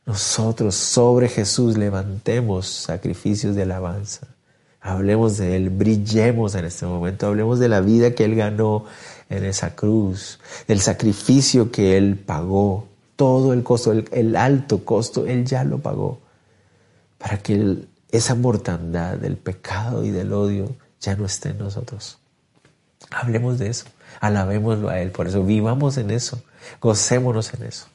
nosotros 0.06 0.76
sobre 0.76 1.28
Jesús 1.28 1.76
levantemos 1.76 2.68
sacrificios 2.68 3.56
de 3.56 3.62
alabanza. 3.62 4.28
Hablemos 4.80 5.36
de 5.36 5.56
Él, 5.56 5.68
brillemos 5.68 6.54
en 6.54 6.64
este 6.64 6.86
momento, 6.86 7.26
hablemos 7.26 7.58
de 7.58 7.68
la 7.68 7.80
vida 7.80 8.14
que 8.14 8.24
Él 8.24 8.34
ganó 8.34 8.86
en 9.30 9.44
esa 9.44 9.74
cruz, 9.76 10.40
del 10.66 10.80
sacrificio 10.80 11.70
que 11.70 11.96
Él 11.96 12.18
pagó, 12.18 12.88
todo 13.14 13.52
el 13.52 13.62
costo, 13.62 13.92
el, 13.92 14.36
alto 14.36 14.84
costo, 14.84 15.26
Él 15.26 15.46
ya 15.46 15.62
lo 15.62 15.78
pagó, 15.78 16.18
para 17.16 17.38
que 17.38 17.84
esa 18.10 18.34
mortandad 18.34 19.16
del 19.16 19.36
pecado 19.36 20.04
y 20.04 20.10
del 20.10 20.32
odio 20.32 20.74
ya 21.00 21.14
no 21.14 21.24
esté 21.24 21.50
en 21.50 21.58
nosotros. 21.58 22.18
Hablemos 23.10 23.58
de 23.58 23.68
eso, 23.68 23.86
alabémoslo 24.20 24.88
a 24.88 25.00
Él, 25.00 25.12
por 25.12 25.28
eso 25.28 25.44
vivamos 25.44 25.96
en 25.96 26.10
eso, 26.10 26.42
gocémonos 26.80 27.54
en 27.54 27.62
eso. 27.62 27.86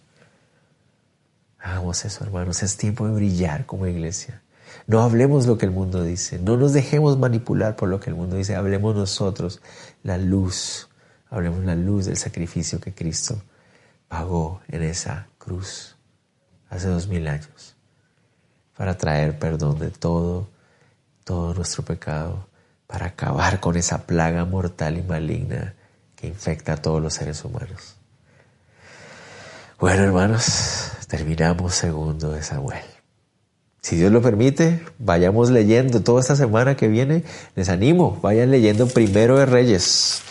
Hagamos 1.59 2.05
eso, 2.05 2.23
hermanos, 2.23 2.63
es 2.63 2.77
tiempo 2.77 3.07
de 3.07 3.13
brillar 3.13 3.65
como 3.65 3.87
iglesia. 3.87 4.41
No 4.87 5.01
hablemos 5.01 5.47
lo 5.47 5.57
que 5.57 5.65
el 5.65 5.71
mundo 5.71 6.03
dice, 6.03 6.39
no 6.39 6.55
nos 6.55 6.71
dejemos 6.71 7.17
manipular 7.17 7.75
por 7.75 7.89
lo 7.89 7.99
que 7.99 8.09
el 8.09 8.15
mundo 8.15 8.37
dice, 8.37 8.55
hablemos 8.55 8.95
nosotros 8.95 9.61
la 10.03 10.17
luz 10.17 10.87
Hablemos 11.35 11.65
la 11.65 11.75
luz 11.75 12.05
del 12.05 12.15
sacrificio 12.15 12.79
que 12.79 12.93
Cristo 12.93 13.35
pagó 14.07 14.61
en 14.69 14.83
esa 14.83 15.27
cruz 15.37 15.97
hace 16.69 16.87
dos 16.87 17.09
mil 17.09 17.27
años 17.27 17.75
para 18.77 18.97
traer 18.97 19.37
perdón 19.37 19.77
de 19.79 19.91
todo, 19.91 20.47
todo 21.25 21.53
nuestro 21.53 21.83
pecado, 21.83 22.47
para 22.87 23.07
acabar 23.07 23.59
con 23.59 23.75
esa 23.75 24.05
plaga 24.05 24.45
mortal 24.45 24.97
y 24.97 25.03
maligna 25.03 25.73
que 26.15 26.27
infecta 26.27 26.71
a 26.71 26.77
todos 26.77 27.01
los 27.01 27.15
seres 27.15 27.43
humanos. 27.43 27.97
Bueno, 29.77 30.03
hermanos, 30.03 30.91
terminamos 31.09 31.75
segundo 31.75 32.31
de 32.31 32.43
Samuel. 32.43 32.85
Si 33.81 33.97
Dios 33.97 34.09
lo 34.09 34.21
permite, 34.21 34.85
vayamos 34.99 35.49
leyendo 35.49 36.01
toda 36.01 36.21
esta 36.21 36.37
semana 36.37 36.77
que 36.77 36.87
viene. 36.87 37.25
Les 37.55 37.67
animo, 37.67 38.21
vayan 38.21 38.51
leyendo 38.51 38.87
primero 38.87 39.37
de 39.37 39.45
Reyes 39.45 40.21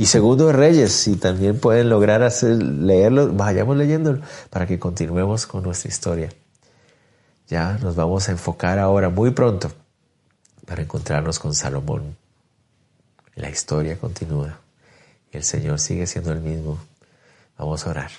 y 0.00 0.06
segundo 0.06 0.46
de 0.46 0.54
Reyes. 0.54 0.94
Si 0.94 1.16
también 1.16 1.60
pueden 1.60 1.90
lograr 1.90 2.22
hacer, 2.22 2.62
leerlo, 2.62 3.34
vayamos 3.34 3.76
leyéndolo 3.76 4.22
para 4.48 4.66
que 4.66 4.78
continuemos 4.78 5.46
con 5.46 5.62
nuestra 5.62 5.90
historia. 5.90 6.30
Ya 7.48 7.76
nos 7.82 7.96
vamos 7.96 8.26
a 8.26 8.32
enfocar 8.32 8.78
ahora 8.78 9.10
muy 9.10 9.32
pronto 9.32 9.70
para 10.64 10.80
encontrarnos 10.80 11.38
con 11.38 11.54
Salomón. 11.54 12.16
La 13.34 13.50
historia 13.50 13.98
continúa 13.98 14.58
y 15.30 15.36
el 15.36 15.44
Señor 15.44 15.78
sigue 15.78 16.06
siendo 16.06 16.32
el 16.32 16.40
mismo. 16.40 16.78
Vamos 17.58 17.86
a 17.86 17.90
orar. 17.90 18.10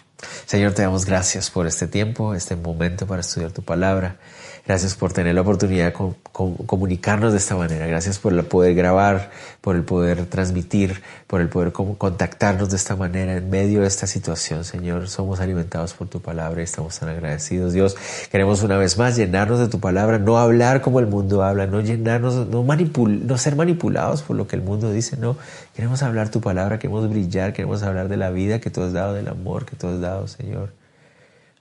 Señor, 0.45 0.73
te 0.73 0.83
damos 0.83 1.05
gracias 1.05 1.49
por 1.49 1.65
este 1.65 1.87
tiempo, 1.87 2.35
este 2.35 2.55
momento 2.55 3.07
para 3.07 3.21
estudiar 3.21 3.53
tu 3.53 3.63
palabra. 3.63 4.17
Gracias 4.65 4.95
por 4.95 5.11
tener 5.11 5.33
la 5.33 5.41
oportunidad 5.41 5.87
de 5.87 6.13
comunicarnos 6.31 7.31
de 7.31 7.39
esta 7.39 7.55
manera. 7.55 7.87
Gracias 7.87 8.19
por 8.19 8.31
el 8.31 8.43
poder 8.45 8.75
grabar, 8.75 9.31
por 9.59 9.75
el 9.75 9.83
poder 9.83 10.27
transmitir, 10.27 11.01
por 11.25 11.41
el 11.41 11.49
poder 11.49 11.71
contactarnos 11.71 12.69
de 12.69 12.75
esta 12.75 12.95
manera 12.95 13.35
en 13.35 13.49
medio 13.49 13.81
de 13.81 13.87
esta 13.87 14.05
situación, 14.05 14.63
Señor. 14.63 15.09
Somos 15.09 15.39
alimentados 15.39 15.93
por 15.93 16.09
tu 16.09 16.21
palabra 16.21 16.61
y 16.61 16.65
estamos 16.65 16.99
tan 16.99 17.09
agradecidos. 17.09 17.73
Dios, 17.73 17.97
queremos 18.31 18.61
una 18.61 18.77
vez 18.77 18.99
más 18.99 19.17
llenarnos 19.17 19.57
de 19.57 19.67
tu 19.67 19.79
palabra, 19.79 20.19
no 20.19 20.37
hablar 20.37 20.81
como 20.81 20.99
el 20.99 21.07
mundo 21.07 21.43
habla, 21.43 21.65
no 21.65 21.81
llenarnos, 21.81 22.47
no, 22.47 22.63
no 22.63 23.37
ser 23.39 23.55
manipulados 23.55 24.21
por 24.21 24.35
lo 24.35 24.47
que 24.47 24.55
el 24.55 24.61
mundo 24.61 24.91
dice, 24.91 25.17
no. 25.17 25.37
Queremos 25.75 26.03
hablar 26.03 26.29
tu 26.29 26.39
palabra, 26.39 26.77
queremos 26.77 27.09
brillar, 27.09 27.53
queremos 27.53 27.81
hablar 27.81 28.09
de 28.09 28.17
la 28.17 28.29
vida 28.29 28.59
que 28.59 28.69
tú 28.69 28.83
has 28.83 28.93
dado, 28.93 29.15
del 29.15 29.27
amor 29.27 29.65
que 29.65 29.75
tú 29.75 29.87
has 29.87 29.99
dado, 29.99 30.27
Señor. 30.27 30.69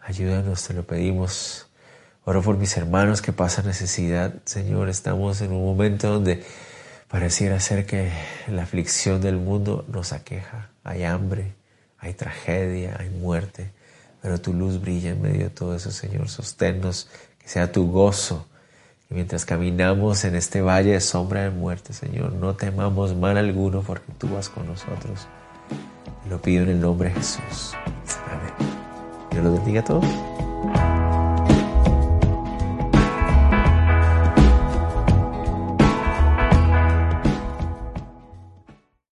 Ayúdanos, 0.03 0.63
te 0.65 0.75
lo 0.75 0.83
pedimos. 0.83 1.70
Oro 2.31 2.43
por 2.43 2.59
mis 2.59 2.77
hermanos 2.77 3.23
que 3.23 3.33
pasan 3.33 3.67
necesidad. 3.67 4.33
Señor, 4.45 4.89
estamos 4.89 5.41
en 5.41 5.51
un 5.51 5.65
momento 5.65 6.13
donde 6.13 6.45
pareciera 7.09 7.59
ser 7.59 7.87
que 7.87 8.13
la 8.47 8.63
aflicción 8.63 9.21
del 9.21 9.37
mundo 9.37 9.85
nos 9.89 10.13
aqueja. 10.13 10.71
Hay 10.85 11.03
hambre, 11.03 11.55
hay 11.99 12.15
tragedia, 12.15 12.95
hay 13.01 13.11
muerte. 13.11 13.73
Pero 14.23 14.41
tu 14.41 14.53
luz 14.53 14.81
brilla 14.81 15.11
en 15.11 15.21
medio 15.21 15.41
de 15.41 15.51
todo 15.51 15.75
eso, 15.75 15.91
Señor. 15.91 16.29
Sosténnos, 16.29 17.09
que 17.41 17.49
sea 17.49 17.73
tu 17.73 17.91
gozo. 17.91 18.47
Y 19.11 19.15
mientras 19.15 19.45
caminamos 19.45 20.23
en 20.23 20.37
este 20.37 20.63
valle 20.63 20.93
de 20.93 21.01
sombra 21.01 21.43
de 21.43 21.51
muerte, 21.51 21.93
Señor, 21.93 22.35
no 22.35 22.55
temamos 22.55 23.13
mal 23.17 23.39
alguno 23.39 23.83
porque 23.83 24.13
tú 24.19 24.29
vas 24.29 24.49
con 24.49 24.69
nosotros. 24.69 25.27
Lo 26.29 26.41
pido 26.41 26.63
en 26.63 26.69
el 26.69 26.81
nombre 26.81 27.09
de 27.09 27.17
Jesús. 27.17 27.73
Amén. 28.31 28.71
Dios 29.33 29.43
los 29.43 29.53
bendiga 29.55 29.81
a 29.81 29.85
todos. 29.85 31.00